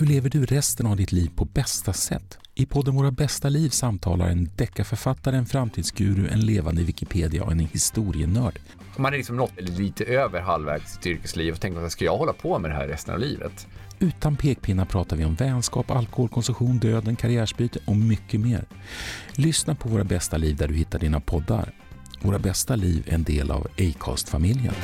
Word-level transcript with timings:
Hur 0.00 0.06
lever 0.06 0.30
du 0.30 0.44
resten 0.44 0.86
av 0.86 0.96
ditt 0.96 1.12
liv 1.12 1.30
på 1.34 1.44
bästa 1.44 1.92
sätt? 1.92 2.38
I 2.54 2.66
podden 2.66 2.94
Våra 2.94 3.10
bästa 3.10 3.48
liv 3.48 3.68
samtalar 3.68 4.28
en 4.28 4.50
deckarförfattare, 4.56 5.36
en 5.36 5.46
framtidsguru, 5.46 6.28
en 6.28 6.40
levande 6.40 6.82
Wikipedia 6.82 7.44
och 7.44 7.52
en 7.52 7.58
historienörd. 7.58 8.58
Man 8.96 9.12
är 9.12 9.16
liksom 9.16 9.36
nått 9.36 9.52
lite 9.56 10.04
över 10.04 10.40
halvvägs 10.40 10.84
i 10.84 10.94
sitt 10.94 11.06
yrkesliv 11.06 11.54
och 11.54 11.60
tänker 11.60 11.80
att 11.80 11.92
ska 11.92 12.04
jag 12.04 12.16
hålla 12.16 12.32
på 12.32 12.58
med 12.58 12.70
det 12.70 12.74
här 12.74 12.88
resten 12.88 13.14
av 13.14 13.20
livet? 13.20 13.66
Utan 13.98 14.36
pekpinnar 14.36 14.84
pratar 14.84 15.16
vi 15.16 15.24
om 15.24 15.34
vänskap, 15.34 15.90
alkoholkonsumtion, 15.90 16.78
döden, 16.78 17.16
karriärsbyte 17.16 17.78
och 17.84 17.96
mycket 17.96 18.40
mer. 18.40 18.64
Lyssna 19.32 19.74
på 19.74 19.88
Våra 19.88 20.04
bästa 20.04 20.36
liv 20.36 20.56
där 20.56 20.68
du 20.68 20.74
hittar 20.74 20.98
dina 20.98 21.20
poddar. 21.20 21.72
Våra 22.22 22.38
bästa 22.38 22.76
liv 22.76 23.04
är 23.06 23.14
en 23.14 23.24
del 23.24 23.50
av 23.50 23.66
Acast-familjen. 23.78 24.74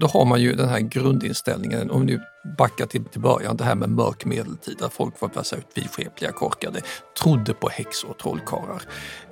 Då 0.00 0.06
har 0.06 0.24
man 0.24 0.40
ju 0.40 0.54
den 0.54 0.68
här 0.68 0.80
grundinställningen, 0.80 1.90
om 1.90 2.00
vi 2.00 2.06
nu 2.06 2.20
backar 2.58 2.86
till, 2.86 3.04
till 3.04 3.20
början, 3.20 3.56
det 3.56 3.64
här 3.64 3.74
med 3.74 3.90
mörk 3.90 4.24
medeltid, 4.24 4.76
där 4.78 4.88
folk 4.88 5.20
var 5.20 5.28
på 5.28 5.40
ut 5.40 5.66
vidskepliga, 5.74 6.32
korkade, 6.32 6.80
trodde 7.22 7.54
på 7.54 7.68
häxor 7.68 8.10
och 8.10 8.18
trollkarlar. 8.18 8.82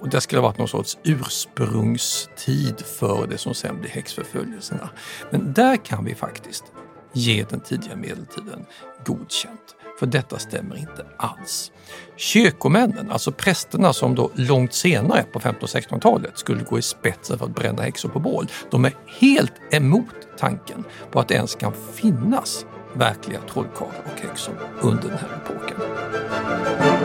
Och 0.01 0.09
det 0.09 0.21
skulle 0.21 0.41
ha 0.41 0.49
varit 0.49 0.59
någon 0.59 0.69
sorts 0.69 0.99
ursprungstid 1.05 2.81
för 2.81 3.27
det 3.27 3.39
som 3.39 3.55
sen 3.55 3.81
blir 3.81 3.91
häxförföljelserna. 3.91 4.91
Men 5.31 5.53
där 5.53 5.77
kan 5.77 6.05
vi 6.05 6.15
faktiskt 6.15 6.65
ge 7.12 7.45
den 7.51 7.61
tidiga 7.61 7.97
medeltiden 7.97 8.67
godkänt. 9.07 9.75
För 9.98 10.07
detta 10.07 10.38
stämmer 10.38 10.77
inte 10.77 11.07
alls. 11.16 11.73
Kyrkomännen, 12.16 13.11
alltså 13.11 13.33
prästerna 13.33 13.93
som 13.93 14.15
då 14.15 14.30
långt 14.34 14.75
senare 14.75 15.23
på 15.23 15.39
1500 15.39 15.59
och 15.62 15.69
1600-talet 15.69 16.39
skulle 16.39 16.62
gå 16.62 16.79
i 16.79 16.83
spetsen 16.83 17.39
för 17.39 17.47
att 17.47 17.55
bränna 17.55 17.83
häxor 17.83 18.09
på 18.09 18.20
bål, 18.20 18.47
de 18.70 18.84
är 18.84 18.95
helt 19.20 19.55
emot 19.70 20.15
tanken 20.39 20.84
på 21.11 21.20
att 21.20 21.29
det 21.29 21.34
ens 21.34 21.55
kan 21.55 21.73
finnas 21.95 22.66
verkliga 22.95 23.41
trollkarlar 23.53 24.03
och 24.05 24.20
häxor 24.20 24.55
under 24.81 25.08
den 25.08 25.19
här 25.19 25.41
epoken. 25.45 26.98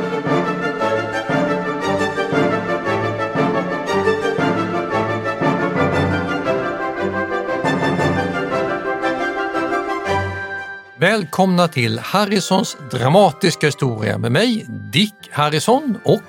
Välkomna 11.03 11.67
till 11.67 11.99
Harrisons 11.99 12.77
dramatiska 12.91 13.67
historia 13.67 14.17
med 14.17 14.31
mig, 14.31 14.65
Dick 14.93 15.13
Harrison 15.31 15.97
och 16.05 16.21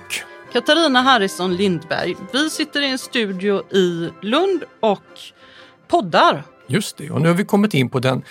Katarina 0.53 1.03
Harrison 1.03 1.56
Lindberg. 1.56 2.17
Vi 2.33 2.50
sitter 2.50 2.83
i 2.83 2.91
en 2.91 2.98
studio 2.98 3.75
i 3.75 4.11
Lund 4.22 4.64
och 4.80 5.00
poddar. 5.89 6.42
Just 6.67 6.97
det, 6.97 7.11
och 7.11 7.20
nu 7.20 7.28
har 7.28 7.34
vi 7.34 7.45
kommit 7.45 7.75
in 7.75 7.91
på 7.91 7.98
den 7.98 8.22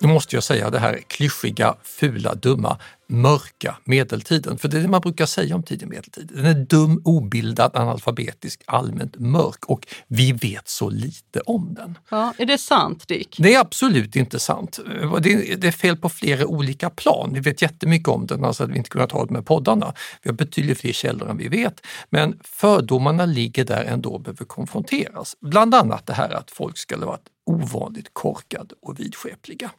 nu 0.00 0.08
måste 0.08 0.36
jag 0.36 0.42
säga 0.42 0.70
det 0.70 0.78
här 0.78 0.98
klyschiga, 1.06 1.74
fula, 1.82 2.34
dumma, 2.34 2.78
mörka 3.08 3.76
medeltiden. 3.84 4.58
För 4.58 4.68
det 4.68 4.78
är 4.78 4.82
det 4.82 4.88
man 4.88 5.00
brukar 5.00 5.26
säga 5.26 5.54
om 5.54 5.62
tidig 5.62 5.88
medeltid. 5.88 6.30
Den 6.34 6.44
är 6.44 6.54
dum, 6.54 7.02
obildad, 7.04 7.76
analfabetisk, 7.76 8.62
allmänt 8.66 9.18
mörk 9.18 9.64
och 9.64 9.86
vi 10.08 10.32
vet 10.32 10.68
så 10.68 10.90
lite 10.90 11.40
om 11.40 11.74
den. 11.74 11.98
Ja, 12.10 12.34
är 12.38 12.46
det 12.46 12.58
sant 12.58 13.08
Dick? 13.08 13.36
Det 13.38 13.54
är 13.54 13.60
absolut 13.60 14.16
inte 14.16 14.38
sant. 14.38 14.78
Det 15.20 15.66
är 15.66 15.70
fel 15.70 15.96
på 15.96 16.08
flera 16.08 16.46
olika 16.46 16.90
plan. 16.90 17.30
Vi 17.34 17.40
vet 17.40 17.62
jättemycket 17.62 18.08
om 18.08 18.26
den, 18.26 18.44
alltså 18.44 18.64
att 18.64 18.70
vi 18.70 18.76
inte 18.76 18.90
kunnat 18.90 19.12
ha 19.12 19.24
det 19.24 19.32
med 19.32 19.46
poddarna. 19.46 19.94
Vi 20.22 20.30
har 20.30 20.34
betydligt 20.34 20.80
fler 20.80 20.92
källor 20.92 21.30
än 21.30 21.36
vi 21.36 21.48
vet. 21.48 21.86
Men 22.10 22.40
fördomarna 22.44 23.26
ligger 23.26 23.64
där 23.64 23.84
ändå 23.84 24.10
och 24.10 24.20
behöver 24.20 24.44
konfronteras. 24.44 25.36
Bland 25.40 25.74
annat 25.74 26.06
det 26.06 26.12
här 26.12 26.30
att 26.30 26.50
folk 26.50 26.78
skulle 26.78 27.06
varit 27.06 27.28
ovanligt 27.46 28.10
korkade 28.12 28.74
och 28.82 29.00
vidskepliga. 29.00 29.70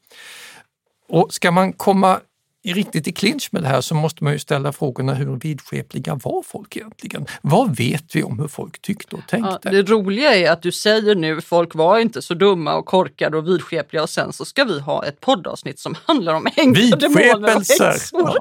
Och 1.10 1.34
ska 1.34 1.52
man 1.52 1.74
komma 1.74 2.20
riktigt 2.64 3.08
i 3.08 3.12
clinch 3.12 3.50
med 3.52 3.64
det 3.64 3.68
här 3.68 3.82
så 3.82 3.96
måste 3.96 4.24
man 4.24 4.34
ju 4.34 4.40
ställa 4.40 4.72
frågorna 4.72 5.14
hur 5.14 5.36
vidskepliga 5.36 6.16
var 6.16 6.44
folk 6.44 6.78
egentligen? 6.78 7.26
Vad 7.42 7.76
vet 7.76 8.16
vi 8.16 8.24
om 8.24 8.40
hur 8.40 8.48
folk 8.48 8.82
tyckte 8.82 9.16
och 9.16 9.28
tänkte? 9.28 9.60
Ja, 9.64 9.72
det 9.72 9.82
roliga 9.82 10.36
är 10.36 10.52
att 10.52 10.62
du 10.62 10.72
säger 10.72 11.16
nu 11.16 11.42
folk 11.42 11.76
var 11.76 12.00
inte 12.00 12.22
så 12.22 12.34
dumma 12.34 12.76
och 12.76 12.86
korkade 12.86 13.38
och 13.38 13.48
vidskepliga 13.48 14.04
och 14.04 14.10
sen 14.10 14.34
så 14.34 14.46
ska 14.46 14.64
vi 14.64 14.80
ha 14.80 15.06
ett 15.06 15.20
poddavsnitt 15.20 15.80
som 15.80 15.96
handlar 16.06 16.34
om 16.34 16.48
änglar, 16.56 16.98
demoner 16.98 17.56
och 17.56 17.62
häxor. 17.68 17.94
Ja. 18.12 18.36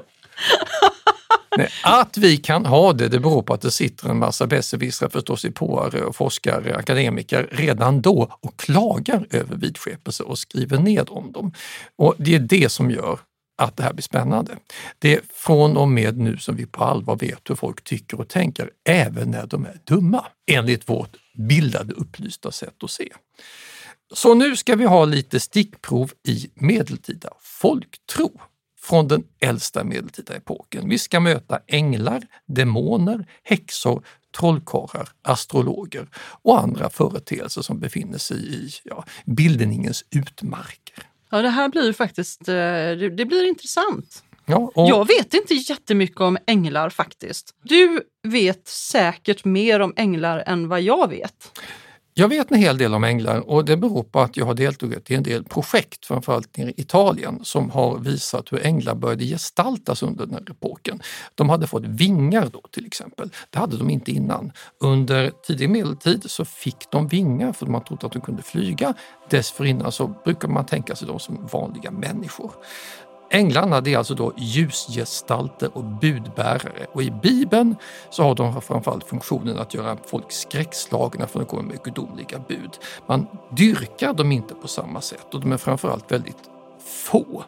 Nej, 1.57 1.69
att 1.83 2.17
vi 2.17 2.37
kan 2.37 2.65
ha 2.65 2.93
det, 2.93 3.07
det 3.07 3.19
beror 3.19 3.41
på 3.41 3.53
att 3.53 3.61
det 3.61 3.71
sitter 3.71 4.09
en 4.09 4.19
massa 4.19 4.47
besserwissrar, 4.47 5.09
förståsigpåare 5.09 6.01
och 6.01 6.15
forskare, 6.15 6.75
akademiker 6.75 7.49
redan 7.51 8.01
då 8.01 8.37
och 8.41 8.59
klagar 8.59 9.27
över 9.31 9.55
vidskepelse 9.55 10.23
och 10.23 10.39
skriver 10.39 10.77
ned 10.77 11.07
om 11.09 11.31
dem. 11.31 11.53
Och 11.95 12.15
det 12.17 12.35
är 12.35 12.39
det 12.39 12.69
som 12.69 12.91
gör 12.91 13.19
att 13.59 13.77
det 13.77 13.83
här 13.83 13.93
blir 13.93 14.03
spännande. 14.03 14.57
Det 14.99 15.15
är 15.15 15.21
från 15.33 15.77
och 15.77 15.87
med 15.87 16.17
nu 16.17 16.37
som 16.37 16.55
vi 16.55 16.65
på 16.65 16.83
allvar 16.83 17.15
vet 17.15 17.49
hur 17.49 17.55
folk 17.55 17.83
tycker 17.83 18.19
och 18.19 18.27
tänker, 18.27 18.69
även 18.89 19.31
när 19.31 19.47
de 19.47 19.65
är 19.65 19.79
dumma, 19.83 20.25
enligt 20.51 20.89
vårt 20.89 21.17
bildade 21.37 21.93
upplysta 21.93 22.51
sätt 22.51 22.83
att 22.83 22.91
se. 22.91 23.09
Så 24.13 24.33
nu 24.33 24.55
ska 24.55 24.75
vi 24.75 24.85
ha 24.85 25.05
lite 25.05 25.39
stickprov 25.39 26.11
i 26.27 26.49
medeltida 26.53 27.29
folktro 27.39 28.41
från 28.81 29.07
den 29.07 29.23
äldsta 29.39 29.83
medeltida 29.83 30.35
epoken. 30.35 30.89
Vi 30.89 30.97
ska 30.97 31.19
möta 31.19 31.59
änglar, 31.67 32.23
demoner, 32.45 33.25
häxor, 33.43 34.03
trollkarlar, 34.37 35.09
astrologer 35.21 36.07
och 36.15 36.61
andra 36.61 36.89
företeelser 36.89 37.61
som 37.61 37.79
befinner 37.79 38.17
sig 38.17 38.37
i 38.37 38.69
ja, 38.83 39.05
bildningens 39.25 40.05
utmarker. 40.09 41.08
Ja, 41.31 41.41
det 41.41 41.49
här 41.49 41.69
blir 41.69 41.93
faktiskt 41.93 42.47
eh, 42.47 42.55
det 43.17 43.25
blir 43.27 43.47
intressant. 43.47 44.23
Ja, 44.45 44.71
och... 44.75 44.89
Jag 44.89 45.07
vet 45.07 45.33
inte 45.33 45.53
jättemycket 45.53 46.21
om 46.21 46.37
änglar 46.47 46.89
faktiskt. 46.89 47.55
Du 47.63 48.03
vet 48.27 48.67
säkert 48.67 49.45
mer 49.45 49.79
om 49.79 49.93
änglar 49.95 50.43
än 50.45 50.67
vad 50.67 50.81
jag 50.81 51.09
vet. 51.09 51.59
Jag 52.13 52.27
vet 52.27 52.51
en 52.51 52.57
hel 52.57 52.77
del 52.77 52.93
om 52.93 53.03
änglar 53.03 53.49
och 53.49 53.65
det 53.65 53.77
beror 53.77 54.03
på 54.03 54.19
att 54.19 54.37
jag 54.37 54.45
har 54.45 54.53
deltagit 54.53 55.11
i 55.11 55.15
en 55.15 55.23
del 55.23 55.43
projekt, 55.43 56.05
framförallt 56.05 56.57
nere 56.57 56.69
i 56.69 56.81
Italien, 56.81 57.39
som 57.43 57.69
har 57.69 57.97
visat 57.99 58.51
hur 58.51 58.65
änglar 58.65 58.95
började 58.95 59.25
gestaltas 59.25 60.03
under 60.03 60.25
den 60.25 60.33
här 60.33 60.51
epoken. 60.51 61.01
De 61.35 61.49
hade 61.49 61.67
fått 61.67 61.85
vingar 61.85 62.49
då 62.53 62.61
till 62.71 62.85
exempel. 62.85 63.29
Det 63.49 63.59
hade 63.59 63.77
de 63.77 63.89
inte 63.89 64.11
innan. 64.11 64.51
Under 64.79 65.31
tidig 65.47 65.69
medeltid 65.69 66.23
så 66.25 66.45
fick 66.45 66.91
de 66.91 67.07
vingar 67.07 67.53
för 67.53 67.65
man 67.65 67.83
trodde 67.83 68.05
att 68.05 68.13
de 68.13 68.21
kunde 68.21 68.43
flyga. 68.43 68.93
Dessförinnan 69.29 69.91
så 69.91 70.07
brukar 70.25 70.47
man 70.47 70.65
tänka 70.65 70.95
sig 70.95 71.07
dem 71.07 71.19
som 71.19 71.47
vanliga 71.51 71.91
människor. 71.91 72.51
Änglarna 73.31 73.81
det 73.81 73.93
är 73.93 73.97
alltså 73.97 74.15
då 74.15 74.33
ljusgestalter 74.37 75.77
och 75.77 75.83
budbärare 75.83 76.85
och 76.93 77.03
i 77.03 77.11
Bibeln 77.11 77.75
så 78.09 78.23
har 78.23 78.35
de 78.35 78.61
framförallt 78.61 79.03
funktionen 79.03 79.59
att 79.59 79.73
göra 79.73 79.97
folk 80.05 80.31
skräckslagna 80.31 81.27
för 81.27 81.39
att 81.39 81.47
de 81.47 81.49
kommer 81.49 81.63
med 81.63 81.83
gudomliga 81.83 82.39
bud. 82.47 82.79
Man 83.07 83.27
dyrkar 83.49 84.13
dem 84.13 84.31
inte 84.31 84.55
på 84.55 84.67
samma 84.67 85.01
sätt 85.01 85.33
och 85.33 85.41
de 85.41 85.51
är 85.51 85.57
framförallt 85.57 86.11
väldigt 86.11 86.49
få. 86.79 87.43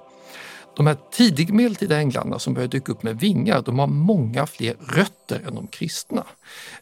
De 0.76 0.88
här 0.88 0.98
tidigmedeltida 1.12 1.98
änglarna 1.98 2.40
som 2.40 2.54
börjar 2.54 2.68
dyka 2.68 2.92
upp 2.92 3.04
med 3.04 3.20
vingar, 3.20 3.62
de 3.62 3.80
har 3.80 3.88
många 3.88 4.46
fler 4.46 4.76
rötter 4.80 5.48
än 5.48 5.56
de 5.56 5.68
kristna. 5.68 6.26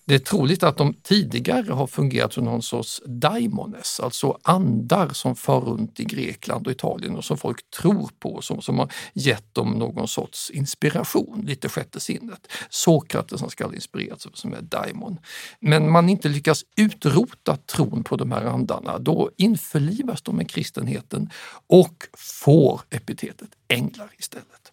Det 0.05 0.15
är 0.15 0.19
troligt 0.19 0.63
att 0.63 0.77
de 0.77 0.93
tidigare 0.93 1.71
har 1.71 1.87
fungerat 1.87 2.33
som 2.33 2.45
någon 2.45 2.61
sorts 2.61 3.01
daimones, 3.05 3.99
alltså 3.99 4.37
andar 4.43 5.09
som 5.09 5.35
far 5.35 5.61
runt 5.61 5.99
i 5.99 6.03
Grekland 6.03 6.67
och 6.67 6.71
Italien 6.71 7.15
och 7.15 7.25
som 7.25 7.37
folk 7.37 7.71
tror 7.81 8.09
på, 8.19 8.41
som, 8.41 8.61
som 8.61 8.79
har 8.79 8.91
gett 9.13 9.55
dem 9.55 9.71
någon 9.71 10.07
sorts 10.07 10.49
inspiration, 10.49 11.45
lite 11.45 11.69
sjätte 11.69 11.99
sinnet. 11.99 12.47
Sokrates 12.69 13.39
som 13.39 13.49
ska 13.49 13.65
ha 13.65 13.73
inspirerats 13.73 14.27
som 14.33 14.53
är 14.53 14.61
daimon. 14.61 15.17
Men 15.59 15.91
man 15.91 16.09
inte 16.09 16.29
lyckas 16.29 16.63
utrota 16.77 17.55
tron 17.55 18.03
på 18.03 18.15
de 18.15 18.31
här 18.31 18.45
andarna, 18.45 18.99
då 18.99 19.31
införlivas 19.37 20.21
de 20.21 20.35
med 20.35 20.49
kristenheten 20.49 21.29
och 21.67 21.95
får 22.17 22.81
epitetet 22.89 23.49
änglar 23.69 24.09
istället. 24.17 24.71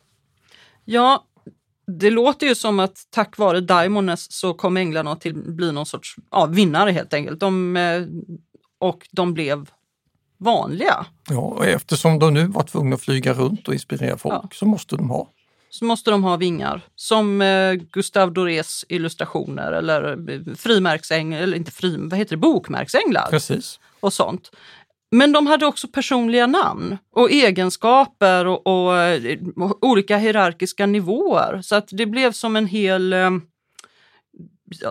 Ja, 0.84 1.24
det 1.86 2.10
låter 2.10 2.46
ju 2.46 2.54
som 2.54 2.80
att 2.80 3.06
tack 3.10 3.38
vare 3.38 3.60
Daimones 3.60 4.32
så 4.32 4.54
kom 4.54 4.76
änglarna 4.76 5.12
att 5.12 5.22
bli 5.32 5.72
någon 5.72 5.86
sorts 5.86 6.16
ja, 6.30 6.46
vinnare 6.46 6.90
helt 6.90 7.14
enkelt. 7.14 7.40
De, 7.40 7.76
eh, 7.76 8.02
och 8.78 9.08
de 9.10 9.34
blev 9.34 9.70
vanliga. 10.38 11.06
Ja, 11.28 11.38
och 11.38 11.66
eftersom 11.66 12.18
de 12.18 12.34
nu 12.34 12.46
var 12.46 12.62
tvungna 12.62 12.94
att 12.94 13.02
flyga 13.02 13.32
runt 13.32 13.68
och 13.68 13.74
inspirera 13.74 14.18
folk 14.18 14.34
ja. 14.34 14.48
så 14.52 14.66
måste 14.66 14.96
de 14.96 15.10
ha. 15.10 15.30
Så 15.70 15.84
måste 15.84 16.10
de 16.10 16.24
ha 16.24 16.36
vingar. 16.36 16.80
Som 16.94 17.42
eh, 17.42 17.72
Gustav 17.72 18.32
Dorés 18.32 18.84
illustrationer 18.88 19.72
eller 19.72 20.30
eh, 20.30 20.54
frimärksänglar, 20.56 21.38
eller 21.38 21.56
inte 21.56 21.70
fri, 21.70 21.96
vad 21.98 22.18
heter 22.18 22.36
det, 22.36 22.40
bokmärksänglar. 22.40 23.26
Precis. 23.30 23.80
Och 24.00 24.12
sånt. 24.12 24.50
Men 25.10 25.32
de 25.32 25.46
hade 25.46 25.66
också 25.66 25.88
personliga 25.88 26.46
namn 26.46 26.98
och 27.12 27.30
egenskaper 27.30 28.46
och, 28.46 28.66
och, 28.66 28.92
och 29.56 29.84
olika 29.84 30.16
hierarkiska 30.16 30.86
nivåer. 30.86 31.62
Så 31.62 31.74
att 31.74 31.88
det 31.92 32.06
blev 32.06 32.32
som 32.32 32.56
en 32.56 32.66
hel... 32.66 33.12
Eh, 33.12 33.30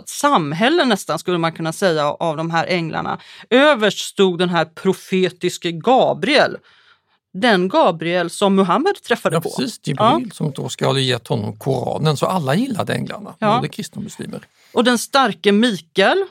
samhälle 0.06 0.86
nästan 0.86 1.20
skulle 1.20 1.38
man 1.38 1.52
kunna 1.52 1.74
säga 1.74 2.06
av 2.12 2.38
de 2.38 2.52
här 2.52 2.68
änglarna. 2.68 3.20
Överst 3.50 4.00
stod 4.00 4.40
den 4.40 4.50
här 4.50 4.66
profetiske 4.66 5.72
Gabriel. 5.72 6.58
Den 7.34 7.70
Gabriel 7.70 8.30
som 8.30 8.56
Muhammed 8.56 8.96
träffade 9.08 9.36
Ja, 9.36 9.42
på. 9.42 9.50
precis. 9.50 9.80
Jibril 9.84 10.32
som 10.32 10.52
då 10.52 10.70
ska 10.70 10.86
ha 10.88 11.00
gett 11.00 11.28
honom 11.28 11.56
Koranen. 11.60 12.18
Så 12.18 12.26
alla 12.26 12.56
gillade 12.56 12.94
änglarna, 12.94 13.36
Ja. 13.40 13.56
både 13.56 13.68
kristna 13.68 14.00
och 14.00 14.04
muslimer. 14.04 14.42
Och 14.74 14.84
den 14.84 14.98
starke 14.98 15.52
Mikael 15.52 16.26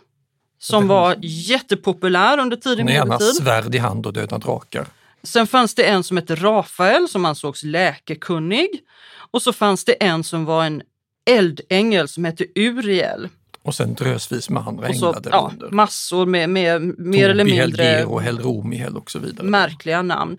som 0.64 0.88
var 0.88 1.16
jättepopulär 1.22 2.38
under 2.38 2.56
tidig 2.56 2.88
gärna 2.88 3.04
medeltid. 3.04 3.42
svärd 3.42 3.74
i 3.74 3.78
hand 3.78 4.06
och 4.06 4.12
döda 4.12 4.38
drakar. 4.38 4.86
Sen 5.22 5.46
fanns 5.46 5.74
det 5.74 5.84
en 5.84 6.04
som 6.04 6.16
hette 6.16 6.34
Rafael 6.34 7.08
som 7.08 7.24
ansågs 7.24 7.62
läkekunnig. 7.62 8.68
Och 9.30 9.42
så 9.42 9.52
fanns 9.52 9.84
det 9.84 9.92
en 9.92 10.24
som 10.24 10.44
var 10.44 10.64
en 10.64 10.82
eldängel 11.30 12.08
som 12.08 12.24
hette 12.24 12.46
Uriel. 12.54 13.28
Och 13.62 13.74
sen 13.74 13.94
drösvis 13.94 14.50
med 14.50 14.66
andra 14.66 14.88
Och 14.88 14.96
så 14.96 15.14
änglar 15.14 15.30
ja, 15.32 15.52
massor 15.70 16.26
med, 16.26 16.50
med 16.50 16.98
mer 16.98 17.28
eller 17.28 17.44
Tobi, 17.44 17.60
mindre 17.60 17.84
Helgero, 17.84 18.18
Helromihel 18.18 18.96
och 18.96 19.10
så 19.10 19.18
vidare. 19.18 19.46
märkliga 19.46 20.02
namn. 20.02 20.38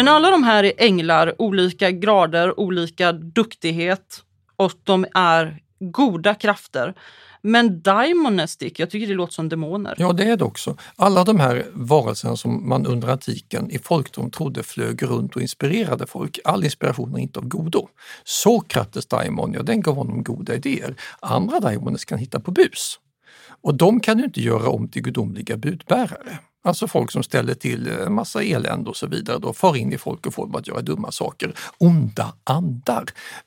Men 0.00 0.08
alla 0.08 0.30
de 0.30 0.42
här 0.42 0.64
är 0.64 0.72
änglar, 0.78 1.34
olika 1.38 1.90
grader, 1.90 2.60
olika 2.60 3.12
duktighet 3.12 4.22
och 4.56 4.72
de 4.84 5.06
är 5.14 5.58
goda 5.80 6.34
krafter. 6.34 6.94
Men 7.42 7.82
Daimonestic, 7.82 8.72
jag 8.76 8.90
tycker 8.90 9.06
det 9.06 9.14
låter 9.14 9.32
som 9.32 9.48
demoner. 9.48 9.94
Ja, 9.98 10.12
det 10.12 10.24
är 10.24 10.36
det 10.36 10.44
också. 10.44 10.76
Alla 10.96 11.24
de 11.24 11.40
här 11.40 11.66
varelserna 11.72 12.36
som 12.36 12.68
man 12.68 12.86
under 12.86 13.08
antiken 13.08 13.70
i 13.70 13.78
folktron 13.78 14.30
trodde 14.30 14.62
flög 14.62 15.02
runt 15.02 15.36
och 15.36 15.42
inspirerade 15.42 16.06
folk, 16.06 16.38
all 16.44 16.64
inspiration 16.64 17.14
är 17.14 17.18
inte 17.18 17.38
av 17.38 17.48
godo. 17.48 17.88
Sokrates 18.24 19.06
daimon, 19.06 19.52
ja 19.52 19.62
den 19.62 19.80
gav 19.80 19.94
honom 19.94 20.22
goda 20.22 20.54
idéer. 20.54 20.94
Andra 21.20 21.60
daimoner 21.60 21.98
kan 22.06 22.18
hitta 22.18 22.40
på 22.40 22.50
bus. 22.50 22.98
Och 23.62 23.74
de 23.74 24.00
kan 24.00 24.16
du 24.16 24.24
inte 24.24 24.40
göra 24.40 24.68
om 24.68 24.88
till 24.88 25.02
gudomliga 25.02 25.56
budbärare. 25.56 26.38
Alltså 26.62 26.88
folk 26.88 27.10
som 27.10 27.22
ställer 27.22 27.54
till 27.54 27.88
en 27.88 28.14
massa 28.14 28.42
elände 28.42 28.90
och 28.90 28.96
så 28.96 29.06
vidare, 29.06 29.38
då 29.38 29.52
far 29.52 29.76
in 29.76 29.92
i 29.92 29.98
folk 29.98 30.26
och 30.26 30.34
får 30.34 30.46
dem 30.46 30.54
att 30.54 30.68
göra 30.68 30.80
dumma 30.80 31.12
saker. 31.12 31.54
Onda 31.78 32.32
andar. 32.44 33.04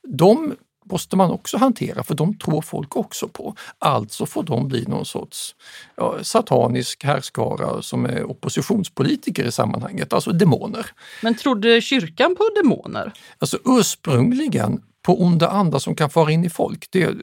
De 0.07 0.56
måste 0.86 1.15
man 1.15 1.31
också 1.31 1.57
hantera 1.57 2.04
för 2.04 2.15
de 2.15 2.38
tror 2.38 2.62
folk 2.62 2.95
också 2.95 3.27
på. 3.27 3.56
Alltså 3.80 4.25
får 4.25 4.44
de 4.44 4.68
bli 4.68 4.86
någon 4.88 5.06
sorts 5.06 5.56
ja, 5.95 6.18
satanisk 6.21 7.04
härskara 7.04 7.81
som 7.81 8.06
är 8.06 8.24
oppositionspolitiker 8.31 9.45
i 9.45 9.51
sammanhanget, 9.51 10.13
alltså 10.13 10.31
demoner. 10.31 10.86
Men 11.21 11.36
trodde 11.36 11.81
kyrkan 11.81 12.36
på 12.36 12.50
demoner? 12.63 13.13
Alltså 13.39 13.60
ursprungligen 13.65 14.81
på 15.04 15.22
onda 15.24 15.48
andar 15.48 15.80
som 15.80 15.96
kan 15.96 16.10
fara 16.10 16.32
in 16.32 16.46
i 16.46 16.50
folk, 16.50 16.88
det, 16.92 17.16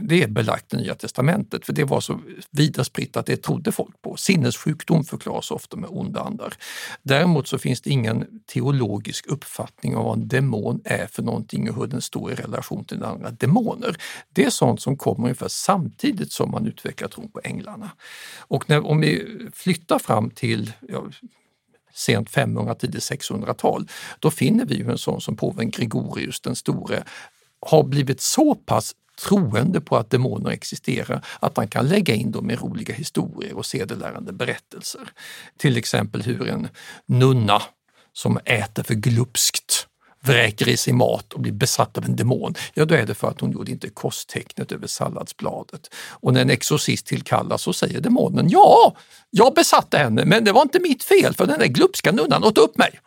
det 0.00 0.22
är 0.22 0.28
belagt 0.28 0.74
i 0.74 0.76
Nya 0.76 0.94
Testamentet 0.94 1.66
för 1.66 1.72
det 1.72 1.84
var 1.84 2.00
så 2.00 2.20
vida 2.50 2.84
spritt 2.84 3.16
att 3.16 3.26
det 3.26 3.36
trodde 3.36 3.72
folk 3.72 4.02
på. 4.02 4.16
Sinnessjukdom 4.16 5.04
förklaras 5.04 5.50
ofta 5.50 5.76
med 5.76 5.90
onda 5.92 6.20
andar. 6.20 6.54
Däremot 7.02 7.48
så 7.48 7.58
finns 7.58 7.80
det 7.80 7.90
ingen 7.90 8.26
teologisk 8.46 9.26
uppfattning 9.26 9.96
om 9.96 10.04
vad 10.04 10.18
en 10.18 10.28
demon 10.28 10.80
är 10.84 11.06
för 11.06 11.22
någonting 11.22 11.70
och 11.70 11.76
hur 11.76 11.86
den 11.86 12.02
står 12.02 12.32
i 12.32 12.34
relation 12.34 12.84
till 12.84 13.04
andra 13.04 13.30
demoner. 13.30 13.96
Det 14.32 14.44
är 14.44 14.50
sånt 14.50 14.82
som 14.82 14.96
kommer 14.96 15.22
ungefär 15.22 15.48
samtidigt 15.48 16.32
som 16.32 16.50
man 16.50 16.66
utvecklar 16.66 17.08
tron 17.08 17.30
på 17.30 17.40
änglarna. 17.44 17.90
Och 18.38 18.70
när, 18.70 18.86
om 18.86 19.00
vi 19.00 19.38
flyttar 19.54 19.98
fram 19.98 20.30
till 20.30 20.72
ja, 20.88 21.04
sent 21.98 22.30
500, 22.30 22.74
tidigt 22.74 23.02
600-tal, 23.02 23.88
då 24.18 24.30
finner 24.30 24.64
vi 24.64 24.74
ju 24.74 24.90
en 24.90 24.98
sån 24.98 25.20
som 25.20 25.36
påven 25.36 25.70
Gregorius 25.70 26.40
den 26.40 26.56
store 26.56 27.02
har 27.60 27.82
blivit 27.82 28.20
så 28.20 28.54
pass 28.54 28.94
troende 29.26 29.80
på 29.80 29.96
att 29.96 30.10
demoner 30.10 30.50
existerar 30.50 31.24
att 31.40 31.56
han 31.56 31.68
kan 31.68 31.88
lägga 31.88 32.14
in 32.14 32.32
dem 32.32 32.50
i 32.50 32.56
roliga 32.56 32.94
historier 32.94 33.56
och 33.56 33.66
sedelärande 33.66 34.32
berättelser. 34.32 35.08
Till 35.56 35.76
exempel 35.76 36.22
hur 36.22 36.48
en 36.48 36.68
nunna 37.06 37.62
som 38.12 38.38
äter 38.44 38.82
för 38.82 38.94
glupskt 38.94 39.87
vräker 40.20 40.68
i 40.68 40.76
sig 40.76 40.92
mat 40.92 41.32
och 41.32 41.40
blir 41.40 41.52
besatt 41.52 41.98
av 41.98 42.04
en 42.04 42.16
demon, 42.16 42.54
ja 42.74 42.84
då 42.84 42.94
är 42.94 43.06
det 43.06 43.14
för 43.14 43.28
att 43.28 43.40
hon 43.40 43.52
gjorde 43.52 43.70
inte 43.70 43.88
kosttecknet 43.88 44.72
över 44.72 44.86
salladsbladet. 44.86 45.94
Och 46.10 46.32
när 46.32 46.40
en 46.40 46.50
exorcist 46.50 47.06
tillkallas 47.06 47.62
så 47.62 47.72
säger 47.72 48.00
demonen, 48.00 48.48
ja, 48.48 48.96
jag 49.30 49.54
besatte 49.54 49.98
henne 49.98 50.24
men 50.24 50.44
det 50.44 50.52
var 50.52 50.62
inte 50.62 50.80
mitt 50.80 51.04
fel 51.04 51.34
för 51.34 51.46
den 51.46 51.58
där 51.58 51.66
glupska 51.66 52.12
nunnan 52.12 52.44
åt 52.44 52.58
upp 52.58 52.78
mig. 52.78 53.00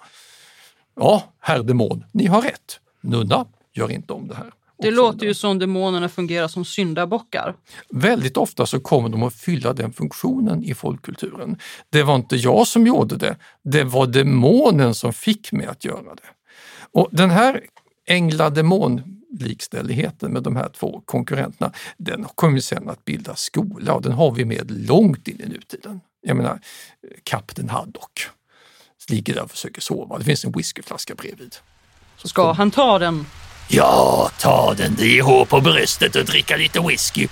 Ja, 0.95 1.23
herr 1.39 1.63
demon, 1.63 2.03
ni 2.11 2.25
har 2.25 2.41
rätt. 2.41 2.79
Nunna, 3.01 3.45
gör 3.73 3.91
inte 3.91 4.13
om 4.13 4.27
det 4.27 4.35
här. 4.35 4.51
Det 4.81 4.91
låter 4.91 5.25
ju 5.25 5.33
som 5.33 5.59
demonerna 5.59 6.09
fungerar 6.09 6.47
som 6.47 6.65
syndabockar. 6.65 7.55
Väldigt 7.89 8.37
ofta 8.37 8.65
så 8.65 8.79
kommer 8.79 9.09
de 9.09 9.23
att 9.23 9.33
fylla 9.33 9.73
den 9.73 9.93
funktionen 9.93 10.63
i 10.63 10.73
folkkulturen. 10.73 11.57
Det 11.89 12.03
var 12.03 12.15
inte 12.15 12.35
jag 12.35 12.67
som 12.67 12.87
gjorde 12.87 13.17
det, 13.17 13.35
det 13.63 13.83
var 13.83 14.07
demonen 14.07 14.93
som 14.93 15.13
fick 15.13 15.51
mig 15.51 15.65
att 15.65 15.85
göra 15.85 16.15
det. 16.15 16.23
Och 16.93 17.07
den 17.11 17.29
här 17.29 17.61
ängla-demon 18.07 19.17
likställigheten 19.39 20.31
med 20.33 20.43
de 20.43 20.55
här 20.55 20.69
två 20.69 21.01
konkurrenterna, 21.05 21.71
den 21.97 22.25
kommer 22.35 22.59
sen 22.59 22.89
att 22.89 23.05
bilda 23.05 23.35
skola 23.35 23.93
och 23.93 24.01
den 24.01 24.11
har 24.11 24.31
vi 24.31 24.45
med 24.45 24.71
långt 24.87 25.27
in 25.27 25.41
i 25.41 25.45
nutiden. 25.49 26.01
Jag 26.21 26.37
menar, 26.37 26.59
Kapten 27.23 27.69
Haddock 27.69 28.21
ligger 29.09 29.33
där 29.33 29.43
och 29.43 29.51
försöker 29.51 29.81
sova. 29.81 30.17
Det 30.17 30.23
finns 30.23 30.45
en 30.45 30.51
whiskyflaska 30.51 31.15
bredvid. 31.15 31.55
Så 32.17 32.27
Ska 32.27 32.41
kom- 32.47 32.55
han 32.55 32.71
ta 32.71 32.99
den? 32.99 33.25
Ja, 33.69 34.29
ta 34.39 34.73
den 34.73 34.95
DH 34.95 35.45
på 35.49 35.61
bröstet 35.61 36.15
och 36.15 36.25
dricka 36.25 36.57
lite 36.57 36.79
whisky, 36.87 37.27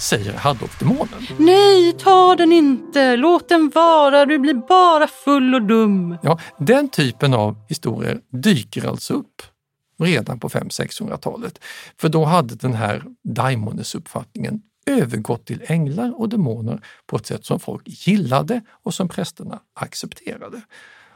säger 0.00 0.32
Haddock-demonen. 0.32 1.26
Nej, 1.38 1.92
ta 1.92 2.36
den 2.36 2.52
inte! 2.52 3.16
Låt 3.16 3.48
den 3.48 3.70
vara, 3.74 4.26
du 4.26 4.38
blir 4.38 4.54
bara 4.54 5.06
full 5.06 5.54
och 5.54 5.62
dum. 5.62 6.16
Ja, 6.22 6.38
den 6.58 6.88
typen 6.88 7.34
av 7.34 7.56
historier 7.68 8.20
dyker 8.30 8.88
alltså 8.88 9.14
upp 9.14 9.42
redan 9.98 10.40
på 10.40 10.48
500-600-talet. 10.48 11.58
För 12.00 12.08
då 12.08 12.24
hade 12.24 12.54
den 12.54 12.74
här 12.74 13.04
daimones-uppfattningen 13.22 14.62
övergått 14.86 15.46
till 15.46 15.62
änglar 15.66 16.20
och 16.20 16.28
demoner 16.28 16.80
på 17.06 17.16
ett 17.16 17.26
sätt 17.26 17.44
som 17.44 17.60
folk 17.60 17.82
gillade 17.86 18.60
och 18.82 18.94
som 18.94 19.08
prästerna 19.08 19.60
accepterade. 19.74 20.60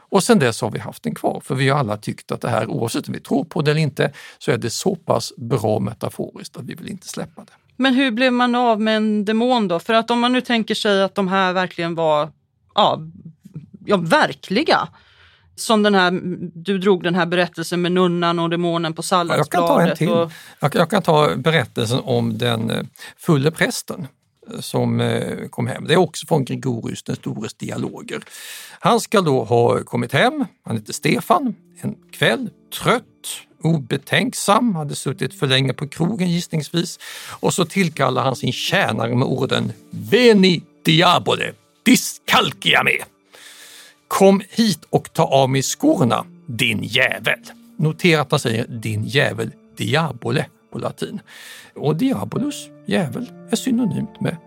Och 0.09 0.23
sen 0.23 0.39
dess 0.39 0.61
har 0.61 0.71
vi 0.71 0.79
haft 0.79 1.03
den 1.03 1.15
kvar, 1.15 1.41
för 1.43 1.55
vi 1.55 1.69
har 1.69 1.79
alla 1.79 1.97
tyckt 1.97 2.31
att 2.31 2.41
det 2.41 2.49
här, 2.49 2.67
oavsett 2.67 3.07
om 3.07 3.13
vi 3.13 3.19
tror 3.19 3.43
på 3.43 3.61
det 3.61 3.71
eller 3.71 3.81
inte, 3.81 4.11
så 4.37 4.51
är 4.51 4.57
det 4.57 4.69
så 4.69 4.95
pass 4.95 5.33
bra 5.37 5.79
metaforiskt 5.79 6.57
att 6.57 6.63
vi 6.63 6.73
vill 6.73 6.89
inte 6.89 7.07
släppa 7.07 7.41
det. 7.41 7.53
Men 7.77 7.93
hur 7.93 8.11
blev 8.11 8.33
man 8.33 8.55
av 8.55 8.81
med 8.81 8.97
en 8.97 9.25
demon 9.25 9.67
då? 9.67 9.79
För 9.79 9.93
att 9.93 10.11
om 10.11 10.19
man 10.19 10.33
nu 10.33 10.41
tänker 10.41 10.75
sig 10.75 11.03
att 11.03 11.15
de 11.15 11.27
här 11.27 11.53
verkligen 11.53 11.95
var 11.95 12.31
ja, 12.75 12.99
ja, 13.85 13.97
verkliga. 13.97 14.87
Som 15.57 15.83
den 15.83 15.95
här, 15.95 16.19
du 16.53 16.77
drog 16.77 17.03
den 17.03 17.15
här 17.15 17.25
berättelsen 17.25 17.81
med 17.81 17.91
nunnan 17.91 18.39
och 18.39 18.49
demonen 18.49 18.93
på 18.93 19.03
Jag 19.09 19.09
kan 19.09 19.27
ta 19.27 19.31
en 19.31 19.37
salladsbladet. 19.37 19.97
till. 19.97 20.09
Och, 20.09 20.31
Jag, 20.59 20.75
jag 20.75 20.89
kan 20.89 21.01
ta 21.01 21.35
berättelsen 21.35 21.99
om 22.03 22.37
den 22.37 22.69
eh, 22.69 22.83
fulle 23.17 23.51
prästen 23.51 24.07
som 24.59 25.01
eh, 25.01 25.47
kom 25.49 25.67
hem. 25.67 25.87
Det 25.87 25.93
är 25.93 25.97
också 25.97 26.27
från 26.27 26.45
Gregorius 26.45 27.03
den 27.03 27.15
stores 27.15 27.53
dialoger. 27.53 28.23
Han 28.79 28.99
ska 28.99 29.21
då 29.21 29.43
ha 29.43 29.83
kommit 29.83 30.11
hem, 30.11 30.45
han 30.63 30.77
heter 30.77 30.93
Stefan, 30.93 31.55
en 31.81 31.95
kväll, 32.11 32.49
trött, 32.83 33.01
obetänksam, 33.63 34.75
hade 34.75 34.95
suttit 34.95 35.39
för 35.39 35.47
länge 35.47 35.73
på 35.73 35.87
krogen 35.87 36.29
gissningsvis 36.29 36.99
och 37.39 37.53
så 37.53 37.65
tillkallar 37.65 38.23
han 38.23 38.35
sin 38.35 38.53
tjänare 38.53 39.15
med 39.15 39.27
orden 39.27 39.71
Veni 39.89 40.63
diabole, 40.85 41.53
discalcia 41.83 42.83
me. 42.83 42.91
Kom 44.07 44.41
hit 44.49 44.85
och 44.89 45.13
ta 45.13 45.23
av 45.23 45.49
mig 45.49 45.61
skorna, 45.61 46.25
din 46.45 46.83
jävel. 46.83 47.39
Notera 47.77 48.21
att 48.21 48.31
han 48.31 48.39
säger 48.39 48.67
din 48.67 49.03
jävel 49.03 49.51
diabole 49.77 50.45
på 50.75 50.79
latin. 50.79 51.21
Och 51.75 51.95
diabolus, 51.95 52.69
djävul, 52.85 53.31
är 53.51 53.55
synonymt 53.55 54.21
med 54.21 54.37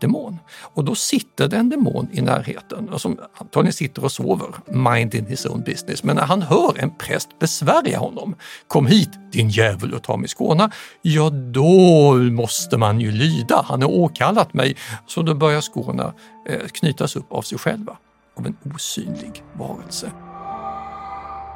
demon. 0.00 0.38
Och 0.74 0.84
då 0.84 0.94
sitter 0.94 1.48
det 1.48 1.56
en 1.56 1.68
demon 1.68 2.08
i 2.12 2.20
närheten 2.20 2.98
som 2.98 3.18
antagligen 3.40 3.72
sitter 3.72 4.04
och 4.04 4.12
sover, 4.12 4.48
minding 4.66 5.26
his 5.26 5.46
own 5.46 5.62
business. 5.62 6.04
Men 6.04 6.16
när 6.16 6.22
han 6.22 6.42
hör 6.42 6.78
en 6.78 6.90
präst 6.90 7.38
besvärja 7.38 7.98
honom, 7.98 8.34
kom 8.66 8.86
hit 8.86 9.10
din 9.32 9.48
djävul 9.48 9.94
och 9.94 10.02
ta 10.02 10.16
mig 10.16 10.28
skåna, 10.28 10.70
ja 11.02 11.30
då 11.30 12.14
måste 12.16 12.76
man 12.76 13.00
ju 13.00 13.10
lyda. 13.10 13.64
Han 13.68 13.82
har 13.82 13.88
åkallat 13.88 14.54
mig. 14.54 14.76
Så 15.06 15.22
då 15.22 15.34
börjar 15.34 15.60
skorna 15.60 16.12
eh, 16.48 16.66
knytas 16.66 17.16
upp 17.16 17.32
av 17.32 17.42
sig 17.42 17.58
själva, 17.58 17.96
av 18.36 18.46
en 18.46 18.56
osynlig 18.74 19.42
varelse. 19.58 20.12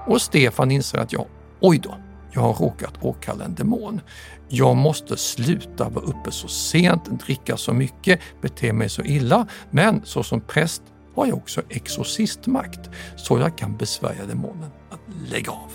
Och 0.07 0.23
Stefan 0.23 0.71
inser 0.71 0.99
att 0.99 1.13
jag, 1.13 1.27
oj 1.61 1.79
då, 1.79 1.95
jag 2.35 2.41
har 2.41 2.55
råkat 2.55 3.05
åkalla 3.05 3.45
en 3.45 3.55
demon. 3.55 4.01
Jag 4.49 4.77
måste 4.77 5.17
sluta 5.17 5.89
vara 5.89 6.05
uppe 6.05 6.31
så 6.31 6.49
sent, 6.49 7.05
dricka 7.27 7.57
så 7.57 7.73
mycket, 7.73 8.21
bete 8.43 8.73
mig 8.73 8.89
så 8.89 9.03
illa. 9.03 9.47
Men 9.71 10.01
såsom 10.05 10.41
präst 10.41 10.83
har 11.15 11.27
jag 11.27 11.37
också 11.37 11.63
exorcistmakt 11.69 12.91
så 13.17 13.39
jag 13.39 13.59
kan 13.59 13.77
besvärja 13.77 14.27
demonen 14.27 14.71
att 14.91 15.31
lägga 15.31 15.51
av 15.51 15.73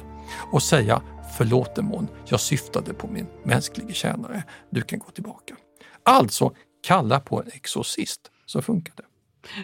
och 0.52 0.64
säga 0.64 1.02
förlåt 1.38 1.76
demon, 1.76 2.08
jag 2.26 2.40
syftade 2.40 2.94
på 2.94 3.08
min 3.08 3.28
mänskliga 3.44 3.94
tjänare, 3.94 4.44
du 4.70 4.82
kan 4.82 5.00
gå 5.00 5.06
tillbaka. 5.06 5.56
Alltså 6.04 6.54
kalla 6.84 7.20
på 7.20 7.42
en 7.42 7.48
exorcist 7.54 8.22
så 8.46 8.62
funkar 8.62 8.94
det. 8.98 9.04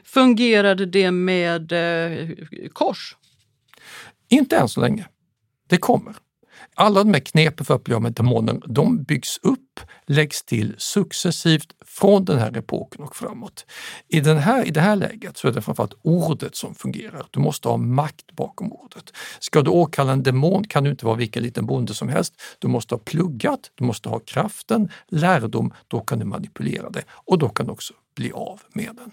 fungerade 0.05 0.85
det 0.85 1.11
med 1.11 1.71
eh, 1.71 2.29
kors? 2.73 3.17
Inte 4.29 4.57
än 4.57 4.69
så 4.69 4.81
länge. 4.81 5.07
Det 5.67 5.77
kommer. 5.77 6.15
Alla 6.75 7.03
de 7.03 7.13
här 7.13 7.21
knepen 7.21 7.65
för 7.65 7.75
att 7.75 7.83
bli 7.83 7.95
av 7.95 8.01
med 8.01 8.13
demonen, 8.13 8.61
de 8.67 9.03
byggs 9.03 9.39
upp, 9.41 9.79
läggs 10.07 10.43
till 10.43 10.75
successivt 10.77 11.67
från 11.85 12.25
den 12.25 12.39
här 12.39 12.57
epoken 12.57 13.03
och 13.03 13.15
framåt. 13.15 13.65
I, 14.07 14.19
den 14.19 14.37
här, 14.37 14.65
I 14.65 14.71
det 14.71 14.81
här 14.81 14.95
läget 14.95 15.37
så 15.37 15.47
är 15.47 15.51
det 15.51 15.61
framförallt 15.61 15.93
ordet 16.01 16.55
som 16.55 16.75
fungerar. 16.75 17.25
Du 17.31 17.39
måste 17.39 17.67
ha 17.67 17.77
makt 17.77 18.31
bakom 18.31 18.73
ordet. 18.73 19.13
Ska 19.39 19.61
du 19.61 19.71
åkalla 19.71 20.11
en 20.11 20.23
demon 20.23 20.63
kan 20.63 20.83
du 20.83 20.89
inte 20.89 21.05
vara 21.05 21.15
vilken 21.15 21.43
liten 21.43 21.65
bonde 21.65 21.93
som 21.93 22.09
helst. 22.09 22.33
Du 22.59 22.67
måste 22.67 22.95
ha 22.95 22.99
pluggat, 22.99 23.71
du 23.75 23.83
måste 23.83 24.09
ha 24.09 24.19
kraften, 24.19 24.89
lärdom, 25.07 25.73
då 25.87 25.99
kan 25.99 26.19
du 26.19 26.25
manipulera 26.25 26.89
det 26.89 27.03
och 27.09 27.37
då 27.37 27.49
kan 27.49 27.65
du 27.65 27.71
också 27.71 27.93
bli 28.15 28.31
av 28.31 28.61
med 28.73 28.95
den. 28.95 29.11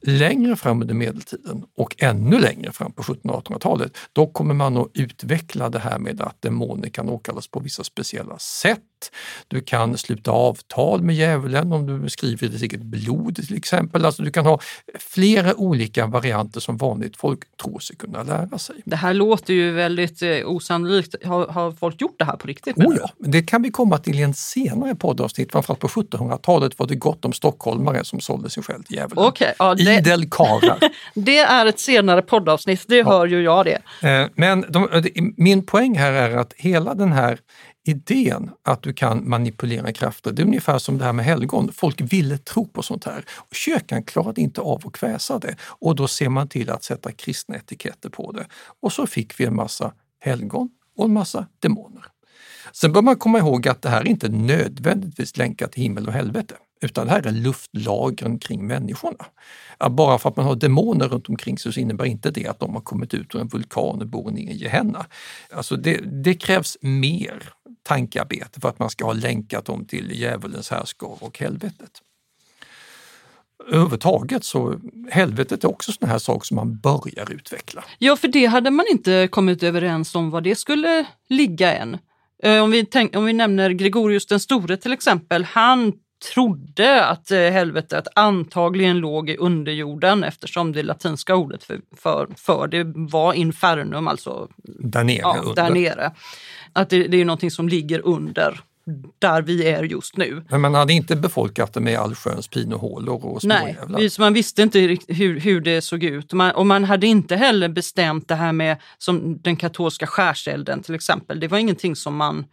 Längre 0.00 0.56
fram 0.56 0.82
under 0.82 0.94
medeltiden 0.94 1.64
och 1.76 1.94
ännu 1.98 2.40
längre 2.40 2.72
fram 2.72 2.92
på 2.92 3.02
1700-1800-talet, 3.02 3.96
då 4.12 4.26
kommer 4.26 4.54
man 4.54 4.76
att 4.76 4.90
utveckla 4.94 5.68
det 5.68 5.78
här 5.78 5.98
med 5.98 6.20
att 6.20 6.42
demoner 6.42 6.88
kan 6.88 7.08
åkallas 7.08 7.48
på 7.48 7.60
vissa 7.60 7.84
speciella 7.84 8.38
sätt. 8.38 8.80
Du 9.48 9.60
kan 9.60 9.98
sluta 9.98 10.30
avtal 10.30 11.02
med 11.02 11.14
djävulen 11.14 11.72
om 11.72 12.02
du 12.02 12.10
skriver 12.10 12.48
ditt 12.48 12.62
eget 12.62 12.82
blod 12.82 13.36
till 13.46 13.56
exempel. 13.56 14.04
Alltså 14.04 14.22
du 14.22 14.30
kan 14.30 14.46
ha 14.46 14.60
flera 14.98 15.54
olika 15.54 16.06
varianter 16.06 16.60
som 16.60 16.76
vanligt 16.76 17.16
folk 17.16 17.56
tror 17.62 17.78
sig 17.78 17.96
kunna 17.96 18.22
lära 18.22 18.58
sig. 18.58 18.76
Det 18.84 18.96
här 18.96 19.14
låter 19.14 19.54
ju 19.54 19.70
väldigt 19.70 20.22
eh, 20.22 20.30
osannolikt. 20.44 21.14
Har, 21.24 21.46
har 21.46 21.72
folk 21.72 22.00
gjort 22.00 22.18
det 22.18 22.24
här 22.24 22.36
på 22.36 22.46
riktigt? 22.46 22.78
Oh 22.78 22.96
ja, 23.00 23.10
men 23.18 23.30
det 23.30 23.42
kan 23.42 23.62
vi 23.62 23.70
komma 23.70 23.98
till 23.98 24.18
i 24.18 24.22
en 24.22 24.34
senare 24.34 24.94
poddavsnitt. 24.94 25.52
Framförallt 25.52 25.80
på 25.80 25.88
1700-talet 25.88 26.78
var 26.78 26.86
det 26.86 26.94
gott 26.94 27.24
om 27.24 27.32
stockholmare 27.32 28.04
som 28.04 28.20
sålde 28.20 28.50
sig 28.50 28.62
själv 28.62 28.82
till 28.82 28.96
djävulen. 28.96 29.24
Okej, 29.24 29.54
ja, 29.58 29.74
det, 29.88 29.98
Idel 29.98 30.30
karlar. 30.30 30.78
det 31.14 31.38
är 31.38 31.66
ett 31.66 31.78
senare 31.80 32.22
poddavsnitt, 32.22 32.84
det 32.88 33.02
hör 33.06 33.26
ju 33.26 33.42
jag 33.42 33.66
det. 33.66 34.08
Eh, 34.08 34.28
Men 34.34 34.64
de, 34.68 34.88
det- 35.02 35.12
min 35.36 35.66
poäng 35.66 35.98
här 35.98 36.12
är 36.12 36.36
att 36.36 36.52
hela 36.56 36.94
den 36.94 37.12
här 37.12 37.38
idén 37.86 38.50
att 38.64 38.82
du 38.82 38.92
kan 38.92 39.28
manipulera 39.28 39.92
krafter, 39.92 40.32
det 40.32 40.42
är 40.42 40.46
ungefär 40.46 40.78
som 40.78 40.98
det 40.98 41.04
här 41.04 41.12
med 41.12 41.24
helgon. 41.24 41.70
Folk 41.72 42.00
ville 42.00 42.38
tro 42.38 42.68
på 42.68 42.82
sånt 42.82 43.04
här. 43.04 43.24
Och 43.36 43.54
kyrkan 43.54 44.02
klarade 44.02 44.40
inte 44.40 44.60
av 44.60 44.82
att 44.86 44.92
kväsa 44.92 45.38
det 45.38 45.56
och 45.62 45.96
då 45.96 46.08
ser 46.08 46.28
man 46.28 46.48
till 46.48 46.70
att 46.70 46.84
sätta 46.84 47.12
kristna 47.12 47.56
etiketter 47.56 48.08
på 48.08 48.32
det. 48.32 48.46
Och 48.82 48.92
så 48.92 49.06
fick 49.06 49.40
vi 49.40 49.44
en 49.44 49.54
massa 49.56 49.92
helgon 50.20 50.68
och 50.96 51.04
en 51.04 51.12
massa 51.12 51.46
demoner. 51.60 52.02
Sen 52.72 52.92
bör 52.92 53.02
man 53.02 53.16
komma 53.16 53.38
ihåg 53.38 53.68
att 53.68 53.82
det 53.82 53.88
här 53.88 54.00
är 54.00 54.08
inte 54.08 54.28
nödvändigtvis 54.28 55.36
länkat 55.36 55.72
till 55.72 55.82
himmel 55.82 56.06
och 56.06 56.12
helvete, 56.12 56.54
utan 56.80 57.06
det 57.06 57.12
här 57.12 57.26
är 57.26 57.32
luftlagren 57.32 58.38
kring 58.38 58.66
människorna. 58.66 59.26
Bara 59.90 60.18
för 60.18 60.28
att 60.28 60.36
man 60.36 60.46
har 60.46 60.54
demoner 60.54 61.08
runt 61.08 61.28
omkring 61.28 61.58
sig 61.58 61.72
så 61.72 61.80
innebär 61.80 62.04
inte 62.04 62.30
det 62.30 62.46
att 62.46 62.60
de 62.60 62.74
har 62.74 62.80
kommit 62.80 63.14
ut 63.14 63.34
ur 63.34 63.40
en 63.40 63.48
vulkan 63.48 64.00
och 64.00 64.06
bor 64.06 64.30
nere 64.30 64.52
i 64.52 64.56
Gehenna. 64.56 65.06
Alltså 65.52 65.76
det, 65.76 66.00
det 66.22 66.34
krävs 66.34 66.76
mer 66.80 67.52
tankearbete 67.82 68.60
för 68.60 68.68
att 68.68 68.78
man 68.78 68.90
ska 68.90 69.04
ha 69.04 69.12
länkat 69.12 69.64
dem 69.64 69.84
till 69.84 70.20
djävulens 70.20 70.70
härskare 70.70 71.16
och 71.20 71.38
helvetet. 71.38 72.02
Överhuvudtaget 73.66 74.44
så 74.44 74.80
helvetet 75.10 75.64
är 75.64 75.68
också 75.68 75.92
sån 75.92 76.08
här 76.08 76.18
sak 76.18 76.44
som 76.44 76.54
man 76.54 76.78
börjar 76.78 77.32
utveckla. 77.32 77.84
Ja, 77.98 78.16
för 78.16 78.28
det 78.28 78.46
hade 78.46 78.70
man 78.70 78.86
inte 78.90 79.28
kommit 79.30 79.62
överens 79.62 80.14
om 80.14 80.30
var 80.30 80.40
det 80.40 80.54
skulle 80.54 81.06
ligga 81.28 81.74
än. 81.74 81.98
Eh, 82.42 82.62
om 82.62 82.70
vi, 82.70 82.86
tänk, 82.86 83.16
om 83.16 83.24
vi 83.24 83.32
nämner 83.32 83.70
Gregorius 83.70 84.26
den 84.26 84.40
store 84.40 84.76
till 84.76 84.92
exempel, 84.92 85.44
han 85.44 85.92
trodde 86.34 87.04
att 87.04 87.30
eh, 87.30 87.38
helvetet 87.38 88.08
antagligen 88.14 88.98
låg 88.98 89.30
i 89.30 89.36
underjorden 89.36 90.24
eftersom 90.24 90.72
det 90.72 90.82
latinska 90.82 91.36
ordet 91.36 91.64
för, 91.64 91.80
för, 91.96 92.28
för 92.36 92.68
det 92.68 92.84
var 92.94 93.32
infernum, 93.32 94.08
alltså 94.08 94.48
Där 94.64 95.04
nere 95.04 95.18
ja, 95.18 95.52
där 95.56 95.70
nere. 95.70 96.10
Att 96.72 96.90
det, 96.90 97.08
det 97.08 97.20
är 97.20 97.24
någonting 97.24 97.50
som 97.50 97.68
ligger 97.68 98.06
under 98.06 98.60
där 99.18 99.42
vi 99.42 99.68
är 99.68 99.82
just 99.82 100.16
nu. 100.16 100.44
Men 100.50 100.60
man 100.60 100.74
hade 100.74 100.92
inte 100.92 101.16
befolkat 101.16 101.72
det 101.72 101.80
med 101.80 101.98
allsköns 101.98 102.48
pinohålor 102.48 103.24
och 103.24 103.44
Nej, 103.44 103.74
småjävlar. 103.74 104.08
så 104.08 104.22
man 104.22 104.34
visste 104.34 104.62
inte 104.62 104.98
hur, 105.08 105.40
hur 105.40 105.60
det 105.60 105.80
såg 105.80 106.04
ut. 106.04 106.32
Man, 106.32 106.50
och 106.50 106.66
man 106.66 106.84
hade 106.84 107.06
inte 107.06 107.36
heller 107.36 107.68
bestämt 107.68 108.28
det 108.28 108.34
här 108.34 108.52
med 108.52 108.76
som 108.98 109.38
den 109.42 109.56
katolska 109.56 110.06
skärselden 110.06 110.82
till 110.82 110.94
exempel. 110.94 111.40
Det 111.40 111.48
var 111.48 111.58
ingenting 111.58 111.96
som 111.96 112.16
man 112.16 112.44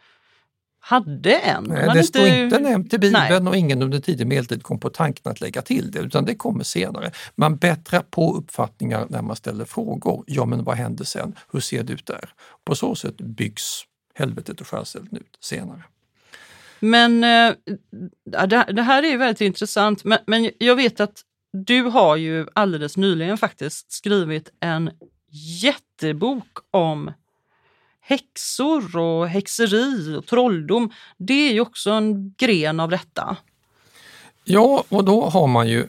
hade. 0.86 1.42
Man 1.56 1.64
Nej, 1.64 1.90
det 1.94 2.04
står 2.04 2.28
inte 2.28 2.60
nämnt 2.60 2.94
i 2.94 2.98
Bibeln 2.98 3.44
Nej. 3.44 3.50
och 3.50 3.58
ingen 3.58 3.82
under 3.82 4.00
tidig 4.00 4.28
medeltid 4.28 4.64
kom 4.64 4.80
på 4.80 4.90
tanken 4.90 5.32
att 5.32 5.42
lägga 5.42 5.62
till 5.62 5.92
det, 5.92 6.00
utan 6.00 6.26
det 6.26 6.36
kommer 6.36 6.64
senare. 6.64 7.12
Man 7.36 7.58
bättrar 7.58 8.02
på 8.02 8.36
uppfattningar 8.36 9.06
när 9.10 9.22
man 9.22 9.36
ställer 9.36 9.66
frågor. 9.66 10.24
Ja, 10.28 10.46
men 10.46 10.64
vad 10.64 10.76
hände 10.76 11.06
sen? 11.06 11.36
Hur 11.52 11.60
ser 11.60 11.84
det 11.84 11.94
ut 11.94 12.06
där? 12.06 12.30
På 12.66 12.76
så 12.76 12.96
sätt 12.96 13.18
byggs 13.18 13.84
helvetet 14.14 14.62
och 14.62 14.68
skärselden 14.68 15.18
ut 15.18 15.38
senare. 15.40 15.84
Men 16.80 17.24
eh, 17.24 17.54
det, 18.74 18.82
här 18.82 19.04
är 19.04 19.08
ju 19.08 19.18
väldigt 19.18 19.42
intressant. 19.42 20.04
Men 20.26 20.52
jag 20.58 20.76
vet 20.76 21.00
att 21.00 21.22
du 21.54 21.82
har 21.82 22.16
ju 22.16 22.48
alldeles 22.54 22.98
nyligen 22.98 23.38
faktiskt 23.38 23.92
skrivit 23.92 24.50
en 24.60 24.92
jättebok 25.62 26.58
om 26.72 27.12
häxor 28.08 28.98
och 28.98 29.28
häxeri 29.28 30.16
och 30.16 30.26
trolldom. 30.26 30.92
Det 31.18 31.50
är 31.50 31.54
ju 31.54 31.62
också 31.62 31.92
en 31.92 32.34
gren 32.38 32.80
av 32.80 32.90
detta. 32.90 33.38
Ja, 34.44 34.84
och 34.90 35.06
då 35.06 35.30
har 35.30 35.48
man 35.48 35.68
ju, 35.68 35.88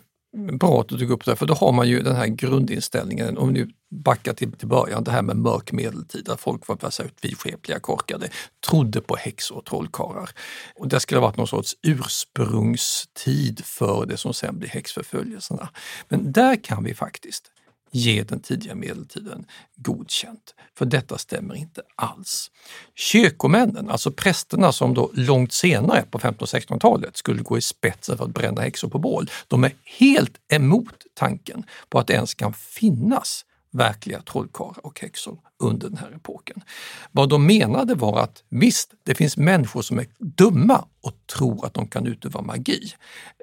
bra 0.53 0.81
att 0.81 0.89
du 0.89 0.99
tog 0.99 1.11
upp 1.11 1.25
det, 1.25 1.37
för 1.37 1.47
då 1.47 1.55
har 1.55 1.73
man 1.73 1.89
ju 1.89 2.03
den 2.03 2.17
här 2.17 2.27
grundinställningen, 2.27 3.39
om 3.39 3.49
vi 3.49 3.55
nu 3.55 3.71
backar 3.91 4.33
till, 4.33 4.53
till 4.53 4.69
början, 4.69 5.05
det 5.05 5.11
här 5.11 5.23
med 5.23 5.37
mörk 5.37 5.73
medeltid, 5.73 6.25
där 6.25 6.37
folk 6.37 6.69
var 6.69 7.03
ut 7.03 7.15
vidskepliga, 7.21 7.81
korkade, 7.81 8.29
trodde 8.69 9.01
på 9.01 9.17
häxor 9.17 9.57
och 9.57 9.65
trollkarlar. 9.65 10.31
Och 10.75 10.89
det 10.89 11.01
skulle 11.01 11.21
ha 11.21 11.27
varit 11.27 11.37
någon 11.37 11.47
sorts 11.47 11.77
ursprungstid 11.83 13.65
för 13.65 14.07
det 14.07 14.17
som 14.17 14.35
sen 14.35 14.59
blir 14.59 14.69
häxförföljelserna. 14.69 15.69
Men 16.09 16.33
där 16.33 16.65
kan 16.65 16.85
vi 16.85 16.95
faktiskt 16.95 17.51
ge 17.97 18.23
den 18.23 18.41
tidiga 18.41 18.75
medeltiden 18.75 19.45
godkänt. 19.77 20.55
För 20.75 20.85
detta 20.85 21.19
stämmer 21.19 21.55
inte 21.55 21.83
alls. 21.97 22.51
Kyrkomännen, 22.95 23.91
alltså 23.91 24.13
prästerna 24.13 24.73
som 24.73 24.95
då 24.95 25.11
långt 25.15 25.53
senare 25.53 26.03
på 26.11 26.19
1500 26.19 26.37
och 26.41 26.49
1600-talet 26.49 27.17
skulle 27.17 27.43
gå 27.43 27.59
i 27.59 27.61
spetsen 27.61 28.19
för 28.19 28.25
att 28.25 28.35
bränna 28.35 28.63
häxor 28.63 28.89
på 28.89 28.99
bål, 28.99 29.31
de 29.49 29.65
är 29.65 29.73
helt 29.99 30.35
emot 30.49 31.07
tanken 31.15 31.65
på 31.89 31.99
att 31.99 32.07
det 32.07 32.15
ens 32.15 32.35
kan 32.35 32.53
finnas 32.53 33.45
verkliga 33.77 34.23
trollkarlar 34.23 34.87
och 34.87 35.01
häxor 35.01 35.39
under 35.59 35.89
den 35.89 35.99
här 35.99 36.13
epoken. 36.17 36.63
Vad 37.13 37.29
de 37.29 37.47
menade 37.47 37.95
var 37.95 38.21
att 38.21 38.43
visst, 38.49 38.91
det 39.05 39.15
finns 39.15 39.37
människor 39.37 39.83
som 39.83 39.99
är 39.99 40.07
dumma 40.19 40.85
och 41.03 41.13
tror 41.27 41.67
att 41.67 41.75
de 41.75 41.89
kan 41.89 42.07
utöva 42.07 42.43
magi. 42.43 42.93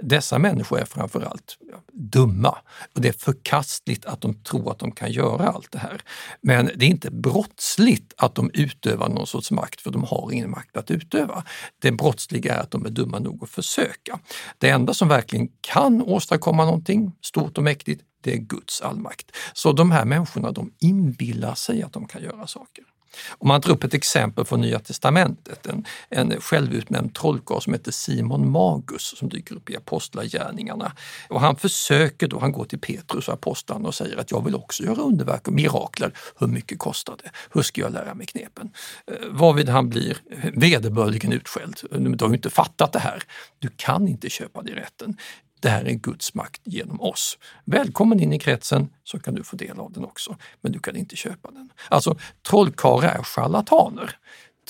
Dessa 0.02 0.40
människor 0.40 0.80
är 0.80 0.86
framförallt 0.86 1.58
ja, 1.72 1.78
dumma 1.92 2.58
och 2.96 3.02
det 3.02 3.08
är 3.08 3.13
förkastligt 3.13 4.06
att 4.06 4.22
de 4.22 4.34
tror 4.34 4.72
att 4.72 4.80
de 4.80 4.92
kan 4.92 5.12
göra 5.12 5.48
allt 5.48 5.72
det 5.72 5.80
här. 5.80 6.02
Men 6.42 6.70
det 6.75 6.86
är 6.86 6.90
inte 6.90 7.12
brottsligt 7.12 8.13
att 8.18 8.36
de 8.36 8.52
utövar 8.54 9.10
någon 9.10 9.28
sorts 9.28 9.52
makt 9.52 9.82
för 9.82 9.92
de 9.92 10.04
har 10.04 10.32
ingen 10.32 10.52
makt 10.52 10.78
att 10.78 10.92
utöva. 10.92 11.44
Det 11.82 11.92
brottsliga 11.92 12.56
är 12.56 12.60
att 12.60 12.72
de 12.72 12.86
är 12.86 12.90
dumma 12.90 13.20
nog 13.20 13.44
att 13.44 13.50
försöka. 13.50 14.20
Det 14.58 14.70
enda 14.70 14.94
som 14.94 15.08
verkligen 15.08 15.48
kan 15.62 16.02
åstadkomma 16.02 16.66
någonting 16.66 17.12
stort 17.22 17.58
och 17.58 17.63
mäktigt 17.63 18.02
det 18.24 18.34
är 18.34 18.38
Guds 18.38 18.82
allmakt. 18.82 19.32
Så 19.53 19.72
de 19.72 19.92
här 19.92 20.06
människorna 20.06 20.51
de 20.51 20.72
inbillar 20.80 21.56
sig 21.56 21.84
att 21.84 21.94
de 21.94 22.08
kan 22.08 22.24
göra 22.24 22.48
saker. 22.48 22.84
Om 23.30 23.48
man 23.48 23.62
tar 23.62 23.72
upp 23.72 23.84
ett 23.84 23.94
exempel 23.94 24.46
från 24.46 24.62
Nya 24.62 24.80
Testamentet, 24.80 25.65
en, 25.65 25.86
en 26.10 26.42
självutnämnd 26.42 27.15
trollkarl 27.15 27.60
som 27.60 27.74
heter 27.74 27.92
Simon 27.92 28.51
Magus 28.51 29.18
som 29.18 29.30
dyker 29.30 29.56
upp 29.56 29.70
i 29.70 29.77
Apostlagärningarna. 29.77 30.92
Och 31.30 31.42
han 31.42 31.56
försöker 31.56 32.27
då, 32.27 32.39
han 32.39 32.51
går 32.51 32.65
till 32.65 32.80
Petrus 32.80 33.27
och 33.27 33.34
apostlarna 33.34 33.88
och 33.88 33.96
säger 33.96 34.18
att 34.18 34.32
jag 34.32 34.46
vill 34.46 34.56
också 34.56 34.84
göra 34.84 35.01
underverk 35.01 35.48
och 35.48 35.53
mirakler. 35.53 36.12
Hur 36.39 36.48
mycket 36.48 36.80
kostar 36.80 37.15
det? 37.24 37.32
Hur 37.51 37.62
ska 37.62 37.82
jag 37.82 37.94
lära 37.94 38.13
mig 38.13 38.27
knepen? 38.27 38.72
Eh, 39.08 39.27
varvid 39.30 39.70
han 39.70 39.89
blir 39.89 40.18
vederbörligen 40.53 41.32
utskälld. 41.32 41.80
Du 41.92 42.25
har 42.25 42.30
ju 42.30 42.36
inte 42.36 42.50
fattat 42.50 42.94
det 42.94 43.00
här. 43.00 43.24
Du 43.60 43.70
kan 43.75 44.08
inte 44.08 44.30
köpa 44.30 44.62
dig 44.62 44.75
rätten. 44.75 45.18
Det 45.63 45.70
här 45.70 45.88
är 45.88 45.93
Guds 45.93 46.34
makt 46.34 46.62
genom 46.63 47.01
oss. 47.01 47.38
Välkommen 47.65 48.20
in 48.20 48.34
i 48.34 48.39
kretsen 48.39 48.89
så 49.03 49.20
kan 49.20 49.36
du 49.36 49.43
få 49.43 49.55
del 49.55 49.79
av 49.79 49.91
den 49.91 50.05
också, 50.05 50.36
men 50.62 50.72
du 50.72 50.79
kan 50.79 50.96
inte 50.96 51.15
köpa 51.15 51.51
den. 51.51 51.70
Alltså, 51.89 52.17
trollkarlar 52.50 53.10
är 53.10 53.24
charlataner. 53.24 54.15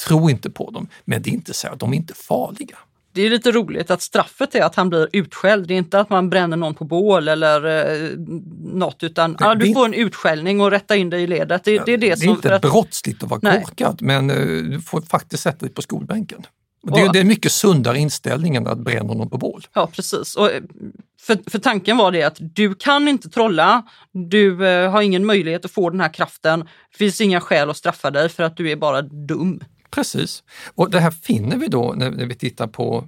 Tro 0.07 0.29
inte 0.29 0.49
på 0.49 0.71
dem, 0.71 0.87
men 1.05 1.21
det 1.21 1.29
är 1.29 1.33
inte 1.33 1.53
så 1.53 1.67
att 1.67 1.79
de 1.79 1.93
är 1.93 1.97
inte 1.97 2.13
farliga. 2.13 2.77
Det 3.13 3.21
är 3.21 3.29
lite 3.29 3.51
roligt 3.51 3.91
att 3.91 4.01
straffet 4.01 4.55
är 4.55 4.61
att 4.61 4.75
han 4.75 4.89
blir 4.89 5.07
utskälld. 5.13 5.67
Det 5.67 5.73
är 5.73 5.77
inte 5.77 5.99
att 5.99 6.09
man 6.09 6.29
bränner 6.29 6.57
någon 6.57 6.75
på 6.75 6.85
bål 6.85 7.27
eller 7.27 7.65
eh, 7.65 8.09
något 8.63 9.03
utan 9.03 9.31
det, 9.31 9.37
ja, 9.39 9.55
du 9.55 9.73
får 9.73 9.85
en 9.85 9.93
utskällning 9.93 10.61
och 10.61 10.71
rätta 10.71 10.95
in 10.95 11.09
dig 11.09 11.23
i 11.23 11.27
ledet. 11.27 11.63
Det, 11.63 11.71
det 11.71 11.77
är, 11.77 11.85
det, 11.85 11.97
det 11.97 12.11
är 12.11 12.15
som, 12.15 12.29
inte 12.29 12.55
att, 12.55 12.61
brottsligt 12.61 13.23
att 13.23 13.29
vara 13.29 13.39
Nej. 13.43 13.63
korkad 13.63 14.01
men 14.01 14.29
eh, 14.29 14.37
du 14.37 14.81
får 14.81 15.01
faktiskt 15.01 15.43
sätta 15.43 15.65
dig 15.65 15.69
på 15.69 15.81
skolbänken. 15.81 16.45
Det, 16.83 17.01
är- 17.01 17.13
det 17.13 17.19
är 17.19 17.21
en 17.21 17.27
mycket 17.27 17.51
sundare 17.51 17.99
inställning 17.99 18.55
än 18.55 18.67
att 18.67 18.77
bränna 18.79 19.13
någon 19.13 19.29
på 19.29 19.37
bål. 19.37 19.67
Ja, 19.73 19.87
precis. 19.87 20.35
Och, 20.35 20.51
eh, 20.51 20.61
för, 21.21 21.49
för 21.49 21.59
tanken 21.59 21.97
var 21.97 22.11
det 22.11 22.23
att 22.23 22.37
du 22.39 22.75
kan 22.75 23.07
inte 23.07 23.29
trolla, 23.29 23.83
du 24.11 24.67
eh, 24.67 24.91
har 24.91 25.01
ingen 25.01 25.25
möjlighet 25.25 25.65
att 25.65 25.71
få 25.71 25.89
den 25.89 25.99
här 25.99 26.13
kraften, 26.13 26.59
det 26.91 26.97
finns 26.97 27.21
inga 27.21 27.41
skäl 27.41 27.69
att 27.69 27.77
straffa 27.77 28.11
dig 28.11 28.29
för 28.29 28.43
att 28.43 28.57
du 28.57 28.71
är 28.71 28.75
bara 28.75 29.01
dum. 29.01 29.59
Precis. 29.93 30.43
Och 30.75 30.91
det 30.91 30.99
här 30.99 31.11
finner 31.11 31.57
vi 31.57 31.67
då 31.67 31.93
när, 31.97 32.09
vi 32.11 32.35
tittar 32.35 32.67
på, 32.67 33.05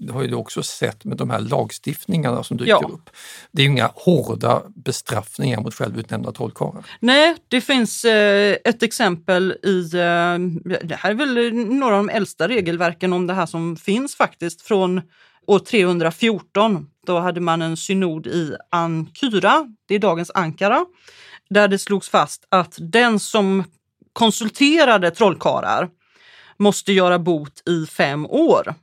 det 0.00 0.12
har 0.12 0.22
ju 0.22 0.28
du 0.28 0.34
också 0.34 0.62
sett 0.62 1.04
med 1.04 1.16
de 1.16 1.30
här 1.30 1.40
lagstiftningarna 1.40 2.42
som 2.42 2.56
dyker 2.56 2.70
Ja. 2.70 2.90
upp. 2.92 3.10
Det 3.52 3.62
är 3.62 3.66
ju 3.66 3.72
inga 3.72 3.90
hårda 3.94 4.62
bestraffningar 4.74 5.60
mot 5.60 5.74
självutnämnda 5.74 6.32
trollkarlar. 6.32 6.84
Nej, 7.00 7.36
det 7.48 7.60
finns 7.60 8.04
eh, 8.04 8.56
ett 8.64 8.82
exempel 8.82 9.52
i, 9.62 9.80
eh, 9.94 10.38
det 10.84 10.96
här 10.98 11.10
är 11.10 11.14
väl 11.14 11.54
några 11.54 11.96
av 11.96 12.06
de 12.06 12.08
äldsta 12.14 12.48
regelverken 12.48 13.12
om 13.12 13.26
det 13.26 13.34
här 13.34 13.46
som 13.46 13.76
finns 13.76 14.14
faktiskt 14.16 14.62
från 14.62 15.02
år 15.46 15.58
314. 15.58 16.86
Då 17.06 17.18
hade 17.18 17.40
man 17.40 17.62
en 17.62 17.76
synod 17.76 18.26
i 18.26 18.56
Ankyra, 18.70 19.66
det 19.88 19.94
är 19.94 19.98
dagens 19.98 20.30
Ankara, 20.34 20.84
där 21.50 21.68
det 21.68 21.78
slogs 21.78 22.08
fast 22.08 22.44
att 22.48 22.74
den 22.78 23.20
som 23.20 23.64
konsulterade 24.12 25.10
trollkarlar 25.10 25.88
måste 26.58 26.92
göra 26.92 27.18
bot 27.18 27.68
i 27.68 27.86
fem 27.86 28.26
år. 28.26 28.74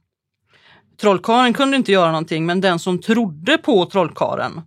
Trollkaren 1.02 1.54
kunde 1.54 1.78
inte 1.78 1.92
göra 1.92 2.12
någonting, 2.12 2.46
men 2.46 2.62
den 2.62 2.80
som 2.80 3.02
trodde 3.02 3.58
på 3.58 3.86
trollkaren, 3.86 4.62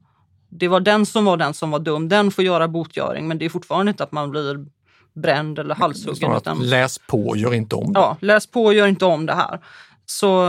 det 0.49 0.69
var 0.69 0.81
den 0.81 1.07
som 1.07 1.25
var 1.25 1.37
den 1.37 1.55
som 1.55 1.71
var 1.71 1.79
dum. 1.79 2.09
Den 2.09 2.31
får 2.31 2.45
göra 2.45 2.69
botgöring, 2.69 3.29
men 3.29 3.39
det 3.39 3.45
är 3.45 3.49
fortfarande 3.49 3.91
inte 3.91 4.05
att 4.05 4.13
man 4.13 4.31
blir 4.31 4.67
bränd 5.15 5.59
eller 5.59 5.75
halshuggen. 5.75 6.37
Utan, 6.37 6.69
läs 6.69 6.99
på, 6.99 7.37
gör 7.37 7.55
inte 7.55 7.75
om 7.75 7.93
det. 7.93 8.01
ja, 8.01 8.17
läs 8.21 8.47
på 8.47 8.73
gör 8.73 8.87
inte 8.87 9.05
om 9.05 9.27
det 9.27 9.35
här. 9.35 9.61
Så, 10.07 10.47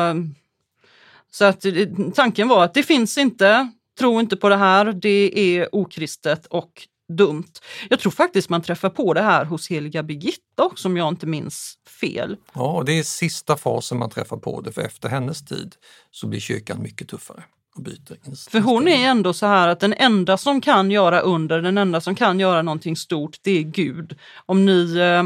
så 1.31 1.45
att 1.45 1.65
eh, 1.65 1.73
tanken 2.15 2.47
var 2.47 2.63
att 2.63 2.73
det 2.73 2.83
finns 2.83 3.17
inte, 3.17 3.71
tro 3.99 4.19
inte 4.19 4.37
på 4.37 4.49
det 4.49 4.57
här, 4.57 4.85
det 4.93 5.39
är 5.39 5.75
okristet 5.75 6.45
och 6.45 6.87
dumt. 7.09 7.51
Jag 7.89 7.99
tror 7.99 8.11
faktiskt 8.11 8.49
man 8.49 8.61
träffar 8.61 8.89
på 8.89 9.13
det 9.13 9.21
här 9.21 9.45
hos 9.45 9.69
heliga 9.69 10.03
Birgitta 10.03 10.63
också, 10.63 10.87
om 10.87 10.97
jag 10.97 11.09
inte 11.09 11.25
minns 11.25 11.73
fel. 12.01 12.37
Ja, 12.53 12.83
det 12.85 12.99
är 12.99 13.03
sista 13.03 13.57
fasen 13.57 13.97
man 13.97 14.09
träffar 14.09 14.37
på 14.37 14.61
det, 14.61 14.71
för 14.71 14.81
efter 14.81 15.09
hennes 15.09 15.45
tid 15.45 15.75
så 16.11 16.27
blir 16.27 16.39
kyrkan 16.39 16.81
mycket 16.81 17.07
tuffare 17.07 17.43
och 17.75 17.83
byter 17.83 18.49
För 18.49 18.59
hon 18.59 18.87
är 18.87 19.07
ändå 19.07 19.33
så 19.33 19.45
här 19.45 19.67
att 19.67 19.79
den 19.79 19.93
enda 19.93 20.37
som 20.37 20.61
kan 20.61 20.91
göra 20.91 21.19
under, 21.19 21.61
den 21.61 21.77
enda 21.77 22.01
som 22.01 22.15
kan 22.15 22.39
göra 22.39 22.61
någonting 22.61 22.95
stort, 22.95 23.37
det 23.41 23.51
är 23.51 23.63
Gud. 23.63 24.17
Om 24.45 24.65
ni, 24.65 24.97
eh, 24.97 25.23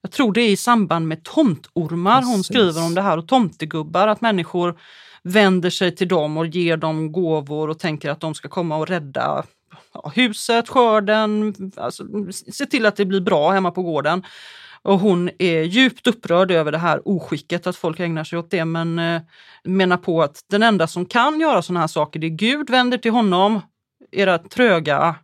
jag 0.00 0.10
tror 0.10 0.32
det 0.32 0.40
är 0.40 0.50
i 0.50 0.56
samband 0.56 1.08
med 1.08 1.24
tomtormar 1.24 2.22
hon 2.22 2.36
Precis. 2.36 2.46
skriver 2.46 2.86
om 2.86 2.94
det 2.94 3.02
här 3.02 3.18
och 3.18 3.28
tomtegubbar, 3.28 4.08
att 4.08 4.20
människor 4.20 4.78
vänder 5.22 5.70
sig 5.70 5.96
till 5.96 6.08
dem 6.08 6.36
och 6.36 6.46
ger 6.46 6.76
dem 6.76 7.12
gåvor 7.12 7.70
och 7.70 7.78
tänker 7.78 8.10
att 8.10 8.20
de 8.20 8.34
ska 8.34 8.48
komma 8.48 8.76
och 8.76 8.88
rädda 8.88 9.44
huset, 10.14 10.68
skörden, 10.68 11.54
alltså, 11.76 12.04
se 12.52 12.66
till 12.66 12.86
att 12.86 12.96
det 12.96 13.04
blir 13.04 13.20
bra 13.20 13.50
hemma 13.50 13.70
på 13.70 13.82
gården. 13.82 14.22
Och 14.84 14.98
hon 14.98 15.30
är 15.38 15.62
djupt 15.62 16.06
upprörd 16.06 16.50
över 16.50 16.72
det 16.72 16.78
här 16.78 17.08
oskicket 17.08 17.66
att 17.66 17.76
folk 17.76 18.00
ägnar 18.00 18.24
sig 18.24 18.38
åt 18.38 18.50
det 18.50 18.64
men 18.64 18.98
eh, 18.98 19.22
menar 19.64 19.96
på 19.96 20.22
att 20.22 20.44
den 20.50 20.62
enda 20.62 20.86
som 20.86 21.06
kan 21.06 21.40
göra 21.40 21.62
sådana 21.62 21.80
här 21.80 21.86
saker 21.86 22.20
det 22.20 22.26
är 22.26 22.28
Gud, 22.30 22.70
vänder 22.70 22.98
till 22.98 23.12
honom, 23.12 23.60
era 24.10 24.38
tröga 24.38 25.14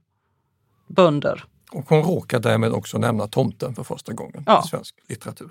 bönder. 0.86 1.44
Och 1.72 1.88
hon 1.88 2.02
råkar 2.02 2.40
därmed 2.40 2.72
också 2.72 2.98
nämna 2.98 3.26
tomten 3.26 3.74
för 3.74 3.82
första 3.84 4.12
gången 4.12 4.42
Ja. 4.46 4.62
i 4.64 4.68
svensk 4.68 4.94
litteratur. 5.08 5.50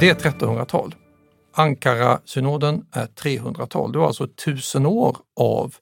Det 0.00 0.10
är 0.10 0.14
1300-tal. 0.14 0.94
Ankara-synoden 1.52 2.86
är 2.92 3.06
300-tal. 3.06 3.92
Det 3.92 3.98
var 3.98 4.06
alltså 4.06 4.28
tusen 4.44 4.86
år 4.86 5.16
av 5.40 5.74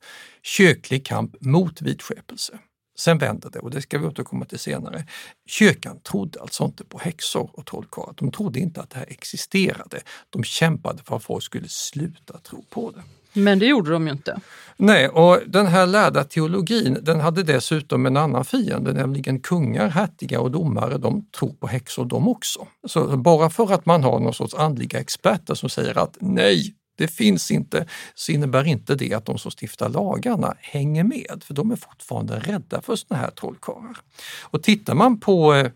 kyrklig 0.42 1.07
kamp 1.07 1.37
mot 1.40 1.83
vidskepelse. 1.83 2.59
Sen 2.98 3.18
vänder 3.18 3.50
det 3.50 3.59
och 3.59 3.70
det 3.70 3.83
ska 3.83 3.98
vi 3.98 4.07
återkomma 4.07 4.44
till 4.44 4.59
senare. 4.59 5.07
Kyrkan 5.46 6.00
trodde 6.00 6.40
alltså 6.40 6.64
inte 6.64 6.85
på 6.85 6.98
häxor 6.98 7.50
och 7.53 7.66
trollkarlar. 7.66 8.14
De 8.16 8.33
trodde 8.33 8.61
inte 8.61 8.81
att 8.81 8.90
det 8.90 8.98
här 8.98 9.07
existerade. 9.11 10.00
De 10.31 10.44
kämpade 10.44 11.03
för 11.03 11.16
att 11.16 11.24
folk 11.24 11.44
skulle 11.44 11.68
sluta 11.68 12.38
tro 12.38 12.64
på 12.70 12.90
det. 12.90 13.03
Men 13.34 13.58
det 13.58 13.66
gjorde 13.66 13.90
de 13.90 14.06
ju 14.06 14.12
inte. 14.12 14.40
Nej, 14.76 15.08
och 15.08 15.40
den 15.46 15.66
här 15.66 15.86
lärda 15.86 16.24
teologin 16.24 16.98
den 17.02 17.20
hade 17.20 17.42
dessutom 17.42 18.06
en 18.06 18.16
annan 18.16 18.44
fiende, 18.44 18.92
nämligen 18.92 19.40
kungar, 19.40 19.88
hertigar 19.88 20.38
och 20.38 20.50
domare. 20.50 20.98
De 20.98 21.26
tror 21.38 21.52
på 21.52 21.66
häxor 21.66 22.04
de 22.04 22.28
också. 22.28 22.66
Så 22.86 23.16
bara 23.16 23.50
för 23.50 23.72
att 23.72 23.86
man 23.86 24.02
har 24.02 24.20
någon 24.20 24.34
sorts 24.34 24.54
andliga 24.54 25.00
experter 25.00 25.54
som 25.54 25.68
säger 25.68 25.98
att 25.98 26.16
nej, 26.20 26.74
det 26.96 27.08
finns 27.08 27.50
inte, 27.50 27.86
så 28.14 28.32
innebär 28.32 28.66
inte 28.66 28.94
det 28.94 29.14
att 29.14 29.26
de 29.26 29.38
som 29.38 29.50
stiftar 29.50 29.88
lagarna 29.88 30.54
hänger 30.58 31.04
med, 31.04 31.42
för 31.44 31.54
de 31.54 31.70
är 31.70 31.76
fortfarande 31.76 32.38
rädda 32.38 32.80
för 32.80 32.96
såna 32.96 33.20
här 33.20 33.30
trollkarlar. 33.30 33.96
Och 34.42 34.62
tittar 34.62 34.94
man 34.94 35.20
på 35.20 35.54
eh, 35.54 35.70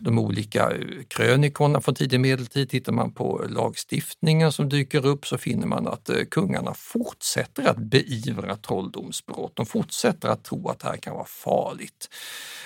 de 0.00 0.18
olika 0.18 0.70
eh, 0.70 0.78
krönikorna 1.08 1.80
från 1.80 1.94
tidig 1.94 2.20
medeltid, 2.20 2.70
tittar 2.70 2.92
man 2.92 3.12
på 3.12 3.44
lagstiftningen 3.48 4.52
som 4.52 4.68
dyker 4.68 5.06
upp 5.06 5.26
så 5.26 5.38
finner 5.38 5.66
man 5.66 5.86
att 5.86 6.08
eh, 6.08 6.24
kungarna 6.30 6.74
fortsätter 6.74 7.68
att 7.68 7.76
beivra 7.76 8.56
trolldomsbrott. 8.56 9.56
De 9.56 9.66
fortsätter 9.66 10.28
att 10.28 10.44
tro 10.44 10.68
att 10.68 10.78
det 10.78 10.88
här 10.88 10.96
kan 10.96 11.14
vara 11.14 11.24
farligt. 11.24 12.08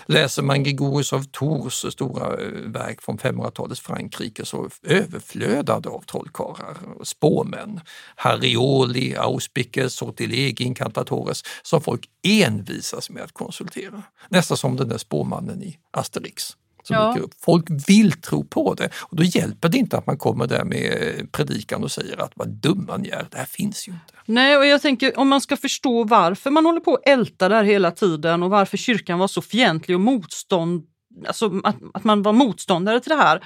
Läser 0.07 0.43
man 0.43 0.63
Gregorius 0.63 1.13
av 1.13 1.23
Tours 1.23 1.93
stora 1.93 2.41
eh, 2.41 2.49
verk 2.51 3.03
från 3.03 3.19
500-talets 3.19 3.81
Frankrike 3.81 4.45
så 4.45 4.71
överflödade 4.83 5.89
av 5.89 6.01
trollkarlar, 6.01 6.77
och 6.99 7.07
spåmän, 7.07 7.81
Harrioli, 8.17 9.17
Auspices, 9.17 9.95
Sortilegi, 9.95 10.65
Incantatores 10.65 11.43
som 11.63 11.81
folk 11.81 12.09
envisas 12.23 13.11
med 13.11 13.23
att 13.23 13.33
konsultera. 13.33 14.03
Nästan 14.29 14.57
som 14.57 14.77
den 14.77 14.89
där 14.89 14.99
spåmannen 14.99 15.63
i 15.63 15.79
Asterix 15.91 16.57
som 16.87 16.96
Ja. 16.96 17.09
dyker 17.12 17.25
upp. 17.25 17.35
Folk 17.44 17.66
vill 17.88 18.12
tro 18.12 18.44
på 18.44 18.75
det 18.75 18.88
och 19.01 19.16
då 19.16 19.22
hjälper 19.22 19.68
det 19.68 19.79
inte 19.79 19.99
att 19.99 20.07
man 20.07 20.18
kommer 20.18 20.46
där 20.46 20.64
med 20.64 20.92
predikan 21.33 21.85
och 21.85 21.90
säger 21.90 22.22
att 22.22 22.33
vad 22.35 22.49
dumma 22.49 22.96
ni 22.96 23.09
är, 23.09 23.27
det 23.31 23.38
här 23.38 23.44
finns 23.46 23.88
ju 23.88 23.92
inte. 23.92 24.14
Nej, 24.27 24.57
och 24.57 24.66
jag 24.66 24.83
tänker 24.83 25.18
om 25.18 25.29
man 25.29 25.40
ska 25.40 25.57
förstå 25.57 26.05
varför 26.05 26.51
man 26.51 26.66
håller 26.66 26.81
på 26.81 26.94
att 26.94 27.09
älta 27.09 27.49
där 27.49 27.64
hela 27.64 27.90
tiden 27.90 28.42
och 28.42 28.51
varför 28.51 28.77
kyrkan 28.77 29.18
var 29.18 29.29
så 29.29 29.42
fientlig 29.42 29.94
och 29.94 30.01
motstånd, 30.01 30.83
alltså 31.29 31.61
att, 31.64 31.77
att 31.94 32.05
man 32.05 32.22
var 32.22 32.33
motståndare 32.33 33.01
till 33.01 33.11
det 33.11 33.16
här. 33.16 33.44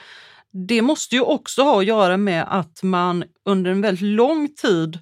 Det 0.68 0.82
måste 0.82 1.14
ju 1.14 1.20
också 1.20 1.62
ha 1.62 1.78
att 1.80 1.86
göra 1.86 2.16
med 2.16 2.44
att 2.48 2.82
man 2.82 3.24
under 3.44 3.70
en 3.70 3.80
väldigt 3.80 4.02
lång 4.04 4.48
tid 4.48 4.98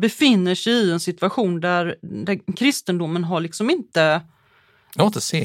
befinner 0.00 0.54
sig 0.54 0.72
i 0.72 0.90
en 0.92 1.00
situation 1.00 1.60
där, 1.60 1.96
där 2.02 2.54
kristendomen 2.56 3.24
har 3.24 3.40
liksom 3.40 3.70
inte 3.70 4.20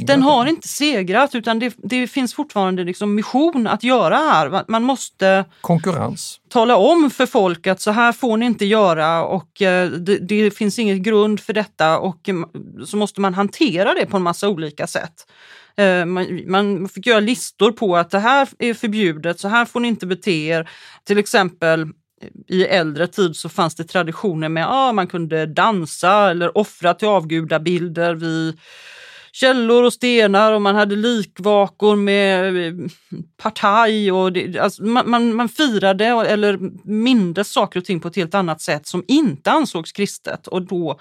den 0.08 0.22
har 0.22 0.46
inte 0.46 0.68
segrat 0.68 1.36
utan 1.36 1.60
det, 1.60 1.74
det 1.78 2.08
finns 2.08 2.34
fortfarande 2.34 2.84
liksom 2.84 3.16
mission 3.16 3.68
att 3.68 3.84
göra 3.84 4.16
här. 4.16 4.64
Man- 4.68 4.84
måste 4.84 5.46
Konkurrens. 5.62 6.40
tala 6.50 6.76
om 6.78 7.10
för 7.10 7.26
folk 7.26 7.68
att 7.68 7.82
så 7.82 7.92
här 7.92 8.12
får 8.12 8.38
ni 8.38 8.46
inte 8.46 8.66
göra 8.66 9.24
och 9.26 9.62
eh, 9.62 9.90
det, 9.90 10.18
det 10.18 10.52
finns 10.52 10.80
ingen 10.80 11.04
grund 11.04 11.40
för 11.40 11.54
detta 11.54 12.00
och 12.00 12.30
eh, 12.30 12.36
så 12.86 12.98
måste 12.98 13.22
man 13.22 13.34
hantera 13.34 13.94
det 13.94 14.06
på 14.06 14.18
en 14.18 14.24
massa 14.24 14.50
olika 14.50 14.88
sätt. 14.88 15.14
Eh, 15.78 16.06
Man, 16.06 16.42
man 16.48 16.90
fick 16.90 17.06
göra 17.08 17.20
listor 17.20 17.72
på 17.72 17.98
att 17.98 18.10
det 18.12 18.20
här 18.20 18.48
är 18.60 18.74
förbjudet, 18.74 19.40
så 19.40 19.48
här 19.48 19.66
får 19.66 19.80
ni 19.80 19.88
inte 19.88 20.06
bete 20.06 20.32
er. 20.32 20.70
Till 21.04 21.18
exempel 21.18 21.88
i 22.48 22.64
äldre 22.66 23.08
tid 23.08 23.36
så 23.36 23.50
fanns 23.50 23.76
det 23.76 23.84
traditioner 23.84 24.50
med 24.50 24.64
att 24.66 24.72
ah, 24.72 24.92
man 24.94 25.08
kunde 25.08 25.46
dansa 25.46 26.30
eller 26.32 26.58
offra 26.58 26.94
till 26.94 27.08
avgudabilder 27.08 28.16
vid 28.16 28.60
källor 29.34 29.84
och 29.84 29.94
stenar 29.94 30.54
och 30.54 30.62
man 30.62 30.76
hade 30.76 30.96
likvakor 30.96 31.96
med 31.96 32.58
eh, 32.68 32.74
partaj 33.38 34.12
och 34.12 34.34
det, 34.34 34.60
alltså 34.60 34.84
man, 34.84 35.10
man, 35.10 35.36
man 35.36 35.50
firade 35.50 36.06
eller 36.06 36.60
mindes 36.88 37.52
saker 37.52 37.80
och 37.80 37.86
ting 37.86 38.00
på 38.00 38.08
ett 38.08 38.16
helt 38.16 38.36
annat 38.36 38.62
sätt 38.62 38.88
som 38.88 39.04
inte 39.08 39.52
ansågs 39.52 39.92
kristet. 39.92 40.48
Och 40.48 40.62
då 40.62 41.00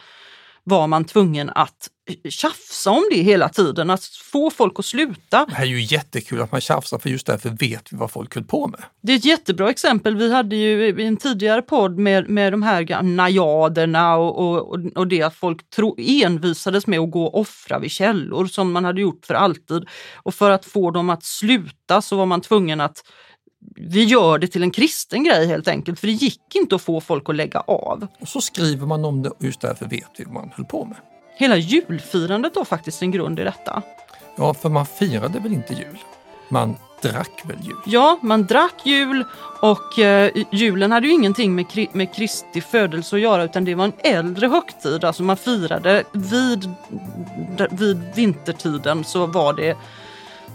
var 0.64 0.87
man 0.87 1.05
tvungen 1.05 1.51
att 1.51 1.88
tjafsa 2.30 2.90
om 2.90 3.08
det 3.10 3.16
hela 3.22 3.48
tiden, 3.48 3.90
att 3.90 4.04
få 4.04 4.50
folk 4.50 4.78
att 4.78 4.84
sluta. 4.84 5.44
Det 5.48 5.54
här 5.54 5.62
är 5.64 5.68
ju 5.68 5.80
jättekul 5.80 6.40
att 6.40 6.52
man 6.52 6.60
tjafsar 6.60 6.98
för 6.98 7.10
just 7.10 7.26
därför 7.26 7.50
vet 7.50 7.92
vi 7.92 7.96
vad 7.96 8.10
folk 8.10 8.34
höll 8.34 8.44
på 8.44 8.66
med. 8.66 8.80
Det 9.02 9.12
är 9.12 9.16
ett 9.16 9.24
jättebra 9.24 9.70
exempel. 9.70 10.16
Vi 10.16 10.32
hade 10.32 10.56
ju 10.56 11.00
i 11.02 11.06
en 11.06 11.16
tidigare 11.16 11.62
podd 11.62 11.98
med, 11.98 12.28
med 12.28 12.52
de 12.52 12.62
här 12.62 13.02
najaderna 13.02 14.16
och, 14.16 14.38
och, 14.38 14.68
och- 14.72 14.96
och 14.96 15.06
det 15.08 15.22
att 15.22 15.34
folk 15.34 15.70
tro, 15.70 15.96
envisades 15.98 16.86
med 16.86 16.98
att 17.00 17.10
gå 17.10 17.24
och 17.24 17.40
offra 17.40 17.78
vid 17.78 17.90
källor 17.90 18.46
som 18.46 18.72
man 18.72 18.84
hade 18.84 19.00
gjort 19.00 19.26
för 19.26 19.34
alltid. 19.34 19.84
Och 20.14 20.34
för 20.34 20.50
att 20.50 20.64
få 20.64 20.90
dem 20.90 21.10
att 21.10 21.24
sluta 21.24 22.02
så 22.02 22.16
var 22.16 22.26
man 22.26 22.40
tvungen 22.40 22.80
att 22.80 23.02
vi 23.76 24.04
gör 24.04 24.38
det 24.38 24.46
till 24.46 24.62
en 24.62 24.70
kristen 24.70 25.24
grej 25.24 25.46
helt 25.46 25.68
enkelt, 25.68 26.00
för 26.00 26.06
det 26.06 26.12
gick 26.12 26.54
inte 26.54 26.74
att 26.74 26.82
få 26.82 27.00
folk 27.00 27.28
att 27.28 27.36
lägga 27.36 27.60
av. 27.60 28.06
Och 28.20 28.28
så 28.28 28.40
skriver 28.40 28.86
man 28.86 29.04
om 29.04 29.22
det 29.22 29.28
och 29.30 29.44
just 29.44 29.60
därför 29.60 29.86
vet 29.88 30.08
vi 30.18 30.24
vad 30.24 30.34
man 30.34 30.50
höll 30.56 30.66
på 30.66 30.84
med. 30.84 30.96
Hela 31.42 31.57
julfirandet 31.57 32.57
har 32.57 32.64
faktiskt 32.64 33.02
en 33.02 33.11
grund 33.11 33.40
i 33.40 33.44
detta. 33.44 33.83
Ja, 34.37 34.55
för 34.55 34.68
man 34.68 34.87
firade 34.87 35.38
väl 35.40 35.52
inte 35.52 35.74
jul? 35.74 35.98
Man 36.48 36.76
drack 37.02 37.42
väl 37.44 37.57
jul? 37.62 37.76
Ja, 37.87 38.18
man 38.22 38.46
drack 38.46 38.74
jul 38.85 39.24
och 39.61 39.98
eh, 39.98 40.31
julen 40.50 40.92
hade 40.92 41.07
ju 41.07 41.12
ingenting 41.12 41.55
med, 41.55 41.66
kri- 41.66 41.88
med 41.92 42.14
Kristi 42.14 42.61
födelse 42.61 43.16
att 43.16 43.22
göra 43.22 43.44
utan 43.44 43.64
det 43.64 43.74
var 43.74 43.85
en 43.85 43.92
äldre 43.98 44.46
högtid. 44.46 45.05
Alltså 45.05 45.22
man 45.22 45.37
firade 45.37 46.05
vid, 46.12 46.74
vid 47.70 48.02
vintertiden 48.14 49.05
så 49.05 49.26
var 49.26 49.52
det 49.52 49.76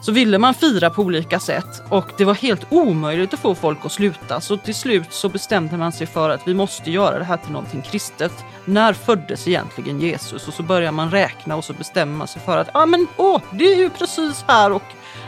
så 0.02 0.12
ville 0.12 0.38
man 0.38 0.54
fira 0.54 0.90
på 0.90 1.02
olika 1.02 1.40
sätt 1.40 1.82
och 1.90 2.12
det 2.18 2.26
var 2.26 2.34
helt 2.34 2.66
omöjligt 2.70 3.34
att 3.34 3.40
få 3.40 3.56
folk 3.56 3.86
att 3.86 3.92
sluta. 3.92 4.42
Så 4.42 4.58
till 4.58 4.76
slut 4.76 5.14
så 5.14 5.30
bestämde 5.30 5.78
man 5.78 5.92
sig 5.92 6.08
för 6.08 6.30
att 6.30 6.48
vi 6.48 6.54
måste 6.54 6.92
göra 6.92 7.20
det 7.20 7.26
här 7.26 7.38
till 7.38 7.52
någonting 7.52 7.82
kristet. 7.82 8.32
När 8.66 8.94
föddes 8.94 9.48
egentligen 9.48 10.00
Jesus? 10.00 10.48
Och 10.48 10.54
så 10.54 10.64
börjar 10.64 10.92
man 10.92 11.12
räkna 11.12 11.56
och 11.56 11.66
så 11.66 11.74
bestämmer 11.74 12.18
man 12.18 12.28
sig 12.28 12.42
för 12.42 12.58
att 12.58 12.70
ah, 12.74 12.86
men, 12.86 13.08
åh, 13.18 13.42
det 13.52 13.74
är 13.74 13.78
ju 13.78 13.90
precis 13.90 14.46
här 14.48 14.72
och 14.72 14.84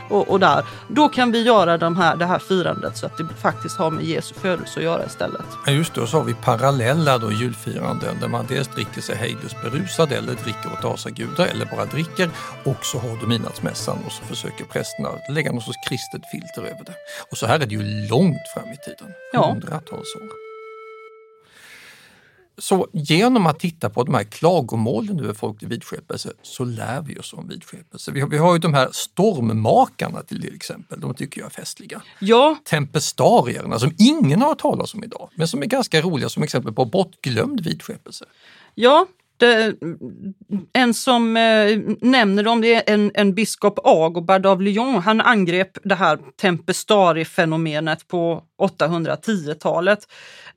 och, 0.09 0.29
och 0.29 0.39
där. 0.39 0.65
Då 0.87 1.09
kan 1.09 1.31
vi 1.31 1.41
göra 1.43 1.77
de 1.77 1.95
här, 1.97 2.15
det 2.15 2.25
här 2.25 2.39
firandet 2.39 2.97
så 2.97 3.05
att 3.05 3.17
det 3.17 3.27
faktiskt 3.41 3.77
har 3.77 3.91
med 3.91 4.03
Jesu 4.05 4.33
födelse 4.35 4.79
att 4.79 4.83
göra 4.83 5.05
istället. 5.05 5.45
Ja, 5.65 5.71
just 5.71 5.97
och 5.97 6.09
så 6.09 6.17
har 6.17 6.23
vi 6.23 6.33
parallella 6.33 7.17
då 7.17 7.31
julfiranden 7.31 8.19
där 8.21 8.27
man 8.27 8.45
dels 8.49 8.67
dricker 8.67 9.01
sig 9.01 9.15
hejdlöst 9.15 9.61
berusad 9.63 10.11
eller 10.11 10.33
dricker 10.33 10.73
åt 10.73 10.85
asagudar 10.85 11.45
eller 11.45 11.65
bara 11.65 11.85
dricker 11.85 12.29
och 12.63 12.85
så 12.85 12.99
har 12.99 13.17
du 13.21 13.27
midnattsmässan 13.27 13.97
och 14.05 14.11
så 14.11 14.23
försöker 14.23 14.65
prästerna 14.65 15.09
lägga 15.29 15.51
någon 15.51 15.61
sorts 15.61 15.77
kristet 15.89 16.21
filter 16.31 16.61
över 16.61 16.83
det. 16.85 16.93
Och 17.31 17.37
så 17.37 17.45
här 17.45 17.55
är 17.59 17.65
det 17.65 17.75
ju 17.75 18.07
långt 18.09 18.47
fram 18.53 18.67
i 18.73 18.77
tiden, 18.77 19.13
Ja. 19.33 19.51
hundratals 19.51 20.15
år. 20.15 20.48
Så 22.59 22.87
genom 22.93 23.47
att 23.47 23.59
titta 23.59 23.89
på 23.89 24.03
de 24.03 24.15
här 24.15 24.23
klagomålen 24.23 25.19
över 25.19 25.33
folklig 25.33 25.69
vidskepelse 25.69 26.33
så 26.41 26.63
lär 26.65 27.01
vi 27.01 27.19
oss 27.19 27.33
om 27.33 27.47
vidskepelse. 27.47 28.11
Vi 28.11 28.21
har, 28.21 28.27
vi 28.27 28.37
har 28.37 28.53
ju 28.53 28.59
de 28.59 28.73
här 28.73 28.89
stormmakarna 28.91 30.21
till 30.21 30.55
exempel, 30.55 30.99
de 30.99 31.13
tycker 31.13 31.41
jag 31.41 31.45
är 31.45 31.51
festliga 31.51 32.01
Ja, 32.19 32.57
tempestarierna 32.63 33.79
som 33.79 33.95
ingen 33.97 34.41
har 34.41 34.47
hört 34.47 34.59
talas 34.59 34.93
om 34.93 35.03
idag, 35.03 35.29
men 35.35 35.47
som 35.47 35.61
är 35.61 35.65
ganska 35.65 36.01
roliga 36.01 36.29
som 36.29 36.43
exempel 36.43 36.73
på 36.73 36.85
bortglömd 36.85 37.61
vidskepelse. 37.61 38.25
ja. 38.75 39.07
En 40.73 40.93
som 40.93 41.37
eh, 41.37 41.79
nämner 42.01 42.43
dem 42.43 42.61
det 42.61 42.73
är 42.73 42.93
en, 42.93 43.11
en 43.13 43.33
biskop 43.33 43.79
Agobard 43.83 44.45
av 44.45 44.61
Lyon. 44.61 45.01
Han 45.01 45.21
angrep 45.21 45.77
det 45.83 45.95
här 45.95 46.19
tempestari-fenomenet 46.41 48.07
på 48.07 48.43
810-talet. 48.61 49.99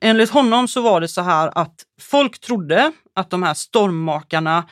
Enligt 0.01 0.29
honom 0.29 0.67
så 0.67 0.81
var 0.81 1.01
det 1.01 1.07
så 1.07 1.21
här 1.21 1.51
att 1.57 1.75
folk 2.01 2.39
trodde 2.39 2.91
att 3.15 3.29
de 3.29 3.43
här 3.43 3.53
stormmakarna 3.53 4.63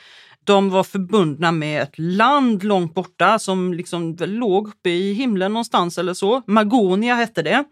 de 0.43 0.69
var 0.69 0.84
förbundna 0.84 1.52
med 1.52 1.82
ett 1.82 1.93
land 1.97 2.63
långt 2.63 2.93
borta 2.93 3.39
som 3.39 3.74
liksom 3.74 4.17
låg 4.19 4.67
uppe 4.67 4.89
i 4.89 5.13
himlen 5.13 5.54
någonstans 5.54 5.97
eller 5.97 6.13
så. 6.13 6.41
Magonia 6.47 7.15
hette 7.15 7.41
det. 7.41 7.63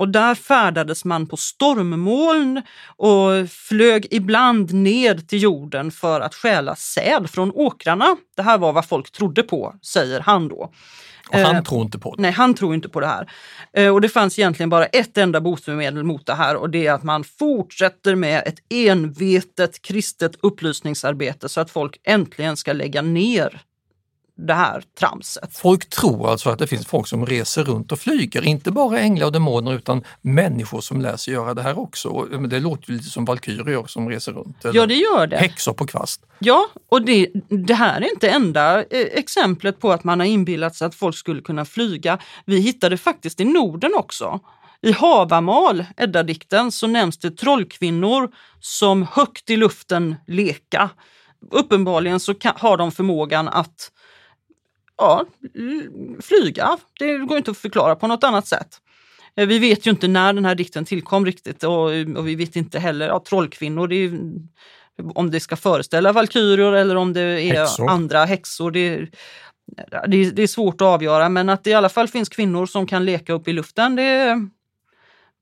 Och 0.00 0.08
där 0.08 0.34
färdades 0.34 1.04
man 1.04 1.26
på 1.26 1.36
stormmoln 1.36 2.62
och 2.96 3.50
flög 3.50 4.06
ibland 4.10 4.72
ned 4.72 5.28
till 5.28 5.42
jorden 5.42 5.90
för 5.90 6.20
att 6.20 6.34
stjäla 6.34 6.76
säd 6.76 7.30
från 7.30 7.52
åkrarna. 7.54 8.16
Det 8.36 8.42
här 8.42 8.58
var 8.58 8.72
vad 8.72 8.88
folk 8.88 9.10
trodde 9.10 9.42
på, 9.42 9.74
säger 9.82 10.20
han 10.20 10.48
då. 10.48 10.72
Och 11.28 11.38
han 11.38 11.56
Eh, 11.56 11.62
tror 11.62 11.82
inte 11.82 11.98
på 11.98 12.14
det. 12.14 12.22
Nej, 12.22 12.30
han 12.30 12.54
tror 12.54 12.74
inte 12.74 12.88
på 12.88 13.00
det 13.00 13.06
här. 13.06 13.30
Eh, 13.76 13.88
Och 13.94 14.00
det 14.00 14.08
fanns 14.08 14.38
egentligen 14.38 14.70
bara 14.70 14.86
ett 14.86 15.18
enda 15.18 15.40
botemedel 15.40 16.04
mot 16.04 16.26
det 16.26 16.34
här 16.34 16.56
och 16.56 16.70
det 16.70 16.86
är 16.86 16.92
att 16.92 17.02
man 17.02 17.24
fortsätter 17.24 18.14
med 18.14 18.42
ett 18.46 18.58
envetet 18.74 19.82
kristet 19.82 20.32
upplysningsarbete 20.42 21.48
så 21.48 21.60
att 21.60 21.70
folk 21.70 22.00
äntligen 22.04 22.56
ska 22.56 22.72
lägga 22.72 23.02
ner 23.02 23.60
det 24.46 24.54
här 24.54 24.82
tramset. 24.98 25.56
Folk 25.56 25.88
tror 25.90 26.30
alltså 26.30 26.50
att 26.50 26.58
det 26.58 26.66
finns 26.66 26.86
folk 26.86 27.06
som 27.06 27.26
reser 27.26 27.64
runt 27.64 27.92
och 27.92 27.98
flyger, 27.98 28.42
inte 28.42 28.70
bara 28.70 28.98
änglar 28.98 29.26
och 29.26 29.32
demoner 29.32 29.74
utan 29.74 30.04
människor 30.20 30.80
som 30.80 31.00
lär 31.00 31.16
sig 31.16 31.34
göra 31.34 31.54
det 31.54 31.62
här 31.62 31.78
också. 31.78 32.24
Det 32.24 32.60
låter 32.60 32.92
lite 32.92 33.04
som 33.04 33.24
valkyrior 33.24 33.86
som 33.86 34.08
reser 34.08 34.32
runt. 34.32 34.64
eller 34.64 34.80
Ja, 34.80 34.86
det 34.86 34.94
gör 34.94 35.26
det. 35.26 35.36
Häxor 35.36 35.72
på 35.72 35.86
kvast. 35.86 36.20
Ja, 36.38 36.68
och 36.88 37.02
det, 37.02 37.30
det 37.48 37.74
här 37.74 38.00
är 38.00 38.12
inte 38.12 38.28
enda 38.28 38.78
eh, 38.78 38.84
exemplet 38.90 39.80
på 39.80 39.92
att 39.92 40.04
man 40.04 40.20
har 40.20 40.26
inbillat 40.26 40.74
sig 40.74 40.86
att 40.86 40.94
folk 40.94 41.16
skulle 41.16 41.42
kunna 41.42 41.64
flyga. 41.64 42.18
Vi 42.44 42.60
hittade 42.60 42.96
faktiskt 42.96 43.40
i 43.40 43.44
Norden 43.44 43.92
också. 43.94 44.40
I 44.82 44.92
Havamal, 44.92 45.84
Eddadikten, 45.96 46.72
så 46.72 46.86
nämns 46.86 47.18
det 47.18 47.30
trollkvinnor 47.30 48.30
som 48.60 49.06
högt 49.12 49.50
i 49.50 49.56
luften 49.56 50.14
leka. 50.26 50.90
Uppenbarligen 51.50 52.20
så 52.20 52.34
kan, 52.34 52.52
har 52.56 52.76
de 52.76 52.92
förmågan 52.92 53.48
att 53.48 53.90
ja, 55.00 55.24
flyga. 56.22 56.78
Det 56.98 57.18
går 57.18 57.38
inte 57.38 57.50
att 57.50 57.58
förklara 57.58 57.96
på 57.96 58.06
något 58.06 58.24
annat 58.24 58.46
sätt. 58.46 58.68
Eh, 59.36 59.46
Vi 59.46 59.58
vet 59.58 59.86
ju 59.86 59.90
inte 59.90 60.08
när 60.08 60.32
den 60.32 60.44
här 60.44 60.54
dikten 60.54 60.84
tillkom 60.84 61.26
riktigt 61.26 61.64
och, 61.64 61.84
och 62.16 62.28
vi 62.28 62.34
vet 62.34 62.56
inte 62.56 62.78
heller, 62.78 63.08
ja, 63.08 63.22
trollkvinnor, 63.28 63.88
det 63.88 63.94
är, 63.96 64.12
om 65.14 65.30
det 65.30 65.40
ska 65.40 65.56
föreställa 65.56 66.12
valkyrior 66.12 66.74
eller 66.74 66.96
om 66.96 67.12
det 67.12 67.20
är 67.22 67.54
Häxor. 67.60 67.90
andra 67.90 68.24
häxor. 68.24 68.70
Det, 68.70 68.88
är- 68.88 69.10
det, 70.08 70.30
det 70.30 70.42
är 70.42 70.46
svårt 70.46 70.74
att 70.74 70.86
avgöra 70.86 71.28
men 71.28 71.48
att 71.48 71.64
det 71.64 71.70
i 71.70 71.74
alla 71.74 71.88
fall 71.88 72.08
finns 72.08 72.28
kvinnor 72.28 72.66
som 72.66 72.86
kan 72.86 73.04
leka 73.04 73.32
upp 73.32 73.48
i 73.48 73.52
luften 73.52 73.96
det 73.96 74.36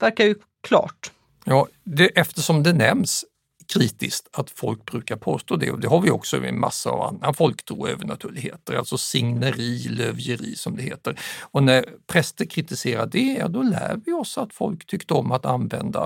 verkar 0.00 0.24
ju 0.24 0.34
klart. 0.62 1.10
Ja, 1.44 1.66
det, 1.84 2.06
eftersom 2.06 2.62
det 2.62 2.72
nämns 2.72 3.24
kritiskt 3.72 4.28
att 4.32 4.50
folk 4.50 4.84
brukar 4.84 5.16
påstå 5.16 5.56
det 5.56 5.70
och 5.70 5.80
det 5.80 5.88
har 5.88 6.00
vi 6.00 6.10
också 6.10 6.40
med 6.40 6.54
massa 6.54 6.90
av 6.90 7.02
annan 7.02 7.34
folktro 7.34 7.80
och 7.80 7.88
övernaturligheter, 7.88 8.74
alltså 8.74 8.98
signeri, 8.98 9.88
lövgeri 9.88 10.56
som 10.56 10.76
det 10.76 10.82
heter. 10.82 11.20
Och 11.40 11.62
när 11.62 11.84
präster 12.06 12.44
kritiserar 12.44 13.06
det, 13.06 13.32
ja, 13.32 13.48
då 13.48 13.62
lär 13.62 14.00
vi 14.06 14.12
oss 14.12 14.38
att 14.38 14.54
folk 14.54 14.86
tyckte 14.86 15.14
om 15.14 15.32
att 15.32 15.46
använda 15.46 16.04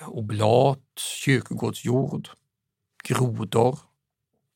eh, 0.00 0.08
oblat, 0.08 0.78
kyrkogårdsjord, 1.24 2.28
grodor, 3.04 3.78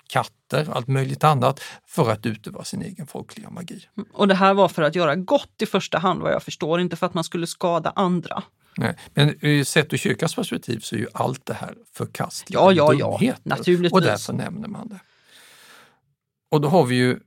katter, 0.08 0.68
allt 0.72 0.88
möjligt 0.88 1.24
annat 1.24 1.60
för 1.86 2.10
att 2.10 2.26
utöva 2.26 2.64
sin 2.64 2.82
egen 2.82 3.06
folkliga 3.06 3.50
magi. 3.50 3.88
Och 4.12 4.28
det 4.28 4.34
här 4.34 4.54
var 4.54 4.68
för 4.68 4.82
att 4.82 4.94
göra 4.94 5.16
gott 5.16 5.62
i 5.62 5.66
första 5.66 5.98
hand 5.98 6.22
vad 6.22 6.32
jag 6.32 6.42
förstår, 6.42 6.80
inte 6.80 6.96
för 6.96 7.06
att 7.06 7.14
man 7.14 7.24
skulle 7.24 7.46
skada 7.46 7.92
andra. 7.96 8.42
Nej, 8.76 8.96
men 9.14 9.64
sett 9.64 9.92
ur 9.92 9.96
kyrkans 9.96 10.34
perspektiv 10.34 10.78
så 10.78 10.94
är 10.94 11.00
ju 11.00 11.06
allt 11.14 11.46
det 11.46 11.54
här 11.54 11.74
förkastliga 11.92 12.60
Ja, 12.60 12.72
ja, 12.72 13.18
ja, 13.20 13.34
naturligtvis. 13.42 13.92
Och 13.92 14.02
därför 14.02 14.32
nämner 14.32 14.68
man 14.68 14.88
det. 14.88 15.00
Och 16.50 16.60
då 16.60 16.68
har 16.68 16.84
vi 16.86 16.94
ju 16.96 17.18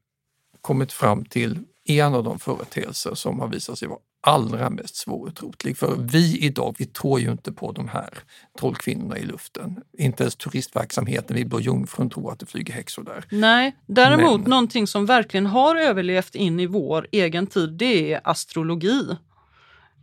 kommit 0.62 0.94
fram 0.94 1.26
till 1.26 1.60
en 1.86 2.14
av 2.14 2.24
de 2.24 2.40
företeelser 2.40 3.16
som 3.16 3.40
har 3.40 3.48
visat 3.48 3.80
sig 3.80 3.88
vara 3.88 4.00
allra 4.28 4.70
mest 4.70 4.96
svårutrotlig. 4.96 5.78
För 5.78 5.96
vi 6.00 6.38
idag, 6.38 6.76
vi 6.78 6.86
tror 6.86 7.20
ju 7.20 7.32
inte 7.32 7.52
på 7.52 7.72
de 7.72 7.88
här 7.88 8.10
trollkvinnorna 8.60 9.18
i 9.18 9.26
luften. 9.26 9.84
Inte 9.98 10.24
ens 10.24 10.36
turistverksamheten 10.36 11.36
vid 11.36 11.50
Blå 11.50 11.60
Jungfrun 11.60 12.10
tror 12.10 12.32
att 12.32 12.40
det 12.40 12.46
flyger 12.46 12.74
häxor 12.74 13.04
där. 13.04 13.26
Nej, 13.30 13.76
däremot 13.86 14.42
Men- 14.42 14.50
någonting 14.50 14.88
som 14.88 15.06
verkligen 15.06 15.46
har 15.46 15.76
överlevt 15.76 16.36
in 16.36 16.60
i 16.60 16.66
vår 16.66 17.08
egen 17.12 17.48
tid, 17.48 17.70
det 17.70 18.14
är 18.14 18.22
astrologi. 18.24 19.08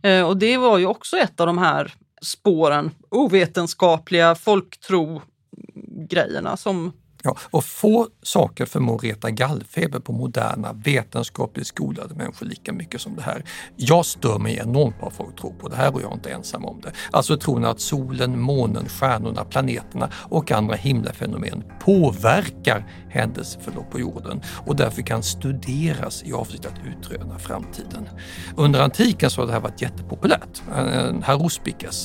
Eh, 0.03 0.27
och 0.27 0.37
det 0.37 0.57
var 0.57 0.77
ju 0.77 0.85
också 0.85 1.17
ett 1.17 1.39
av 1.39 1.47
de 1.47 1.57
här 1.57 1.93
spåren, 2.21 2.91
ovetenskapliga 3.09 4.35
folktro-grejerna 4.35 6.57
som 6.57 6.93
Ja, 7.23 7.37
och 7.51 7.63
få 7.63 8.07
saker 8.23 8.65
förmår 8.65 8.99
reta 8.99 9.29
gallfeber 9.29 9.99
på 9.99 10.11
moderna 10.11 10.73
vetenskapligt 10.73 11.67
skolade 11.67 12.15
människor 12.15 12.45
lika 12.45 12.73
mycket 12.73 13.01
som 13.01 13.15
det 13.15 13.21
här. 13.21 13.43
Jag 13.75 14.05
stör 14.05 14.39
mig 14.39 14.57
enormt 14.57 14.99
på 14.99 15.05
vad 15.05 15.13
folk 15.13 15.39
tror 15.39 15.53
på 15.53 15.67
det 15.67 15.75
här 15.75 15.93
och 15.93 16.01
jag 16.01 16.11
är 16.11 16.13
inte 16.13 16.31
ensam 16.31 16.65
om 16.65 16.81
det. 16.81 16.91
Alltså 17.11 17.37
tron 17.37 17.65
att 17.65 17.79
solen, 17.79 18.39
månen, 18.39 18.89
stjärnorna, 18.89 19.43
planeterna 19.43 20.09
och 20.13 20.51
andra 20.51 20.75
himlafenomen 20.75 21.63
påverkar 21.79 22.87
händelseförlopp 23.09 23.91
på 23.91 23.99
jorden 23.99 24.41
och 24.65 24.75
därför 24.75 25.01
kan 25.01 25.23
studeras 25.23 26.23
i 26.23 26.33
avsikt 26.33 26.65
att 26.65 26.79
utröna 26.85 27.39
framtiden. 27.39 28.09
Under 28.55 28.79
antiken 28.79 29.29
så 29.29 29.41
har 29.41 29.47
det 29.47 29.53
här 29.53 29.59
varit 29.59 29.81
jättepopulärt. 29.81 30.61
Eh, 30.77 31.29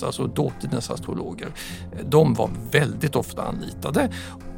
alltså 0.03 0.27
dåtidens 0.27 0.91
astrologer, 0.91 1.49
de 2.05 2.35
var 2.35 2.51
väldigt 2.71 3.17
ofta 3.17 3.43
anlitade 3.43 4.11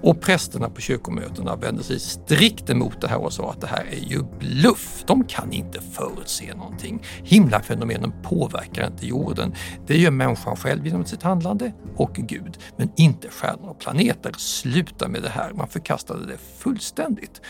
och 0.03 0.21
prästerna 0.48 0.70
på 0.70 0.80
kyrkomötena 0.80 1.56
vände 1.56 1.82
sig 1.82 2.00
strikt 2.00 2.70
emot 2.70 3.00
det 3.00 3.08
här 3.08 3.18
och 3.18 3.32
sa 3.32 3.50
att 3.50 3.61
det 3.61 3.66
här 3.66 3.84
är 3.90 4.11
ju 4.11 4.22
bluff. 4.38 5.04
De 5.06 5.24
kan 5.24 5.52
inte 5.52 5.80
förutse 5.80 6.54
någonting. 6.54 7.02
Himlafenomenen 7.24 8.12
påverkar 8.22 8.87
inte 8.87 9.06
jorden. 9.06 9.54
Det 9.87 9.98
gör 9.98 10.11
människan 10.11 10.56
själv 10.56 10.87
genom 10.87 11.04
sitt 11.04 11.22
handlande 11.22 11.72
och 11.96 12.14
Gud, 12.14 12.58
men 12.76 12.90
inte 12.96 13.28
stjärnor 13.28 13.70
och 13.70 13.78
planeter. 13.78 14.32
Sluta 14.37 15.08
med 15.08 15.22
det 15.22 15.28
här. 15.28 15.52
Man 15.52 15.68
förkastade 15.68 16.26
det 16.26 16.38
fullständigt. 16.58 17.40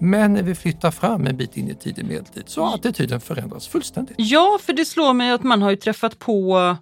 Men 0.00 0.32
när 0.32 0.42
vi 0.42 0.54
flyttar 0.54 0.90
fram 0.90 1.26
en 1.26 1.36
bit 1.36 1.56
in 1.56 1.68
i 1.68 1.74
tidig 1.74 2.04
medeltid 2.04 2.44
så 2.46 2.64
har 2.64 2.74
attityden 2.74 3.20
förändrats 3.20 3.68
fullständigt. 3.68 4.16
Ja, 4.18 4.58
för 4.62 4.72
det 4.72 4.84
slår 4.84 5.12
mig 5.12 5.30
att 5.30 5.42
man 5.42 5.62
har 5.62 5.70
ju 5.70 5.76
träffat 5.76 6.18
på 6.18 6.76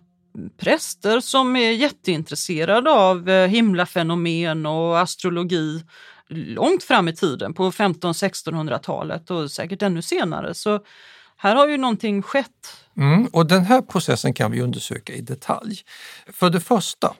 präster 0.58 1.20
som 1.20 1.56
är 1.56 1.70
jätteintresserade 1.70 2.90
av 2.90 3.28
eh, 3.28 3.48
himlafenomen 3.48 4.66
och 4.66 4.98
astrologi 4.98 5.82
långt 6.28 6.82
fram 6.82 7.08
i 7.08 7.16
tiden, 7.16 7.54
på 7.54 7.70
1500-1600-talet 7.70 9.30
och 9.30 9.50
säkert 9.50 9.82
ännu 9.82 10.02
senare. 10.02 10.54
Så 10.54 10.80
här 11.36 11.56
har 11.56 11.68
ju 11.68 11.76
någonting 11.76 12.22
skett. 12.22 12.76
Mm, 12.96 13.26
och 13.26 13.46
den 13.46 13.64
här 13.64 13.82
processen 13.82 14.34
kan 14.34 14.50
vi 14.50 14.60
undersöka 14.60 15.12
i 15.12 15.20
detalj. 15.20 15.82
För 16.32 16.50
det 16.50 16.60
första, 16.60 17.14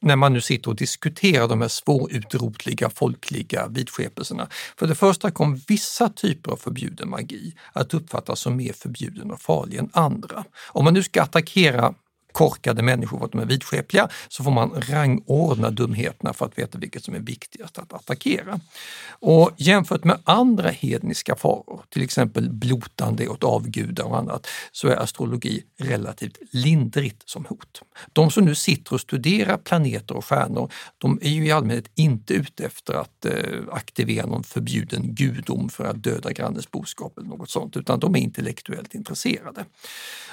när 0.00 0.16
man 0.16 0.32
nu 0.32 0.40
sitter 0.40 0.70
och 0.70 0.76
diskuterar 0.76 1.48
de 1.48 1.60
här 1.60 1.68
svårutrotliga 1.68 2.90
folkliga 2.90 3.68
vidskepelserna. 3.68 4.48
För 4.78 4.86
det 4.86 4.94
första 4.94 5.30
kom 5.30 5.60
vissa 5.68 6.08
typer 6.08 6.52
av 6.52 6.56
förbjuden 6.56 7.10
magi 7.10 7.54
att 7.72 7.94
uppfattas 7.94 8.40
som 8.40 8.56
mer 8.56 8.72
förbjuden 8.72 9.30
och 9.30 9.40
farlig 9.40 9.78
än 9.78 9.90
andra. 9.92 10.44
Om 10.66 10.84
man 10.84 10.94
nu 10.94 11.02
ska 11.02 11.22
attackera 11.22 11.94
korkade 12.32 12.82
människor 12.82 13.18
för 13.18 13.24
att 13.24 13.32
de 13.32 13.40
är 13.40 13.46
vidskepliga 13.46 14.08
så 14.28 14.44
får 14.44 14.50
man 14.50 14.82
rangordna 14.88 15.70
dumheterna 15.70 16.32
för 16.32 16.46
att 16.46 16.58
veta 16.58 16.78
vilket 16.78 17.04
som 17.04 17.14
är 17.14 17.20
viktigast 17.20 17.78
att 17.78 17.92
attackera. 17.92 18.60
Och 19.08 19.50
jämfört 19.56 20.04
med 20.04 20.18
andra 20.24 20.68
hedniska 20.68 21.36
faror, 21.36 21.82
till 21.88 22.02
exempel 22.02 22.50
blotande 22.50 23.28
åt 23.28 23.44
avgudar 23.44 24.04
och 24.04 24.18
annat, 24.18 24.46
så 24.72 24.88
är 24.88 24.96
astrologi 24.96 25.64
relativt 25.78 26.38
lindrigt 26.50 27.28
som 27.28 27.44
hot. 27.44 27.82
De 28.12 28.30
som 28.30 28.44
nu 28.44 28.54
sitter 28.54 28.92
och 28.92 29.00
studerar 29.00 29.56
planeter 29.56 30.16
och 30.16 30.24
stjärnor, 30.24 30.72
de 30.98 31.18
är 31.22 31.30
ju 31.30 31.46
i 31.46 31.52
allmänhet 31.52 31.90
inte 31.94 32.34
ute 32.34 32.64
efter 32.64 32.94
att 32.94 33.24
eh, 33.24 33.32
aktivera 33.72 34.26
någon 34.26 34.44
förbjuden 34.44 35.14
gudom 35.14 35.68
för 35.68 35.84
att 35.84 36.02
döda 36.02 36.32
grannens 36.32 36.70
boskap 36.70 37.18
eller 37.18 37.28
något 37.28 37.50
sånt, 37.50 37.76
utan 37.76 38.00
de 38.00 38.16
är 38.16 38.20
intellektuellt 38.20 38.94
intresserade. 38.94 39.64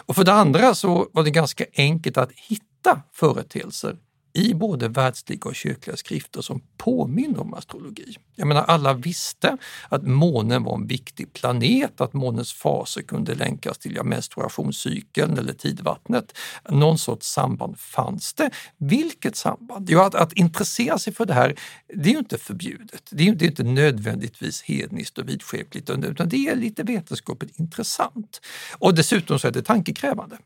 Och 0.05 0.15
för 0.15 0.23
det 0.23 0.33
andra 0.33 0.75
så 0.75 1.09
var 1.13 1.23
det 1.23 1.31
ganska 1.31 1.65
enkelt 1.73 1.88
att 2.17 2.31
hitta 2.31 3.01
företeelser 3.13 3.97
i 4.33 4.53
både 4.53 4.87
världsliga 4.87 5.49
och 5.49 5.55
kyrkliga 5.55 5.97
skrifter 5.97 6.41
som 6.41 6.61
påminner 6.77 7.39
om 7.39 7.53
astrologi. 7.53 8.15
Jag 8.35 8.47
menar, 8.47 8.63
alla 8.63 8.93
visste 8.93 9.57
att 9.89 10.03
månen 10.03 10.63
var 10.63 10.75
en 10.75 10.87
viktig 10.87 11.33
planet, 11.33 12.01
att 12.01 12.13
månens 12.13 12.53
faser 12.53 13.01
kunde 13.01 13.35
länkas 13.35 13.77
till 13.77 13.95
ja, 13.95 14.03
menstruationscykeln 14.03 15.37
eller 15.37 15.53
tidvattnet. 15.53 16.37
Någon 16.69 16.97
sorts 16.97 17.27
samband 17.27 17.79
fanns 17.79 18.33
det. 18.33 18.51
Vilket 18.77 19.35
samband? 19.35 19.89
Jo, 19.89 19.99
att, 19.99 20.15
att 20.15 20.33
intressera 20.33 20.97
sig 20.97 21.13
för 21.13 21.25
det 21.25 21.33
här, 21.33 21.59
det 21.95 22.09
är 22.09 22.13
ju 22.13 22.19
inte 22.19 22.37
förbjudet. 22.37 23.03
Det 23.11 23.23
är 23.23 23.27
ju 23.27 23.35
det 23.35 23.45
är 23.45 23.49
inte 23.49 23.63
nödvändigtvis 23.63 24.61
hedniskt 24.61 25.17
och 25.17 25.29
vidskepligt, 25.29 25.89
utan 25.89 26.29
det 26.29 26.47
är 26.47 26.55
lite 26.55 26.83
vetenskapligt 26.83 27.59
intressant. 27.59 28.41
Och 28.77 28.95
dessutom 28.95 29.39
så 29.39 29.47
är 29.47 29.51
det 29.51 29.61
tankekrävande. 29.61 30.37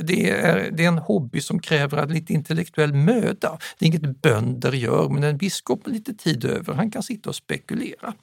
Det 0.00 0.30
är, 0.30 0.70
det 0.70 0.84
är 0.84 0.88
en 0.88 0.98
hobby 0.98 1.40
som 1.40 1.58
kräver 1.58 2.06
lite 2.06 2.32
intellektuell 2.32 2.92
möda. 2.92 3.58
Det 3.78 3.84
är 3.84 3.86
inget 3.86 4.22
bönder 4.22 4.72
gör, 4.72 5.08
men 5.08 5.24
en 5.24 5.36
biskop 5.36 5.86
med 5.86 5.94
lite 5.94 6.14
tid 6.14 6.44
över, 6.44 6.74
han 6.74 6.90
kan 6.90 7.02
sitta 7.02 7.28
och 7.28 7.36
spekulera. 7.36 8.14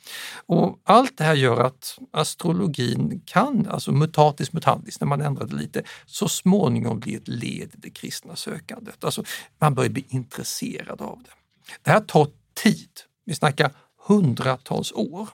Och 0.45 0.79
allt 0.83 1.17
det 1.17 1.23
här 1.23 1.35
gör 1.35 1.61
att 1.61 1.99
astrologin 2.11 3.21
kan, 3.25 3.67
alltså 3.67 3.91
mutatis 3.91 4.53
mutandis, 4.53 4.99
när 4.99 5.07
man 5.07 5.21
ändrar 5.21 5.45
det 5.45 5.55
lite, 5.55 5.83
så 6.05 6.27
småningom 6.27 6.99
bli 6.99 7.15
ett 7.15 7.27
led 7.27 7.69
i 7.73 7.77
det 7.77 7.89
kristna 7.89 8.35
sökandet. 8.35 9.03
Alltså 9.03 9.23
man 9.59 9.75
börjar 9.75 9.89
bli 9.89 10.05
intresserad 10.09 11.01
av 11.01 11.19
det. 11.23 11.31
Det 11.81 11.91
här 11.91 11.99
tar 11.99 12.27
tid. 12.63 12.89
Vi 13.25 13.35
snackar 13.35 13.71
hundratals 14.07 14.91
år. 14.91 15.29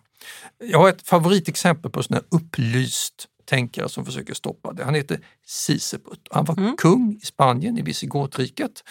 Jag 0.58 0.80
har 0.80 0.90
ett 0.90 1.08
favoritexempel 1.08 1.92
på 1.92 2.04
sån 2.04 2.14
här 2.14 2.24
upplyst 2.30 3.28
tänkare 3.50 3.90
som 3.90 4.06
försöker 4.06 4.34
stoppa 4.34 4.74
det. 4.74 4.84
Han 4.84 4.96
heter 4.96 5.20
Sisebut. 5.46 6.28
Han 6.32 6.46
var 6.46 6.78
kung 6.78 7.20
i 7.22 7.26
Spanien, 7.26 7.78
i 7.78 7.82
Visigotriket. 7.82 8.84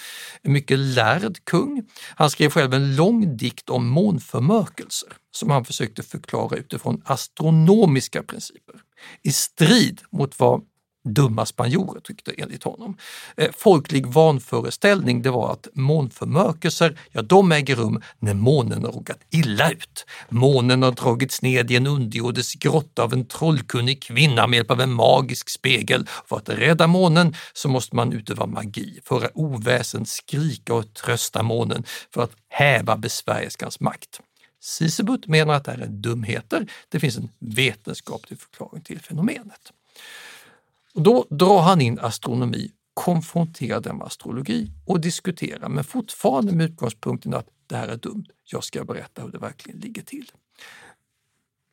En 0.43 0.53
mycket 0.53 0.79
lärd 0.79 1.45
kung. 1.45 1.83
Han 2.17 2.31
skrev 2.31 2.51
själv 2.51 2.75
en 2.75 2.97
lång 2.97 3.37
dikt 3.37 3.71
om 3.71 3.89
månförmörkelser 3.89 5.13
som 5.31 5.51
han 5.51 5.65
försökte 5.65 6.03
förklara 6.03 6.57
utifrån 6.57 7.03
astronomiska 7.05 8.23
principer. 8.23 8.75
I 9.23 9.33
strid 9.33 10.01
mot 10.11 10.39
vad 10.39 10.63
dumma 11.09 11.47
spanjorer 11.47 12.01
tyckte 12.01 12.33
enligt 12.33 12.65
honom. 12.65 12.97
Eh, 13.37 13.51
folklig 13.57 14.07
vanföreställning 14.07 15.23
det 15.23 15.31
var 15.31 15.53
att 15.53 15.69
månförmörkelser, 15.73 16.99
ja 17.13 17.23
de 17.23 17.53
äger 17.53 17.77
rum 17.77 18.03
när 18.19 18.35
månen 18.35 18.85
har 18.85 18.93
råkat 18.93 19.19
illa 19.31 19.71
ut. 19.71 20.07
Månen 20.29 20.83
har 20.83 20.93
dragits 20.93 21.43
ned 21.43 21.71
i 21.71 21.77
en 21.77 21.87
underjordisk 21.87 22.59
grotta 22.59 23.03
av 23.03 23.13
en 23.13 23.25
trollkunnig 23.25 24.03
kvinna 24.03 24.47
med 24.47 24.57
hjälp 24.57 24.71
av 24.71 24.81
en 24.81 24.93
magisk 24.93 25.49
spegel. 25.49 26.07
För 26.27 26.37
att 26.37 26.49
rädda 26.49 26.87
månen 26.87 27.35
så 27.53 27.69
måste 27.69 27.97
man 27.97 28.13
utöva 28.13 28.47
magi, 28.47 29.01
föra 29.05 29.29
oväsen, 29.35 30.07
skrika 30.07 30.75
och 30.75 30.95
trösta 30.95 31.43
månen 31.43 31.85
för 32.15 32.23
att 32.23 32.33
häva 32.49 32.97
besvärjelskans 32.97 33.81
makt. 33.81 34.21
Sisebut 34.61 35.27
menar 35.27 35.55
att 35.55 35.65
det 35.65 35.71
här 35.71 35.79
är 35.79 35.87
dumheter. 35.87 36.67
Det 36.89 37.01
finns 37.01 37.17
en 37.17 37.29
vetenskaplig 37.39 38.41
förklaring 38.41 38.83
till 38.83 39.01
fenomenet. 39.01 39.73
Och 40.99 41.05
då 41.05 41.27
drar 41.31 41.61
han 41.61 41.81
in 41.81 41.99
astronomi, 41.99 42.71
konfronterar 42.95 43.81
den 43.81 43.97
med 43.97 44.07
astrologi 44.07 44.71
och 44.87 45.01
diskuterar, 45.01 45.69
men 45.69 45.85
fortfarande 45.85 46.53
med 46.53 46.71
utgångspunkten 46.71 47.35
att 47.35 47.47
det 47.67 47.77
här 47.77 47.89
är 47.89 47.97
dumt. 47.97 48.25
Jag 48.45 48.65
ska 48.65 48.85
berätta 48.85 49.23
hur 49.23 49.33
det 49.33 49.39
verkligen 49.39 49.81
ligger 49.81 50.03
till. 50.03 50.31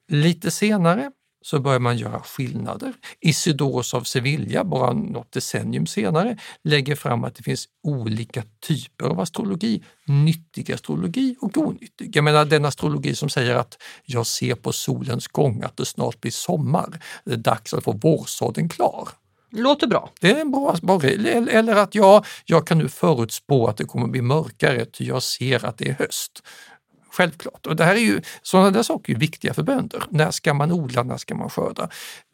Lite 0.07 0.51
senare 0.51 1.11
så 1.45 1.59
börjar 1.59 1.79
man 1.79 1.97
göra 1.97 2.19
skillnader. 2.19 2.93
Isidoros 3.19 3.93
av 3.93 4.01
Sevilla, 4.01 4.63
bara 4.63 4.93
något 4.93 5.31
decennium 5.31 5.87
senare, 5.87 6.37
lägger 6.63 6.95
fram 6.95 7.23
att 7.23 7.35
det 7.35 7.43
finns 7.43 7.67
olika 7.83 8.43
typer 8.67 9.05
av 9.05 9.19
astrologi. 9.19 9.83
Nyttig 10.05 10.71
astrologi 10.71 11.35
och 11.41 11.57
onyttig. 11.57 12.15
Jag 12.15 12.23
menar 12.23 12.45
den 12.45 12.65
astrologi 12.65 13.15
som 13.15 13.29
säger 13.29 13.55
att 13.55 13.77
jag 14.05 14.27
ser 14.27 14.55
på 14.55 14.71
solens 14.71 15.27
gång 15.27 15.61
att 15.63 15.77
det 15.77 15.85
snart 15.85 16.21
blir 16.21 16.31
sommar. 16.31 16.99
Det 17.25 17.33
är 17.33 17.37
dags 17.37 17.73
att 17.73 17.83
få 17.83 17.91
vårsadeln 17.91 18.69
klar. 18.69 19.09
Låter 19.51 19.87
bra. 19.87 20.09
Det 20.21 20.31
är 20.31 20.41
en 20.41 20.51
bra, 20.51 20.75
bra. 20.81 21.03
Eller 21.03 21.75
att 21.75 21.95
jag, 21.95 22.25
jag 22.45 22.67
kan 22.67 22.77
nu 22.77 22.89
förutspå 22.89 23.67
att 23.67 23.77
det 23.77 23.85
kommer 23.85 24.07
bli 24.07 24.21
mörkare 24.21 24.85
ty 24.85 25.05
jag 25.05 25.23
ser 25.23 25.65
att 25.65 25.77
det 25.77 25.89
är 25.89 25.93
höst. 25.93 26.43
Självklart. 27.17 27.65
Och 27.65 27.75
det 27.75 27.83
här 27.83 27.95
är 27.95 27.99
ju, 27.99 28.21
sådana 28.41 28.71
där 28.71 28.83
saker 28.83 29.13
är 29.13 29.17
viktiga 29.17 29.53
för 29.53 29.63
bönder. 29.63 30.03
När 30.09 30.31
ska 30.31 30.53
man 30.53 30.71
odla, 30.71 31.03
när 31.03 31.17
ska 31.17 31.35
man 31.35 31.49
skörda? 31.49 31.89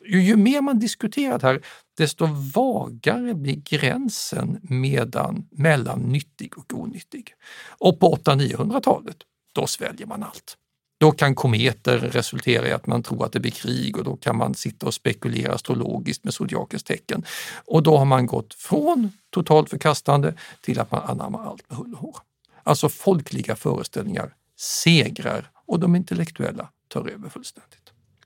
Ju, 0.05 0.21
ju 0.23 0.35
mer 0.35 0.61
man 0.61 0.79
diskuterar 0.79 1.39
det 1.39 1.47
här, 1.47 1.61
desto 1.97 2.25
vagare 2.53 3.33
blir 3.33 3.55
gränsen 3.55 4.59
medan, 4.61 5.47
mellan 5.51 5.99
nyttig 5.99 6.57
och 6.57 6.73
onyttig. 6.73 7.33
Och 7.69 7.99
på 7.99 8.15
800-900-talet, 8.15 9.17
då 9.53 9.67
sväljer 9.67 10.07
man 10.07 10.23
allt. 10.23 10.57
Då 10.99 11.11
kan 11.11 11.35
kometer 11.35 11.97
resultera 11.97 12.67
i 12.67 12.71
att 12.71 12.87
man 12.87 13.03
tror 13.03 13.25
att 13.25 13.31
det 13.31 13.39
blir 13.39 13.51
krig 13.51 13.97
och 13.97 14.03
då 14.03 14.15
kan 14.15 14.37
man 14.37 14.53
sitta 14.53 14.85
och 14.85 14.93
spekulera 14.93 15.53
astrologiskt 15.53 16.23
med 16.23 16.33
zodiakens 16.33 16.83
tecken. 16.83 17.25
Och 17.65 17.83
då 17.83 17.97
har 17.97 18.05
man 18.05 18.25
gått 18.25 18.53
från 18.53 19.11
totalt 19.29 19.69
förkastande 19.69 20.33
till 20.61 20.79
att 20.79 20.91
man 20.91 21.01
anammar 21.03 21.45
allt 21.45 21.69
med 21.69 21.77
hull 21.77 21.93
och 21.93 21.99
hår. 21.99 22.17
Alltså 22.63 22.89
folkliga 22.89 23.55
föreställningar 23.55 24.33
segrar 24.61 25.49
och 25.67 25.79
de 25.79 25.95
intellektuella 25.95 26.69
tar 26.87 27.09
över 27.09 27.29
fullständigt. 27.29 27.77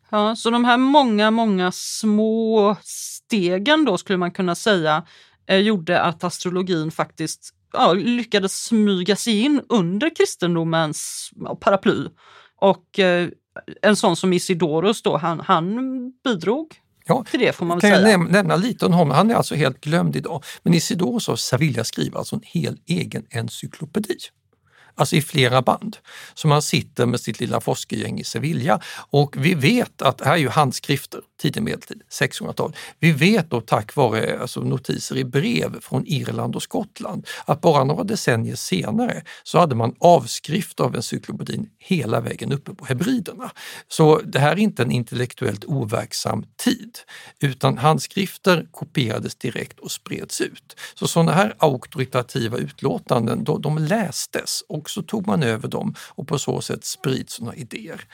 Ja, 0.09 0.35
så 0.35 0.49
de 0.49 0.65
här 0.65 0.77
många, 0.77 1.31
många 1.31 1.71
små 1.73 2.75
stegen 2.83 3.85
då 3.85 3.97
skulle 3.97 4.17
man 4.17 4.31
kunna 4.31 4.55
säga 4.55 5.05
eh, 5.47 5.57
gjorde 5.57 6.01
att 6.01 6.23
astrologin 6.23 6.91
faktiskt 6.91 7.49
ja, 7.73 7.93
lyckades 7.93 8.63
smyga 8.63 9.15
sig 9.15 9.41
in 9.41 9.61
under 9.69 10.15
kristendomens 10.15 11.29
ja, 11.35 11.55
paraply. 11.55 12.05
Och 12.61 12.99
eh, 12.99 13.29
en 13.81 13.95
sån 13.95 14.15
som 14.15 14.33
Isidoros 14.33 15.01
då, 15.01 15.17
han, 15.17 15.39
han 15.39 15.75
bidrog 16.23 16.67
Ja, 17.07 17.25
till 17.31 17.39
det 17.39 17.55
får 17.55 17.65
man 17.65 17.79
kan 17.79 17.91
säga. 17.91 18.09
jag 18.09 18.19
näm- 18.19 18.31
nämna 18.31 18.55
lite 18.55 18.85
om 18.85 18.93
honom. 18.93 19.15
Han 19.15 19.31
är 19.31 19.35
alltså 19.35 19.55
helt 19.55 19.81
glömd 19.81 20.15
idag. 20.15 20.43
Men 20.63 20.73
Isidoros 20.73 21.29
av 21.29 21.35
Sevilla 21.35 21.83
skriver 21.83 22.17
alltså 22.17 22.35
en 22.35 22.41
hel 22.45 22.77
egen 22.85 23.25
encyklopedi. 23.31 24.17
Alltså 24.95 25.15
i 25.15 25.21
flera 25.21 25.61
band. 25.61 25.97
Så 26.33 26.47
man 26.47 26.61
sitter 26.61 27.05
med 27.05 27.19
sitt 27.19 27.39
lilla 27.39 27.61
forskargäng 27.61 28.19
i 28.19 28.23
Sevilla 28.23 28.79
och 29.09 29.35
vi 29.37 29.53
vet 29.53 30.01
att, 30.01 30.17
det 30.17 30.25
här 30.25 30.33
är 30.33 30.37
ju 30.37 30.49
handskrifter, 30.49 31.21
tidig 31.41 31.63
medeltid, 31.63 32.01
600-tal. 32.11 32.75
Vi 32.99 33.11
vet 33.11 33.49
då 33.49 33.61
tack 33.61 33.95
vare 33.95 34.39
alltså, 34.41 34.61
notiser 34.61 35.17
i 35.17 35.23
brev 35.23 35.81
från 35.81 36.07
Irland 36.07 36.55
och 36.55 36.63
Skottland 36.63 37.27
att 37.45 37.61
bara 37.61 37.83
några 37.83 38.03
decennier 38.03 38.55
senare 38.55 39.23
så 39.43 39.59
hade 39.59 39.75
man 39.75 39.95
avskrift 39.99 40.79
av 40.79 40.95
encyklopedin 40.95 41.69
hela 41.79 42.21
vägen 42.21 42.51
uppe 42.51 42.73
på 42.73 42.85
hebriderna. 42.85 43.51
Så 43.87 44.21
det 44.25 44.39
här 44.39 44.51
är 44.51 44.59
inte 44.59 44.83
en 44.83 44.91
intellektuellt 44.91 45.65
overksam 45.65 46.45
tid 46.63 46.97
utan 47.39 47.77
handskrifter 47.77 48.67
kopierades 48.71 49.35
direkt 49.35 49.79
och 49.79 49.91
spreds 49.91 50.41
ut. 50.41 50.75
Så 50.95 51.07
sådana 51.07 51.31
här 51.31 51.55
auktoritativa 51.57 52.57
utlåtanden, 52.57 53.43
då, 53.43 53.57
de 53.57 53.77
lästes 53.77 54.63
och 54.69 54.84
så 54.89 55.01
tog 55.01 55.27
man 55.27 55.43
över 55.43 55.67
dem 55.67 55.95
och 55.99 56.27
på 56.27 56.39
så 56.39 56.61
sätt 56.61 56.85
sprids 56.85 57.33
sådana 57.33 57.55
idéer. 57.55 58.07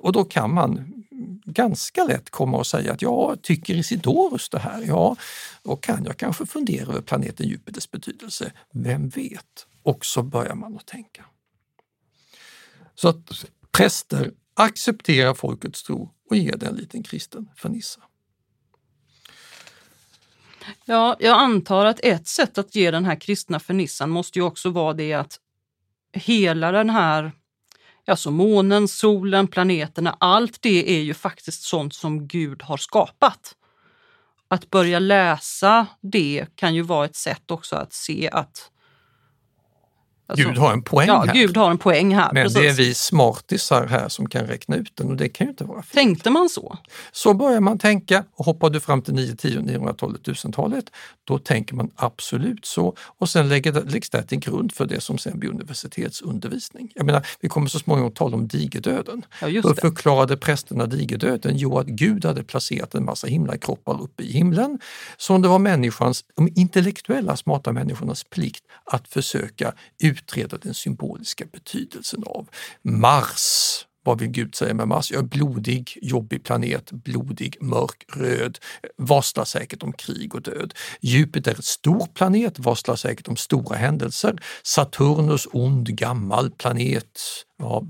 Och 0.00 0.12
då 0.12 0.24
kan 0.24 0.54
man 0.54 1.04
ganska 1.44 2.04
lätt 2.04 2.30
komma 2.30 2.58
och 2.58 2.66
säga 2.66 2.92
att 2.92 3.02
ja, 3.02 3.36
tycker 3.42 3.74
Isidorus 3.74 4.48
det 4.48 4.58
här? 4.58 4.82
Ja, 4.86 5.16
då 5.62 5.76
kan 5.76 6.04
jag 6.04 6.16
kanske 6.16 6.46
fundera 6.46 6.90
över 6.90 7.00
planeten 7.00 7.48
Jupiters 7.48 7.90
betydelse. 7.90 8.52
Vem 8.72 9.08
vet? 9.08 9.66
Och 9.82 10.06
så 10.06 10.22
börjar 10.22 10.54
man 10.54 10.76
att 10.76 10.86
tänka. 10.86 11.24
Så 12.94 13.08
att 13.08 13.44
präster 13.70 14.32
accepterar 14.54 15.34
folkets 15.34 15.82
tro 15.82 16.10
och 16.30 16.36
ger 16.36 16.56
den 16.56 16.68
en 16.68 16.74
liten 16.74 17.02
kristen 17.02 17.48
fernissa. 17.56 18.00
Ja, 20.84 21.16
jag 21.18 21.40
antar 21.40 21.86
att 21.86 22.00
ett 22.02 22.26
sätt 22.26 22.58
att 22.58 22.74
ge 22.74 22.90
den 22.90 23.04
här 23.04 23.20
kristna 23.20 23.60
fernissan 23.60 24.10
måste 24.10 24.38
ju 24.38 24.44
också 24.44 24.70
vara 24.70 24.92
det 24.92 25.12
att 25.12 25.40
hela 26.12 26.72
den 26.72 26.90
här, 26.90 27.32
alltså 28.06 28.30
månen, 28.30 28.88
solen, 28.88 29.46
planeterna, 29.46 30.16
allt 30.20 30.62
det 30.62 30.96
är 30.96 31.02
ju 31.02 31.14
faktiskt 31.14 31.62
sånt 31.62 31.94
som 31.94 32.28
Gud 32.28 32.62
har 32.62 32.76
skapat. 32.76 33.54
Att 34.48 34.70
börja 34.70 34.98
läsa 34.98 35.86
det 36.00 36.46
kan 36.54 36.74
ju 36.74 36.82
vara 36.82 37.04
ett 37.04 37.16
sätt 37.16 37.50
också 37.50 37.76
att 37.76 37.92
se 37.92 38.30
att 38.32 38.70
alltså- 40.28 40.48
Gud 40.48 40.58
har 40.58 40.72
en 40.72 40.82
poäng 40.82 41.08
ja, 41.08 41.24
här. 41.26 41.34
Gud 41.34 41.56
har 41.56 41.70
en 41.70 41.78
poäng 41.78 42.14
här. 42.14 42.32
Men 42.32 42.44
precis. 42.44 42.60
det 42.60 42.68
är 42.68 42.72
vi 42.72 42.94
smartisar 42.94 43.86
här 43.86 44.08
som 44.08 44.28
kan 44.28 44.46
räkna 44.46 44.76
ut 44.76 44.96
den 44.96 45.08
och 45.08 45.16
det 45.16 45.28
kan 45.28 45.46
ju 45.46 45.50
inte 45.50 45.64
vara 45.64 45.82
fel. 45.82 45.94
Tänkte 45.94 46.30
man 46.30 46.48
så? 46.48 46.78
Så 47.12 47.34
börjar 47.34 47.60
man 47.60 47.78
tänka 47.78 48.24
och 48.34 48.44
hoppar 48.44 48.70
du 48.70 48.80
fram 48.80 49.02
till 49.02 49.14
9, 49.14 49.36
10, 49.36 49.60
900-talet, 49.60 50.22
1000-talet, 50.22 50.84
då 51.24 51.38
tänker 51.38 51.74
man 51.74 51.90
absolut 51.96 52.66
så 52.66 52.94
och 52.98 53.28
sen 53.28 53.48
lägger 53.48 53.72
det, 53.72 53.80
läggs 53.80 54.10
det 54.10 54.22
till 54.22 54.38
grund 54.38 54.72
för 54.72 54.86
det 54.86 55.00
som 55.00 55.18
sen 55.18 55.38
blir 55.38 55.50
universitetsundervisning. 55.50 56.92
Jag 56.94 57.06
menar, 57.06 57.26
vi 57.40 57.48
kommer 57.48 57.68
så 57.68 57.78
småningom 57.78 58.12
tala 58.12 58.36
om 58.36 58.48
digerdöden. 58.48 59.24
Ja, 59.40 59.48
det. 59.48 59.80
förklarade 59.80 60.36
prästerna 60.36 60.86
digerdöden? 60.86 61.56
Jo, 61.56 61.78
att 61.78 61.86
Gud 61.86 62.24
hade 62.24 62.44
placerat 62.44 62.94
en 62.94 63.04
massa 63.04 63.26
himlakroppar 63.26 64.02
uppe 64.02 64.22
i 64.22 64.32
himlen 64.32 64.78
som 65.16 65.42
det 65.42 65.48
var 65.48 65.58
människans, 65.58 66.24
de 66.36 66.48
intellektuella 66.56 67.36
smarta 67.36 67.72
människornas 67.72 68.24
plikt 68.24 68.64
att 68.84 69.08
försöka 69.08 69.72
utreda 70.18 70.58
den 70.58 70.74
symboliska 70.74 71.44
betydelsen 71.52 72.24
av. 72.26 72.48
Mars, 72.82 73.84
vad 74.08 74.20
vill 74.20 74.28
Gud 74.28 74.54
säga 74.54 74.74
med 74.74 74.88
Mars? 74.88 75.10
Ja, 75.10 75.22
blodig, 75.22 75.98
jobbig 76.02 76.44
planet, 76.44 76.92
blodig, 76.92 77.56
mörk, 77.60 78.04
röd, 78.12 78.58
varslar 78.96 79.44
säkert 79.44 79.82
om 79.82 79.92
krig 79.92 80.34
och 80.34 80.42
död. 80.42 80.74
Jupiter, 81.00 81.56
stor 81.60 82.06
planet, 82.06 82.58
varslar 82.58 82.96
säkert 82.96 83.28
om 83.28 83.36
stora 83.36 83.76
händelser. 83.76 84.42
Saturnus, 84.62 85.46
ond, 85.52 85.88
gammal 85.88 86.50
planet, 86.50 87.20
ja, 87.58 87.84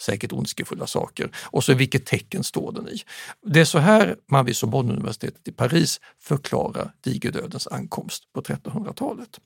säkert 0.00 0.32
ondskefulla 0.32 0.86
saker. 0.86 1.30
Och 1.36 1.64
så 1.64 1.74
vilket 1.74 2.06
tecken 2.06 2.44
står 2.44 2.72
den 2.72 2.88
i? 2.88 3.02
Det 3.46 3.60
är 3.60 3.64
så 3.64 3.78
här 3.78 4.16
man 4.26 4.44
vid 4.44 4.56
Sorbonne-universitetet 4.56 5.48
i 5.48 5.52
Paris 5.52 6.00
förklarar 6.20 6.92
digerdödens 7.04 7.66
ankomst 7.66 8.32
på 8.32 8.42
1300-talet. 8.42 9.40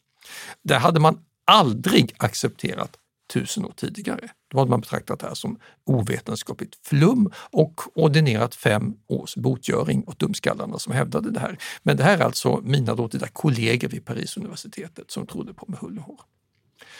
Där 0.62 0.79
hade 0.79 1.01
man 1.01 1.18
aldrig 1.49 2.15
accepterat 2.17 2.97
tusen 3.33 3.65
år 3.65 3.73
tidigare. 3.77 4.29
Då 4.51 4.59
hade 4.59 4.71
man 4.71 4.81
betraktat 4.81 5.21
det 5.21 5.27
här 5.27 5.35
som 5.35 5.59
ovetenskapligt 5.85 6.79
flum 6.83 7.31
och 7.51 7.81
ordinerat 7.95 8.55
fem 8.55 8.95
års 9.07 9.37
botgöring 9.37 10.05
åt 10.07 10.19
dumskallarna 10.19 10.79
som 10.79 10.93
hävdade 10.93 11.31
det 11.31 11.41
här. 11.41 11.59
Men 11.83 11.97
det 11.97 12.05
här 12.05 12.19
är 12.19 12.23
alltså 12.23 12.61
mina 12.63 12.95
dåtida 12.95 13.27
kollegor 13.29 13.89
vid 13.89 14.05
Paris 14.05 14.37
universitetet 14.37 15.11
som 15.11 15.27
trodde 15.27 15.55
på 15.55 15.65
med 15.69 15.79
hull 15.79 15.99
och 15.99 16.05
hår. 16.05 16.21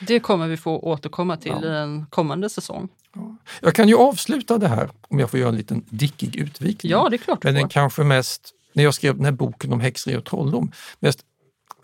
Det 0.01 0.21
kommer 0.21 0.49
vi 0.49 0.57
få 0.57 0.79
återkomma 0.79 1.37
till 1.37 1.53
Ja. 1.63 1.69
i 1.69 1.77
en 1.77 2.07
kommande 2.11 2.49
säsong. 2.49 2.89
Jag 3.61 3.75
kan 3.75 3.89
ju 3.89 3.97
avsluta 3.97 4.59
det 4.59 4.69
här, 4.69 4.91
om 5.09 5.19
jag 5.19 5.31
får 5.31 5.41
göra 5.41 5.49
en 5.49 5.57
liten 5.57 5.85
dickig 5.91 6.37
utvikning. 6.37 6.93
Ja, 6.93 7.09
det 7.09 7.17
är 7.17 7.19
klart 7.19 7.45
Men 7.45 7.55
den 7.55 7.69
kanske 7.69 8.05
mest, 8.05 8.55
när 8.73 8.85
jag 8.85 8.95
skrev 8.95 9.17
den 9.17 9.25
här 9.25 9.33
boken 9.33 9.73
om 9.73 9.81
häxeri 9.81 10.17
och 10.17 10.25
trolldom, 10.25 10.73
mest 11.01 11.21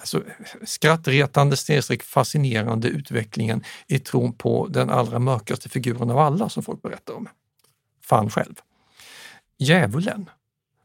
alltså, 0.05 0.22
skrattretande 0.64 1.57
snedstreck 1.57 2.02
fascinerande 2.02 2.88
utvecklingen 2.88 3.64
i 3.86 3.98
tron 3.98 4.32
på 4.32 4.66
den 4.66 4.90
allra 4.90 5.18
mörkaste 5.18 5.68
figuren 5.68 6.11
av 6.11 6.18
alla 6.18 6.48
som 6.48 6.62
folk 6.62 6.82
berättar 6.82 7.14
om. 7.14 7.28
Fan 8.02 8.30
själv. 8.30 8.55
Djävulen. 9.59 10.30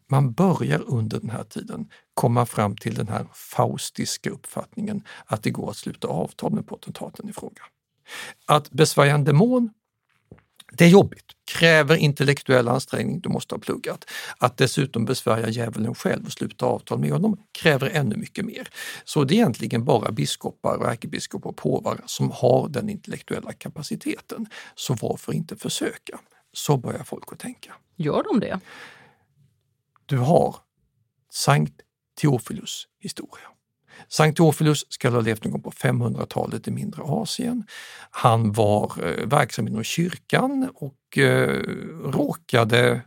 Man 0.08 0.32
börjar 0.32 0.84
under 0.88 1.20
den 1.20 1.30
här 1.30 1.44
tiden 1.44 1.90
komma 2.14 2.46
fram 2.46 2.76
till 2.76 2.96
den 2.96 3.08
här 3.08 3.26
faustiska 3.34 4.30
uppfattningen 4.30 5.04
att 5.26 5.44
det 5.44 5.50
går 5.52 5.70
att 5.70 5.78
sluta 5.78 6.08
avtal 6.08 6.52
med 6.52 6.68
potentaten 6.68 7.30
i 7.30 7.34
fråga. 7.34 7.62
Att 8.46 8.72
besvärja 8.72 9.14
en 9.14 9.24
demon 9.24 9.70
det 10.72 10.86
är 10.86 10.90
jobbigt, 10.90 11.26
kräver 11.52 11.96
intellektuell 11.96 12.68
ansträngning, 12.68 13.20
du 13.20 13.30
måste 13.30 13.56
ha 13.56 13.60
pluggat. 13.60 14.06
Att 14.38 14.58
dessutom 14.58 15.06
besvärja 15.06 15.50
djävulen 15.50 15.96
själv 15.96 16.26
och 16.26 16.32
sluta 16.32 16.66
avtal 16.66 17.00
med 17.00 17.12
honom 17.12 17.38
kräver 17.52 17.90
ännu 17.90 18.16
mycket 18.16 18.46
mer. 18.46 18.68
Så 19.04 19.24
det 19.24 19.34
är 19.34 19.36
egentligen 19.36 19.86
bara 19.86 20.12
biskopar, 20.12 20.78
och 20.78 20.90
ärkebiskopar 20.92 21.50
och 21.50 21.58
påvar 21.58 22.02
som 22.06 22.32
har 22.32 22.70
den 22.70 22.90
intellektuella 22.90 23.54
kapaciteten. 23.54 24.46
Så 24.76 24.94
varför 24.94 25.34
inte 25.34 25.56
försöka? 25.56 26.20
Så 26.54 26.78
börjar 26.78 27.04
folk 27.04 27.34
att 27.34 27.40
tänka. 27.40 27.74
Gör 27.96 28.24
de 28.24 28.40
det? 28.40 28.60
Du 30.06 30.18
har 30.18 30.56
Sankt 31.32 31.82
Theophilus 32.22 32.88
historia. 33.00 33.48
Sankt 34.08 34.38
Theophilus 34.38 34.86
ska 34.90 35.10
ha 35.10 35.22
levt 35.22 35.44
någon 35.44 35.52
gång 35.52 35.62
på 35.62 35.72
500-talet 35.72 36.68
i 36.68 36.72
mindre 36.72 37.02
Asien. 37.06 37.64
Han 38.12 38.52
var 38.52 38.92
eh, 39.04 39.28
verksam 39.28 39.68
inom 39.68 39.84
kyrkan 39.84 40.70
och 40.76 41.18
eh, 41.18 41.64
råkade 42.06 43.02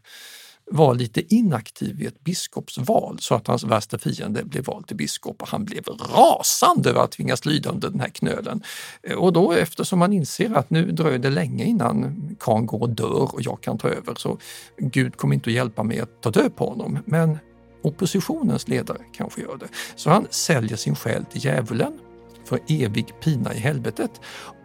vara 0.70 0.92
lite 0.92 1.34
inaktiv 1.34 2.02
i 2.02 2.06
ett 2.06 2.20
biskopsval 2.20 3.18
så 3.20 3.34
att 3.34 3.46
hans 3.46 3.64
värsta 3.64 3.98
fiende 3.98 4.44
blev 4.44 4.64
vald 4.64 4.86
till 4.86 4.96
biskop 4.96 5.42
och 5.42 5.48
han 5.48 5.64
blev 5.64 5.84
rasande 6.16 6.90
över 6.90 7.00
att 7.00 7.12
tvingas 7.12 7.44
lyda 7.44 7.70
under 7.70 7.90
den 7.90 8.00
här 8.00 8.08
knölen. 8.08 8.62
Eh, 9.02 9.16
och 9.16 9.32
då 9.32 9.52
eftersom 9.52 9.98
man 9.98 10.12
inser 10.12 10.54
att 10.54 10.70
nu 10.70 10.92
dröjer 10.92 11.18
det 11.18 11.30
länge 11.30 11.64
innan 11.64 12.36
kan 12.40 12.66
går 12.66 12.80
och 12.80 12.90
dör 12.90 13.34
och 13.34 13.42
jag 13.42 13.60
kan 13.60 13.78
ta 13.78 13.88
över 13.88 14.14
så 14.14 14.38
Gud 14.78 15.16
kommer 15.16 15.34
inte 15.34 15.50
att 15.50 15.54
hjälpa 15.54 15.82
mig 15.82 16.00
att 16.00 16.22
ta 16.22 16.30
död 16.30 16.56
på 16.56 16.68
honom. 16.68 16.98
Men 17.04 17.38
oppositionens 17.82 18.68
ledare 18.68 18.98
kanske 19.12 19.40
gör 19.40 19.56
det. 19.56 19.68
Så 19.96 20.10
han 20.10 20.26
säljer 20.30 20.76
sin 20.76 20.94
själ 20.94 21.24
till 21.24 21.44
djävulen 21.44 21.98
för 22.44 22.58
evig 22.68 23.14
pina 23.20 23.54
i 23.54 23.58
helvetet 23.58 24.10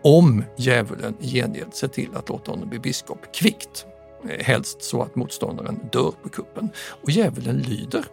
om 0.03 0.43
djävulen 0.57 1.15
i 1.19 1.27
gengäld 1.27 1.73
ser 1.73 1.87
till 1.87 2.15
att 2.15 2.29
låta 2.29 2.51
honom 2.51 2.69
bli 2.69 2.79
biskop 2.79 3.35
kvickt. 3.35 3.85
Eh, 4.29 4.45
helst 4.45 4.81
så 4.81 5.01
att 5.01 5.15
motståndaren 5.15 5.79
dör 5.91 6.13
på 6.23 6.29
kuppen. 6.29 6.69
Och 7.03 7.11
djävulen 7.11 7.57
lyder. 7.57 8.05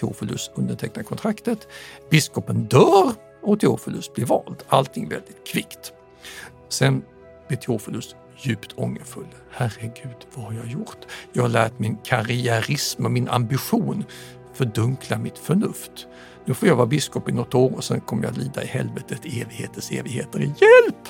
Teofilus 0.00 0.50
undertecknar 0.54 1.02
kontraktet. 1.02 1.68
Biskopen 2.10 2.64
dör 2.64 3.12
och 3.42 3.60
Teofilus 3.60 4.12
blir 4.12 4.26
vald. 4.26 4.62
Allting 4.68 5.08
väldigt 5.08 5.46
kvickt. 5.46 5.92
Sen 6.68 7.02
blir 7.48 7.58
Teofilus 7.58 8.14
djupt 8.38 8.72
ångerfull. 8.76 9.26
Herregud, 9.50 10.16
vad 10.34 10.44
har 10.44 10.52
jag 10.52 10.66
gjort? 10.66 10.98
Jag 11.32 11.42
har 11.42 11.48
lärt 11.48 11.78
min 11.78 11.96
karriärism 11.96 13.04
och 13.04 13.10
min 13.10 13.28
ambition 13.28 14.04
fördunkla 14.54 15.18
mitt 15.18 15.38
förnuft. 15.38 16.06
Nu 16.44 16.54
får 16.54 16.68
jag 16.68 16.76
vara 16.76 16.86
biskop 16.86 17.28
i 17.28 17.32
något 17.32 17.54
år 17.54 17.76
och 17.76 17.84
sen 17.84 18.00
kommer 18.00 18.24
jag 18.24 18.38
lida 18.38 18.62
i 18.62 18.66
helvetet 18.66 19.26
i 19.26 19.40
evigheters 19.40 19.92
evigheter. 19.92 20.38
Hjälp! 20.40 21.08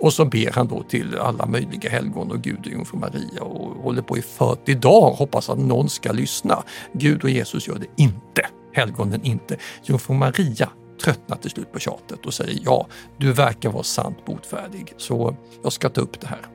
Och 0.00 0.12
så 0.12 0.24
ber 0.24 0.52
han 0.52 0.68
då 0.68 0.82
till 0.82 1.18
alla 1.18 1.46
möjliga 1.46 1.90
helgon 1.90 2.30
och 2.30 2.42
Gud 2.42 2.58
och 2.58 2.66
Jungfru 2.66 2.98
Maria 2.98 3.42
och 3.42 3.82
håller 3.82 4.02
på 4.02 4.18
i 4.18 4.22
40 4.22 4.74
dagar 4.74 5.16
hoppas 5.16 5.50
att 5.50 5.58
någon 5.58 5.88
ska 5.88 6.12
lyssna. 6.12 6.62
Gud 6.92 7.24
och 7.24 7.30
Jesus 7.30 7.68
gör 7.68 7.78
det 7.78 8.02
inte. 8.02 8.46
Helgonen 8.72 9.24
inte. 9.24 9.56
Jungfru 9.82 10.14
Maria 10.14 10.70
tröttnar 11.04 11.36
till 11.36 11.50
slut 11.50 11.72
på 11.72 11.78
tjatet 11.78 12.26
och 12.26 12.34
säger 12.34 12.60
ja, 12.64 12.86
du 13.18 13.32
verkar 13.32 13.70
vara 13.70 13.82
sant 13.82 14.24
botfärdig 14.26 14.94
så 14.96 15.36
jag 15.62 15.72
ska 15.72 15.88
ta 15.88 16.00
upp 16.00 16.20
det 16.20 16.26
här 16.26 16.46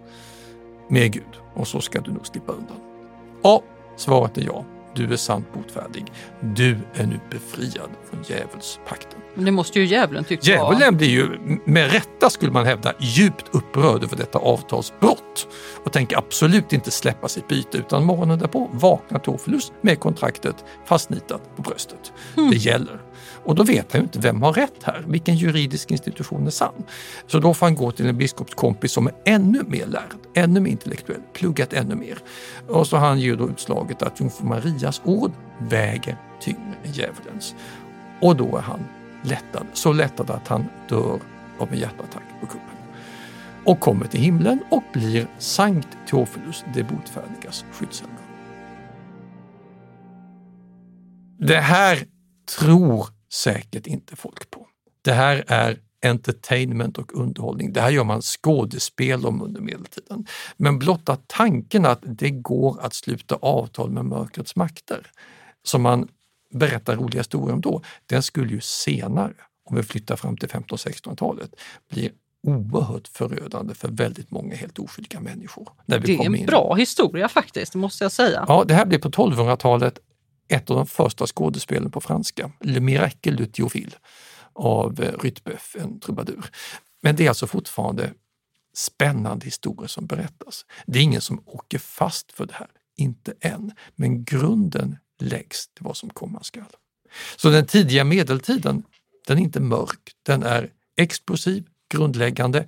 med 0.90 1.14
Gud 1.14 1.38
och 1.54 1.68
så 1.68 1.82
ska 1.82 2.02
du 2.02 2.12
nog 2.12 2.28
slippa 2.28 2.52
undan. 2.52 2.78
Ja, 3.44 3.64
svaret 3.96 4.38
är 4.38 4.46
ja. 4.46 4.66
Du 5.00 5.14
är 5.14 5.18
sant 5.18 5.54
botfärdig. 5.54 6.06
Du 6.40 6.78
är 6.94 7.06
nu 7.06 7.20
befriad 7.32 7.90
från 8.10 8.24
djävulspakten. 8.28 9.20
Men 9.36 9.46
det 9.46 9.52
måste 9.52 9.80
ju 9.80 9.86
djävulen 9.86 10.24
tycka 10.24 10.52
Djävulen 10.52 10.98
blir 10.98 11.08
ju, 11.08 11.40
med 11.66 11.92
rätta 11.92 12.30
skulle 12.30 12.52
man 12.52 12.66
hävda, 12.66 12.94
djupt 13.00 13.46
upprörd 13.52 14.04
över 14.04 14.18
detta 14.18 14.40
avtalsbrott 14.40 15.48
och 15.84 15.92
tänker 15.94 16.18
absolut 16.18 16.74
inte 16.74 16.92
släppa 16.92 17.28
sitt 17.28 17.48
byte 17.48 17.78
utan 17.78 18.06
morgonen 18.06 18.40
därpå 18.40 18.70
vaknar 18.74 19.20
Tofilus 19.20 19.72
med 19.82 20.00
kontraktet 20.00 20.66
fastnitat 20.86 21.56
på 21.56 21.62
bröstet. 21.62 22.14
Det 22.36 22.58
gäller. 22.58 23.00
Och 23.44 23.56
då 23.56 23.64
vet 23.64 23.92
han 23.92 24.02
ju 24.02 24.04
inte 24.04 24.20
vem 24.20 24.42
har 24.42 24.54
rätt 24.54 24.84
här, 24.84 25.04
vilken 25.08 25.36
juridisk 25.36 25.92
institution 25.92 26.48
är 26.48 26.52
sann. 26.52 26.84
Så 27.28 27.40
då 27.40 27.54
får 27.54 27.66
han 27.66 27.76
gå 27.76 27.92
till 27.92 28.08
en 28.08 28.18
biskopskompis 28.18 28.92
som 28.92 29.08
är 29.08 29.14
ännu 29.26 29.64
mer 29.64 29.86
lärd, 29.86 30.14
ännu 30.36 30.60
mer 30.60 30.72
intellektuell, 30.72 31.22
pluggat 31.34 31.74
ännu 31.74 31.96
mer. 31.96 32.18
Och 32.68 32.88
så 32.88 32.98
han 32.98 33.20
ger 33.20 33.36
då 33.36 33.50
utslaget 33.50 34.02
att 34.02 34.20
Jungfru 34.20 34.46
Marias 34.46 35.02
ord 35.06 35.32
väger 35.60 36.18
tyngre 36.42 36.76
än 36.84 36.92
djävulens. 36.92 37.56
Och 38.22 38.36
då 38.36 38.58
är 38.58 38.62
han 38.62 38.80
lättad, 39.24 39.66
så 39.74 39.94
lättad 39.94 40.30
att 40.30 40.48
han 40.48 40.66
dör 40.90 41.20
av 41.60 41.72
en 41.72 41.80
hjärtattack 41.80 42.24
på 42.42 42.46
kuppen. 42.46 42.62
Och 43.66 43.80
kommer 43.80 44.06
till 44.08 44.22
himlen 44.22 44.60
och 44.72 44.84
blir 44.94 45.28
Sankt 45.38 45.98
Teofilus 46.10 46.64
de 46.74 46.84
botfärdigas 46.84 47.66
skyddshelgon. 47.72 48.16
Det 51.40 51.60
här 51.60 52.06
tror 52.58 53.08
säkert 53.34 53.88
inte 53.88 54.16
folk 54.16 54.52
på. 54.52 54.68
Det 55.02 55.14
här 55.14 55.44
är 55.48 55.80
entertainment 56.06 56.98
och 56.98 57.16
underhållning. 57.16 57.74
Det 57.74 57.82
här 57.82 57.90
gör 57.90 58.04
man 58.04 58.22
skådespel 58.22 59.26
om 59.26 59.42
under 59.42 59.62
medeltiden. 59.62 60.26
Men 60.58 60.80
blotta 60.80 61.18
tanken 61.28 61.86
att 61.86 62.00
det 62.04 62.30
går 62.30 62.80
att 62.82 62.94
sluta 62.94 63.36
avtal 63.36 63.90
med 63.90 64.06
mörkrets 64.06 64.56
makter, 64.56 65.08
som 65.64 65.82
man 65.82 66.08
berättar 66.54 66.96
roliga 66.96 67.20
historier 67.20 67.54
om 67.54 67.62
då, 67.62 67.82
den 68.06 68.24
skulle 68.24 68.54
ju 68.54 68.62
senare, 68.62 69.34
om 69.66 69.76
vi 69.76 69.84
flyttar 69.84 70.16
fram 70.16 70.38
till 70.38 70.50
1500-1600-talet, 70.50 71.56
bli 71.90 72.12
oerhört 72.48 73.08
förödande 73.08 73.74
för 73.74 73.88
väldigt 73.88 74.32
många 74.32 74.56
helt 74.56 74.80
oskyldiga 74.80 75.20
människor. 75.20 75.70
Det 75.86 75.96
är 75.96 76.26
en 76.26 76.36
in. 76.36 76.46
bra 76.46 76.74
historia 76.74 77.30
faktiskt, 77.30 77.74
det 77.74 77.80
måste 77.80 78.04
jag 78.04 78.12
säga. 78.12 78.46
Ja, 78.48 78.64
det 78.68 78.74
här 78.74 78.86
blir 78.86 79.00
på 79.00 79.10
1200-talet 79.10 80.00
ett 80.50 80.70
av 80.70 80.76
de 80.78 80.88
första 80.88 81.28
skådespelen 81.28 81.92
på 81.92 82.02
franska, 82.02 82.52
Le 82.60 82.80
Miracle 82.80 83.32
du 83.32 83.46
Théophile 83.46 83.96
av 84.54 85.02
eh, 85.02 85.14
Rytbeuf, 85.20 85.76
en 85.80 86.00
trubadur. 86.00 86.46
Men 87.02 87.16
det 87.16 87.26
är 87.26 87.30
alltså 87.30 87.48
fortfarande 87.48 88.14
spännande 88.74 89.46
historier 89.46 89.88
som 89.88 90.06
berättas. 90.06 90.66
Det 90.86 91.00
är 91.00 91.04
ingen 91.04 91.22
som 91.22 91.44
åker 91.46 91.78
fast 91.78 92.32
för 92.32 92.46
det 92.46 92.54
här, 92.54 92.68
inte 92.98 93.34
än, 93.42 93.72
men 93.96 94.24
grunden 94.24 94.98
läggs 95.20 95.68
till 95.68 95.86
vad 95.86 95.98
som 95.98 96.10
komma 96.10 96.44
skall. 96.44 96.76
Så 97.36 97.50
den 97.50 97.66
tidiga 97.66 98.04
medeltiden, 98.04 98.84
den 99.28 99.38
är 99.38 99.42
inte 99.42 99.60
mörk, 99.60 100.12
den 100.24 100.44
är 100.44 100.72
explosiv, 100.98 101.66
grundläggande, 101.90 102.68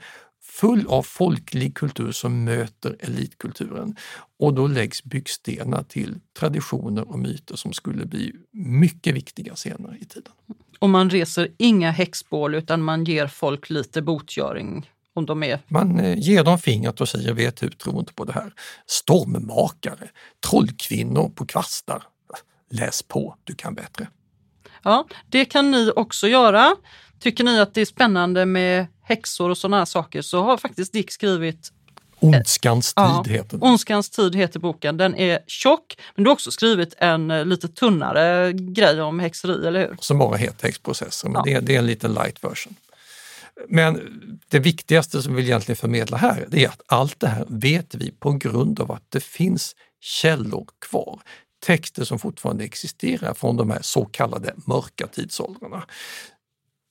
full 0.62 0.88
av 0.88 1.04
folklig 1.04 1.76
kultur 1.76 2.12
som 2.12 2.44
möter 2.44 2.96
elitkulturen. 3.00 3.96
Och 4.40 4.54
då 4.54 4.68
läggs 4.68 5.04
byggstenar 5.04 5.84
till 5.84 6.20
traditioner 6.40 7.10
och 7.10 7.20
myter 7.20 7.56
som 7.56 7.74
skulle 7.74 8.06
bli 8.06 8.34
mycket 8.52 9.16
viktiga 9.16 9.56
senare 9.56 9.98
i 10.02 10.06
tiden. 10.06 10.34
Och 10.80 10.90
man 10.90 11.10
reser 11.10 11.52
inga 11.58 11.92
häxbål 11.92 12.56
utan 12.56 12.82
man 12.82 13.04
ger 13.04 13.28
folk 13.28 13.70
lite 13.70 14.02
botgöring 14.02 14.92
om 15.14 15.26
de 15.26 15.44
är 15.44 15.60
Man 15.68 16.00
eh, 16.00 16.20
ger 16.20 16.44
dem 16.44 16.60
fingret 16.60 17.02
och 17.02 17.10
säger 17.10 17.34
vet 17.34 17.64
hur, 17.64 17.70
tro 17.70 18.00
inte 18.00 18.14
på 18.14 18.26
det 18.26 18.34
här. 18.34 18.54
Stormmakare, 18.86 20.10
trollkvinnor 20.50 21.30
på 21.30 21.46
kvastar. 21.46 22.04
Läs 22.72 23.04
på, 23.04 23.36
du 23.44 23.56
kan 23.56 23.76
bättre. 23.76 24.08
Ja, 24.84 25.08
det 25.30 25.46
kan 25.46 25.72
ni 25.72 25.92
också 25.96 26.28
göra. 26.28 26.76
Tycker 27.22 27.44
ni 27.44 27.60
att 27.60 27.74
det 27.74 27.82
är 27.82 27.86
spännande 27.86 28.46
med 28.46 28.88
häxor 29.04 29.50
och 29.50 29.58
sådana 29.58 29.78
här 29.78 29.86
saker 29.86 30.22
så 30.22 30.42
har 30.44 30.58
faktiskt 30.58 30.94
Dick 30.94 31.12
skrivit 31.12 31.72
Ondskans 32.20 32.94
tid 32.94 33.04
Ja, 33.04 33.24
heter 33.28 33.58
den. 33.58 33.64
Ondskans 33.70 34.10
tid 34.10 34.36
heter 34.36 34.60
boken. 34.60 34.98
Den 34.98 35.16
är 35.16 35.40
tjock, 35.48 35.98
men 36.16 36.24
du 36.24 36.30
har 36.30 36.34
också 36.34 36.52
skrivit 36.52 36.94
en 36.98 37.32
eh, 37.32 37.46
lite 37.46 37.68
tunnare 37.68 38.54
grej 38.54 39.02
om 39.02 39.20
häxeri, 39.20 39.68
eller 39.68 39.80
hur? 39.88 39.96
som 40.00 40.18
bara 40.20 40.38
heter 40.38 40.66
häxprocesser, 40.68 41.30
men 41.30 41.36
Ja. 41.36 41.42
det, 41.46 41.54
är- 41.54 41.62
det 41.62 41.76
är 41.76 41.80
en 41.80 41.86
liten 41.86 42.14
light 42.14 42.44
version. 42.44 42.76
Men 43.70 44.00
det 44.50 44.60
viktigaste 44.60 45.22
som 45.22 45.36
vi 45.36 45.42
egentligen 45.44 45.78
förmedla 45.78 46.18
här, 46.18 46.46
det 46.48 46.64
är 46.66 46.70
att 46.70 46.82
allt 46.86 47.20
det 47.20 47.28
här 47.28 47.46
vet 47.50 47.96
vi 47.96 48.12
på 48.12 48.32
grund 48.32 48.80
av 48.80 48.92
att 48.92 49.04
det 49.10 49.24
finns 49.24 49.76
källor 50.00 50.68
kvar. 50.90 51.20
Texter 51.66 52.04
som 52.04 52.20
fortfarande 52.20 52.64
existerar 52.64 53.34
från 53.34 53.58
de 53.58 53.70
här 53.70 53.80
så 53.82 54.06
kallade 54.06 54.54
mörka 54.66 55.08
tidsåldrarna. 55.08 55.84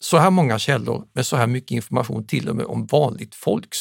Så 0.01 0.18
här 0.18 0.30
många 0.30 0.59
källor 0.59 1.05
med 1.12 1.26
så 1.26 1.36
här 1.36 1.46
mycket 1.46 1.70
information 1.70 2.26
till 2.26 2.48
och 2.48 2.57
med 2.57 2.66
om 2.66 2.86
vanligt 2.86 3.34
folks 3.34 3.78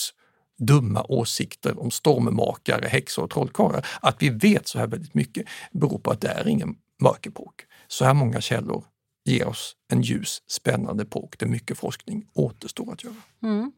dumma 0.59 1.05
åsikter 1.09 1.79
om 1.79 1.91
stormmakare, 1.91 2.87
häxor 2.87 3.23
och 3.23 3.29
trollkarlar. 3.29 3.87
Att 4.01 4.15
vi 4.19 4.29
vet 4.29 4.67
så 4.67 4.79
här 4.79 4.87
väldigt 4.87 5.13
mycket 5.13 5.47
beror 5.71 5.99
på 5.99 6.11
att 6.11 6.21
det 6.21 6.27
är 6.27 6.47
ingen 6.47 6.75
mörkepok. 7.01 7.65
Så 7.87 8.05
här 8.05 8.13
många 8.13 8.41
källor 8.41 8.83
ger 9.25 9.47
oss 9.47 9.75
en 9.91 10.01
ljus, 10.01 10.41
spännande 10.47 11.03
epok 11.03 11.39
där 11.39 11.47
mycket 11.47 11.77
forskning 11.77 12.25
återstår 12.33 12.93
att 12.93 13.03
göra. 13.03 13.15
Mm. 13.43 13.71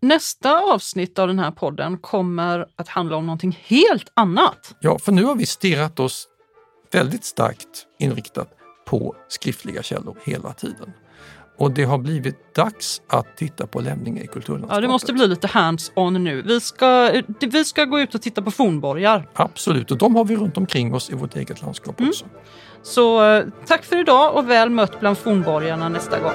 Nästa 0.00 0.60
avsnitt 0.60 1.18
av 1.18 1.28
den 1.28 1.38
här 1.38 1.50
podden 1.50 1.98
kommer 1.98 2.66
att 2.76 2.88
handla 2.88 3.16
om 3.16 3.26
någonting 3.26 3.58
helt 3.62 4.12
annat. 4.14 4.74
Ja, 4.80 4.98
för 4.98 5.12
nu 5.12 5.24
har 5.24 5.34
vi 5.34 5.46
stirrat 5.46 6.00
oss 6.00 6.28
väldigt 6.92 7.24
starkt 7.24 7.86
inriktat 7.98 8.52
på 8.86 9.16
skriftliga 9.28 9.82
källor 9.82 10.18
hela 10.24 10.52
tiden. 10.52 10.92
Och 11.60 11.70
det 11.70 11.84
har 11.84 11.98
blivit 11.98 12.54
dags 12.54 13.02
att 13.06 13.36
titta 13.36 13.66
på 13.66 13.80
lämningar 13.80 14.24
i 14.24 14.26
kulturlandskapet. 14.26 14.76
Ja, 14.76 14.80
det 14.80 14.88
måste 14.88 15.12
bli 15.12 15.26
lite 15.26 15.46
hands-on 15.46 16.24
nu. 16.24 16.42
Vi 16.42 16.60
ska, 16.60 17.22
vi 17.40 17.64
ska 17.64 17.84
gå 17.84 18.00
ut 18.00 18.14
och 18.14 18.22
titta 18.22 18.42
på 18.42 18.50
fornborgar. 18.50 19.28
Absolut, 19.34 19.90
och 19.90 19.98
de 19.98 20.16
har 20.16 20.24
vi 20.24 20.36
runt 20.36 20.56
omkring 20.56 20.94
oss 20.94 21.10
i 21.10 21.14
vårt 21.14 21.36
eget 21.36 21.62
landskap 21.62 22.00
också. 22.00 22.24
Så 22.82 23.24
eh, 23.24 23.44
tack 23.66 23.84
för 23.84 24.00
idag 24.00 24.36
och 24.36 24.50
väl 24.50 24.70
mött 24.70 25.00
bland 25.00 25.18
fornborgarna 25.18 25.88
nästa 25.88 26.18
gång. 26.18 26.32